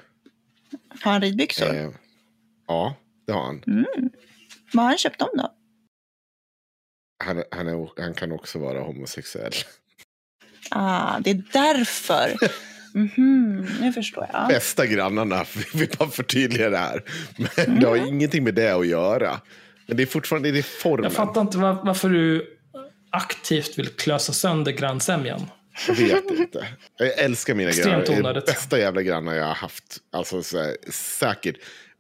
[1.02, 1.76] Har han ridbyxor?
[1.76, 1.90] Eh,
[2.68, 2.96] ja,
[3.28, 3.64] det har han.
[3.68, 3.86] Mm.
[4.74, 5.54] Vad har han köpt dem då?
[7.24, 9.54] Han, han, är, han kan också vara homosexuell.
[10.70, 12.38] Ah, det är därför.
[12.96, 14.48] Mm -hmm, nu förstår jag.
[14.48, 17.04] Bästa grannarna, vi vill bara förtydliga det här.
[17.38, 17.80] Men mm.
[17.80, 19.42] det har ingenting med det att göra.
[19.88, 21.04] Men det är fortfarande det är formen.
[21.04, 22.58] Jag fattar inte var, varför du
[23.10, 25.46] aktivt vill klösa sönder grannsämjan.
[25.88, 26.68] Jag vet inte.
[26.98, 28.34] Jag älskar mina grannar.
[28.34, 29.98] Det är bästa jävla grannar jag har haft.
[30.12, 31.56] Alltså så här, säkert.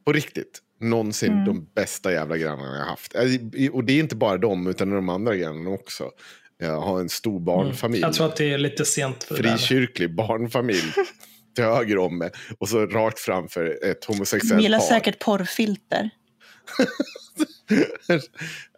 [0.05, 1.45] På riktigt någonsin mm.
[1.45, 3.15] de bästa jävla grannarna jag haft.
[3.15, 6.09] Äh, och det är inte bara de, utan de andra grannarna också.
[6.57, 7.45] Jag har en stor mm.
[7.45, 7.99] barnfamilj.
[7.99, 8.07] Mm.
[8.07, 10.93] Jag tror att det är lite sent för Frikyrklig det barnfamilj.
[11.55, 12.31] till höger om mig.
[12.59, 14.61] Och så rakt framför ett homosexuellt par.
[14.61, 16.09] gillar säkert porrfilter.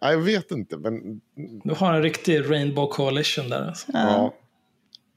[0.00, 1.20] jag vet inte, men...
[1.64, 3.68] Du har en riktig Rainbow Coalition där.
[3.68, 3.86] Alltså.
[3.92, 4.00] Ja.
[4.00, 4.34] ja.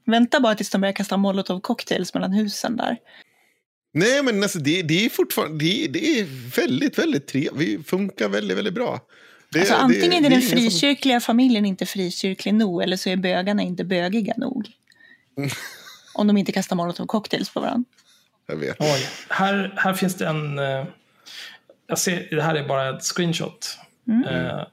[0.06, 2.96] Vänta bara tills de börjar kasta molotov cocktails mellan husen där.
[3.92, 7.78] Nej, men alltså, det, det är fortfarande det, det är väldigt, väldigt trevligt.
[7.78, 9.00] Vi funkar väldigt, väldigt bra.
[9.52, 11.26] Det, alltså, antingen det, är den frikyrkliga som...
[11.26, 14.68] familjen inte frikyrklig nog eller så är bögarna inte bögiga nog.
[16.14, 17.90] Om de inte kastar molotov cocktails på varandra.
[18.46, 18.76] Jag vet.
[18.80, 20.84] Oj, här, här finns det en, eh,
[21.86, 23.78] jag ser, det här är bara ett screenshot.
[24.30, 24.66] Eh,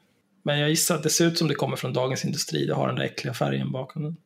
[0.43, 2.65] men jag gissar att det ser ut som det kommer från Dagens Industri.
[2.65, 4.17] Det har den där äckliga färgen bakom den.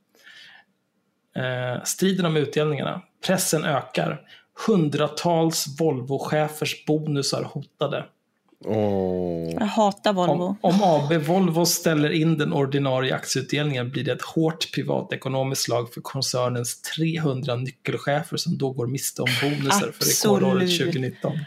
[1.35, 3.01] Eh, striden om utdelningarna.
[3.25, 4.21] Pressen ökar.
[4.67, 8.05] Hundratals Volvo-chefers bonusar hotade.
[8.65, 9.53] Åh.
[9.53, 10.57] Jag hatar Volvo.
[10.61, 15.93] Om, om AB Volvo ställer in den ordinarie aktieutdelningen blir det ett hårt privatekonomiskt slag
[15.93, 20.93] för koncernens 300 nyckelchefer som då går miste om bonusar för rekordåret Absolut.
[20.93, 21.39] 2019.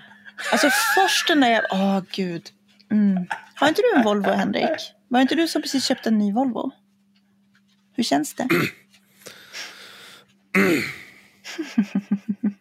[0.53, 1.65] Alltså först när jag...
[1.73, 2.43] Åh, gud.
[2.91, 3.27] Mm.
[3.55, 4.93] Har inte du en Volvo, Henrik?
[5.09, 6.71] Var det inte du som precis köpte en ny Volvo?
[7.97, 8.49] Hur känns det?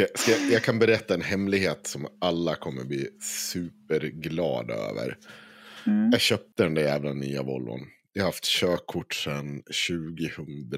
[0.00, 5.18] Ska, ska, jag kan berätta en hemlighet som alla kommer bli superglada över.
[6.12, 7.80] Jag köpte den där jävla nya Volvon.
[8.12, 10.72] Jag har haft körkort sedan 2000...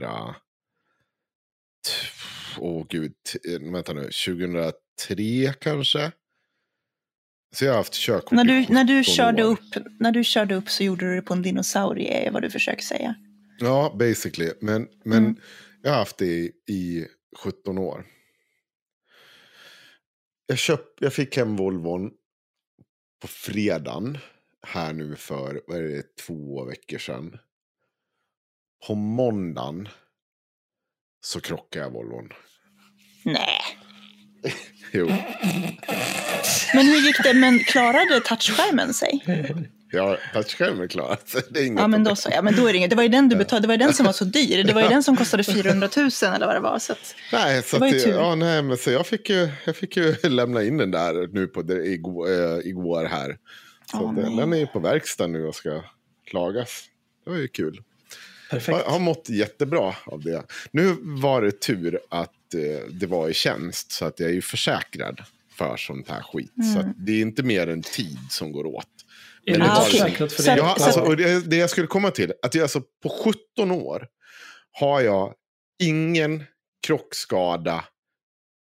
[2.58, 4.02] Åh gud, t- vänta nu.
[4.02, 6.12] 2003 kanske?
[7.54, 9.52] Så jag har haft körkort när, du, när, du 17 körde år.
[9.52, 12.50] upp, när du körde upp så gjorde du det på en dinosaurie, är vad du
[12.50, 13.14] försöker säga.
[13.58, 14.50] Ja, basically.
[14.60, 15.36] Men, men
[15.82, 17.06] jag har haft det i, i
[17.44, 18.04] 17 år.
[20.46, 22.10] Jag, köp, jag fick hem Volvon
[23.20, 24.18] på fredagen.
[24.66, 27.38] Här nu för, vad är det, två veckor sedan.
[28.86, 29.88] På måndagen
[31.20, 32.28] så krockade jag Volvon.
[33.24, 33.60] Nej.
[34.94, 35.06] Jo,
[36.74, 37.34] Men hur gick det?
[37.34, 39.24] Men klarade touchskärmen sig?
[39.92, 41.42] jag har touchskärmen klarat sig.
[41.50, 42.28] Det är inget Ja, men då så.
[42.32, 42.90] Ja, men då är det inget.
[42.90, 43.62] Det var ju den du betalade.
[43.64, 44.64] Det var ju den som var så dyr.
[44.64, 46.78] Det var ju den som kostade 400 000 eller vad det var.
[46.78, 48.12] Så att, Nej, så Det var ju tur.
[48.12, 51.46] ja, nej, men så jag, fick ju, jag fick ju lämna in den där nu
[51.46, 53.38] på det, igår, äh, igår här.
[53.90, 55.82] Så att, den, den är ju på verkstad nu och ska
[56.26, 56.84] klagas.
[57.24, 57.82] Det var ju kul.
[58.50, 58.78] Perfekt.
[58.84, 60.42] Jag har mått jättebra av det.
[60.70, 64.42] Nu var det tur att eh, det var i tjänst så att jag är ju
[64.42, 65.20] försäkrad
[65.54, 66.52] för sånt här skit.
[66.74, 66.90] Så Mm.
[66.90, 68.86] att det är inte mer än tid som går åt.
[69.46, 70.56] För det?
[70.56, 73.08] Jag, alltså, och det, det jag skulle komma till, att jag alltså på
[73.56, 74.06] 17 år
[74.72, 75.34] har jag
[75.82, 76.44] ingen
[76.86, 77.84] krockskada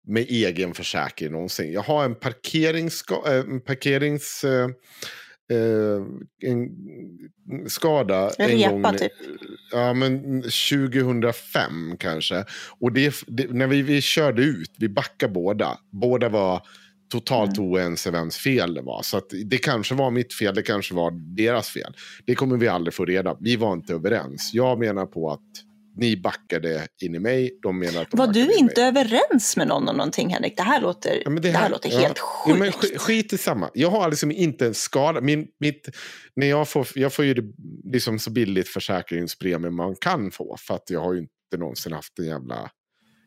[0.08, 1.74] med egen försäkring någonsin.
[1.74, 4.44] Jag har en parkeringsska, äh, en parkerings...
[4.44, 4.70] Äh,
[6.42, 6.70] en
[7.68, 9.12] skada En en repa, gång, typ.
[9.72, 12.46] Ja, men 2005 kanske.
[12.80, 15.78] Och det, det, när vi, vi körde ut, vi backade båda.
[15.92, 16.68] Båda var
[17.12, 17.70] totalt Mm.
[17.72, 19.02] oense vems fel det var.
[19.02, 21.94] Så att det kanske var mitt fel, det kanske var deras fel.
[22.26, 23.38] Det kommer vi aldrig få reda.
[23.40, 24.52] Vi var inte överens.
[24.54, 25.40] Jag menar på att
[25.98, 28.90] ni backade in i mig, de menar att de var du inte mig.
[28.90, 30.58] överens med någon om någonting Henrik?
[30.58, 32.60] Det här låter, Ja, men det här, låter ja, helt Ja, sjukt.
[32.60, 33.70] men sk- skit i samma.
[33.74, 35.22] Jag har liksom inte en skada.
[35.22, 35.90] Min, mitt,
[36.36, 37.44] när jag, får, jag får ju det
[37.94, 40.56] liksom så billigt försäkringspremie man kan få.
[40.60, 42.70] För att jag har ju inte någonsin haft en jävla...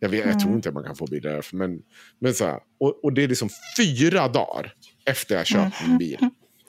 [0.01, 0.39] Jag, vet, jag Mm.
[0.39, 1.57] tror inte man kan få bil därför.
[1.57, 1.83] Men,
[2.19, 6.19] men så här, och, och det är liksom fyra dagar efter jag köpt min bil.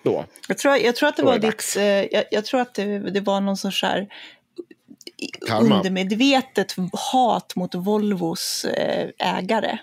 [0.04, 0.26] Då.
[0.48, 3.20] Jag tror, jag tror att det var ditt, eh, jag, jag tror att det, det
[3.22, 4.08] var någon sorts här
[5.48, 5.78] Karma.
[5.78, 6.76] undermedvetet
[7.12, 9.78] hat mot Volvos eh, ägare.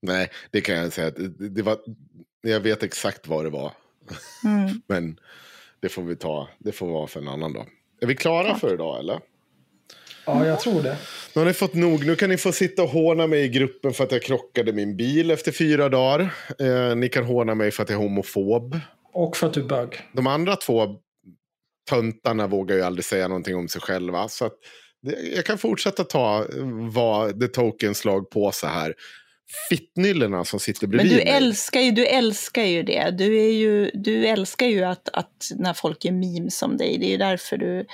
[0.00, 1.10] Nej, det kan jag säga.
[1.10, 1.78] Det, det var,
[2.40, 3.72] jag vet exakt vad det var.
[4.44, 4.82] Mm.
[4.86, 5.20] Men
[5.80, 6.48] det får vi ta.
[6.58, 7.66] Det får vara för en annan dag.
[8.00, 9.20] Är vi klara för idag eller?
[10.26, 10.96] Ja, jag tror det.
[11.34, 12.06] Nu har ni fått nog.
[12.06, 14.96] Nu kan ni få sitta och håna mig i gruppen för att jag krockade min
[14.96, 16.34] bil efter fyra dagar.
[16.58, 18.78] Eh, ni kan håna mig för att jag är homofob.
[19.12, 20.00] Och för att du är bög.
[20.12, 20.86] De andra två
[21.90, 24.28] töntarna vågar ju aldrig säga någonting om sig själva.
[24.28, 24.52] Så att
[25.02, 26.46] det, jag kan fortsätta ta
[26.92, 28.94] vad The Tokens lag på så här.
[29.68, 31.28] Fittnyllorna som sitter Men bredvid du mig.
[31.28, 33.10] älskar ju, du älskar ju det.
[33.10, 36.98] Du, är ju, du älskar ju att, att när folk gör memes om dig.
[36.98, 37.86] Det är ju därför du,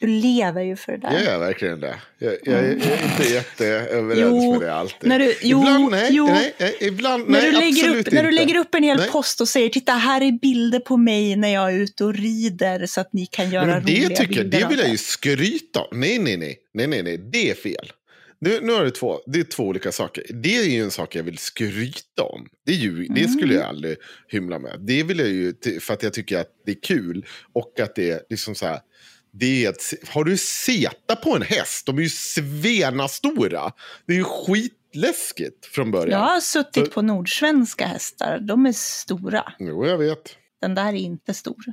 [0.00, 1.12] du lever ju för det där.
[1.12, 1.94] Jag gör verkligen det.
[2.18, 5.08] Jag, jag, är- jag är inte jätteöverens Jo, med det alltid.
[5.08, 6.26] när du- jo, ibland, nej, jo.
[6.26, 8.44] nej, nej, ibland, När, nej, du lägger upp, när du inte.
[8.44, 9.08] lägger upp en hel Nej.
[9.10, 12.86] post och säger titta här är bilder på mig när jag är ute och rider
[12.86, 15.80] så att ni kan göra men det roliga tycker jag, det vill jag ju skryta
[15.80, 16.00] om.
[16.00, 17.92] Nej, nej, nej, nej, nej, nej, det är fel.
[18.40, 20.24] Nu, nu har du två, det är två olika saker.
[20.42, 22.46] Det är ju en sak jag vill skryta om.
[22.66, 23.96] Det, är ju, det skulle jag aldrig
[24.28, 24.76] hymla med.
[24.80, 27.26] Det vill jag ju, för att jag tycker att det är kul.
[27.52, 28.80] Och att det är liksom så här.
[29.36, 31.86] Det är ett, har du seta på en häst?
[31.86, 33.72] De är ju svenastora.
[34.06, 36.20] Det är ju skitläskigt från början.
[36.20, 38.38] Jag har suttit på nordsvenska hästar.
[38.40, 39.52] De är stora.
[39.58, 40.36] Jo, jag vet.
[40.60, 41.64] Den där är inte stor.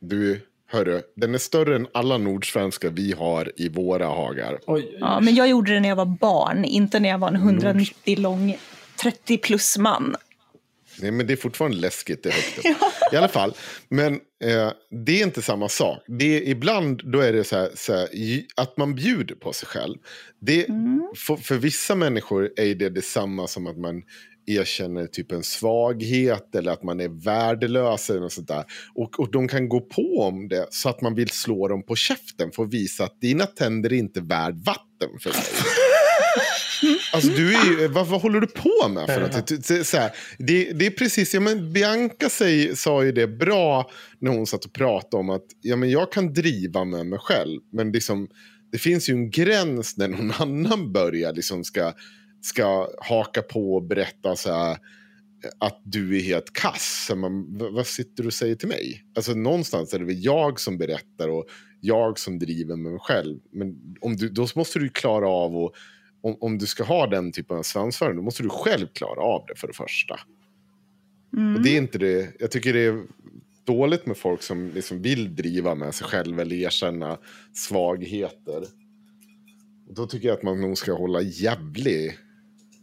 [0.00, 0.40] Du,
[0.70, 4.58] hörru, den är större än alla nordsvenska vi har i våra hagar.
[4.66, 7.36] Oj, Ja, men jag gjorde det när jag var barn, inte när jag var en
[7.36, 8.58] 190 lång
[9.02, 10.16] 30 plus man.
[11.00, 12.22] Nej, men det är fortfarande läskigt.
[12.22, 12.64] Det högt upp.
[13.12, 13.54] I alla fall.
[13.88, 14.70] Men eh,
[15.04, 15.98] det är inte samma sak.
[16.06, 18.08] Det är, ibland då är det så här, så här,
[18.56, 19.96] att man bjuder på sig själv.
[20.40, 20.66] Det,
[21.16, 24.02] för, för vissa människor är det detsamma som att man
[24.46, 28.64] erkänner typ en svaghet eller att man är värdelös eller något sånt där.
[28.94, 31.96] Och, och de kan gå på om det så att man vill slå dem på
[31.96, 35.42] käften för att visa att dina tänder är inte värd vatten för mig.
[37.12, 39.20] Alltså, du är, ju- vad, vad håller du på med för
[39.68, 43.90] det- Så här, det, det är precis, ja, men Bianca säg, sa ju det bra
[44.18, 47.60] när hon satt och pratade om att ja, men jag kan driva med mig själv.
[47.72, 48.28] Men liksom,
[48.72, 51.92] det finns ju en gräns när någon annan börjar liksom ska,
[52.42, 54.78] ska haka på och berätta så här,
[55.58, 57.04] att du är helt kass.
[57.08, 59.04] Så Man, vad, sitter du och säger till mig?
[59.16, 61.44] Alltså någonstans är det väl jag som berättar och
[61.80, 63.38] jag som driver med mig själv.
[63.52, 65.74] Men om du, då måste du klara av och
[66.24, 69.44] om, om du ska ha den typen av svansföring, då måste du själv klara av
[69.48, 70.20] det för det första.
[71.36, 71.56] Mm.
[71.56, 73.02] Och det är inte det, jag tycker det är
[73.64, 77.18] dåligt med folk som liksom vill driva med sig själv eller erkänna
[77.54, 78.62] svagheter.
[79.88, 82.18] Och då tycker jag att man nog ska hålla jävlig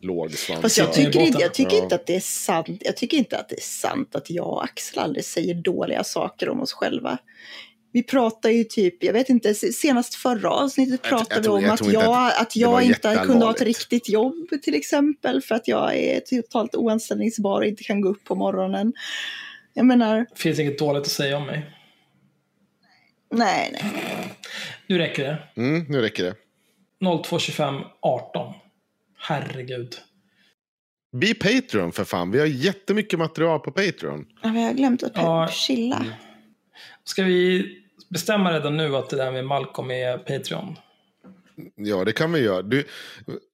[0.01, 0.61] låg svans.
[0.61, 1.83] Fast jag Ja, tycker, inte, jag tycker Ja.
[1.83, 2.81] inte att det är sant.
[2.85, 6.49] Jag tycker inte att det är sant att jag och Axel aldrig säger dåliga saker
[6.49, 7.17] om oss själva.
[7.93, 11.69] Vi pratar ju typ, jag vet inte, senast förra avsnittet Jag- pratade jag vi jag
[11.69, 14.75] om att jag, att att det var jag inte kunde ha ett riktigt jobb till
[14.75, 18.93] exempel för att jag är totalt oanställningsbar och inte kan gå upp på morgonen.
[19.73, 21.71] Jag menar, Det finns inget dåligt att säga om mig.
[23.33, 23.83] nej, nej.
[24.87, 25.37] Nu räcker det.
[25.61, 26.35] Mm, nu räcker det.
[27.23, 28.53] 0225 18.
[29.17, 29.95] Herregud.
[31.13, 32.31] Bli Patreon för fan.
[32.31, 34.25] Vi har jättemycket material på Patreon.
[34.43, 35.49] Ja, vi har glömt att Ja.
[35.51, 36.05] chilla.
[37.03, 37.77] Ska vi
[38.11, 40.75] bestämma redan nu att det där med Malcolm är Patreon?
[41.75, 42.61] Ja, det kan vi göra.
[42.61, 42.87] Du,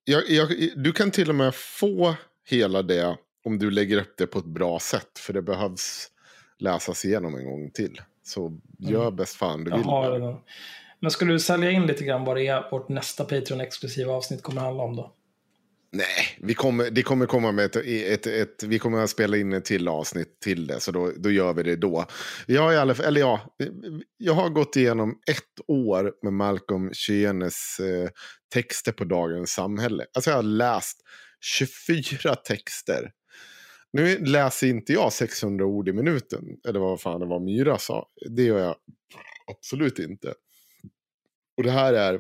[0.03, 2.15] jag, jag, du kan till och med få
[2.49, 5.19] hela det om du lägger upp det på ett bra sätt.
[5.19, 6.07] För det behövs
[6.59, 8.01] läsas igenom en gång till.
[8.23, 9.85] Så gör bäst fan du Jag vill.
[9.85, 10.35] har redan.
[10.99, 14.61] Men ska du sälja in lite grann vad det är vårt nästa Patreon-exklusiva avsnitt kommer
[14.61, 15.13] handla om då?
[15.91, 19.53] Nej, vi kommer, det kommer komma med ett, ett, ett, vi kommer att spela in
[19.53, 22.05] ett till avsnitt till det, så då, då gör vi det då.
[22.45, 23.55] Jag har, i alla, fall- eller ja,
[24.17, 28.09] jag har gått igenom ett år med Malcolm Kyenes eh,
[28.53, 30.05] texter på Dagens Samhälle.
[30.13, 30.97] Alltså jag har läst
[31.41, 33.11] 24 texter.
[33.93, 38.07] Nu läser inte jag 600 ord i minuten, eller vad fan det var Myra sa.
[38.29, 38.75] Det gör jag
[39.51, 40.33] absolut inte.
[41.57, 42.19] Och det här är,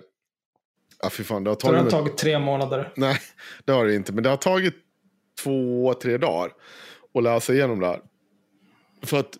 [1.03, 2.93] ja fy fan, det har Så det tagit har tagit tre månader.
[2.95, 3.17] Nej,
[3.65, 4.13] det har det inte.
[4.13, 4.75] Men det har tagit
[5.43, 6.51] två, tre dagar
[7.13, 7.99] att läsa igenom det här.
[9.03, 9.37] För att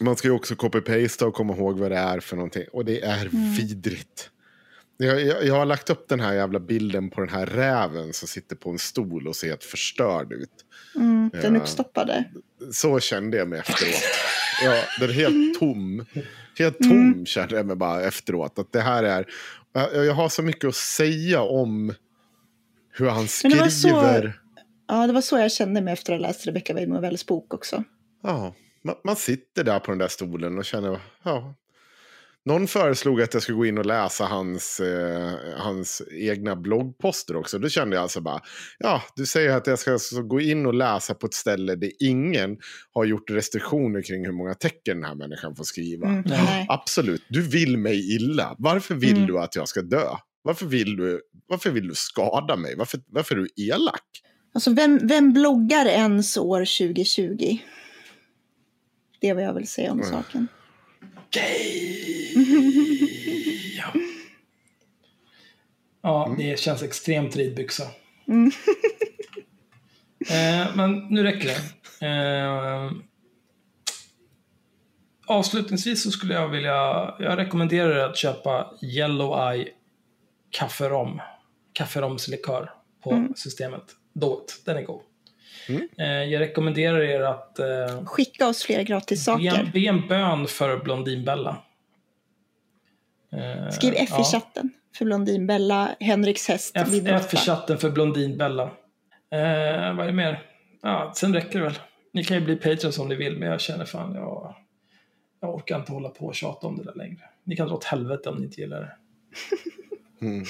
[0.00, 2.64] man ska ju också copy-pasta och komma ihåg vad det är för någonting.
[2.72, 4.30] Och det är vidrigt.
[4.96, 8.28] Jag, jag, jag har lagt upp den här jävla bilden på den här räven som
[8.28, 10.50] sitter på en stol och ser helt förstörd ut.
[10.94, 11.60] Mm, den Ja.
[11.60, 12.24] uppstoppade.
[12.72, 14.02] Så kände jag mig efteråt.
[14.62, 16.04] Ja, den är helt tom.
[16.58, 18.58] Helt tom kände jag mig bara efteråt.
[18.58, 19.26] Att det här är...
[19.72, 21.94] Jag, har så mycket att säga om
[22.92, 24.40] hur han Men det så- skriver.
[24.88, 27.84] Ja, det var så jag kände mig efter att ha läst Rebecca Weidmo-Wells bok också.
[28.22, 31.00] Ja, man, man sitter där på den där stolen och känner...
[31.22, 31.54] Ja.
[32.44, 37.58] Någon föreslog att jag skulle gå in och läsa hans, eh, hans egna bloggposter också.
[37.58, 38.40] Då kände jag alltså bara,
[38.78, 41.90] ja, du säger att jag ska så gå in och läsa på ett ställe där
[42.00, 42.58] ingen
[42.92, 46.08] har gjort restriktioner kring hur många tecken den här människan får skriva.
[46.08, 46.24] Mm.
[46.68, 48.54] Absolut, du vill mig illa.
[48.58, 49.26] Varför vill Mm.
[49.26, 50.06] du att jag ska dö?
[50.42, 52.74] Varför vill du, varför vill du skada mig?
[52.76, 54.02] Varför, varför är du elak?
[54.54, 57.58] Alltså, vem, vem bloggar ens år 2020?
[59.20, 60.10] Det är vad jag vill säga om Mm.
[60.12, 60.48] saken.
[63.76, 63.92] Ja.
[66.02, 67.84] Ja, det känns extremt ridbyxa.
[68.28, 68.46] Mm.
[70.30, 72.06] eh, men nu räcker det.
[72.06, 72.92] Eh,
[75.26, 79.68] avslutningsvis så skulle jag vilja, jag rekommenderar er att köpa Yellow Eye
[80.50, 81.20] kafferom.
[81.72, 82.70] Kafferomslikör
[83.02, 83.84] på systemet.
[84.12, 85.00] Do it, den är god.
[85.68, 85.88] Mm.
[85.98, 89.70] Eh, jag rekommenderar er att eh, Skicka oss fler gratis be, en, saker.
[89.72, 91.62] be en bön för Blondinbella.
[93.32, 94.24] Eh, Skriv F i ja.
[94.24, 97.36] chatten för Blondinbella, Henriks häst, F, F för råtta.
[97.36, 98.62] chatten för Blondinbella.
[99.32, 100.42] Eh, vad är det mer?
[100.82, 101.78] Ja, sen räcker det väl.
[102.12, 104.54] Ni kan ju bli Patreons om ni vill, men jag känner fan, jag,
[105.40, 107.20] jag orkar inte hålla på och tjata om det där längre.
[107.44, 108.92] Ni kan dra åt helvete om ni inte gillar det.
[110.26, 110.44] Mm.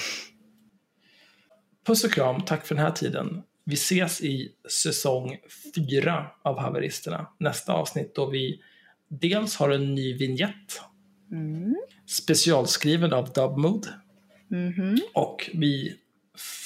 [1.85, 3.43] Puss och kram, tack för den här tiden.
[3.71, 4.51] Vi ses i
[4.83, 5.37] säsong
[5.75, 7.27] fyra av Haveristerna.
[7.37, 8.61] Nästa avsnitt då vi
[9.07, 10.81] dels har en ny vignett
[11.31, 11.75] Mm.
[12.05, 13.87] specialskriven av Dubmood.
[14.47, 14.97] Mhm.
[15.13, 15.95] Och vi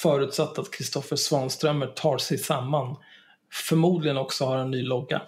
[0.02, 2.96] förutsatt att Kristoffer Svanströmer tar sig samman.
[3.52, 5.22] Förmodligen också har en ny logga.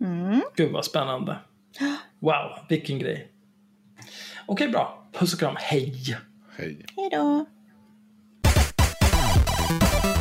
[0.00, 0.40] Mm.
[0.56, 1.38] Gud vad spännande.
[2.20, 3.32] Wow, vilken grej.
[4.46, 5.08] Okej, bra.
[5.12, 5.56] Puss och kram.
[5.58, 6.16] Hej!
[6.56, 6.86] Hej.
[6.96, 7.46] Hej då.
[9.68, 10.15] Bye.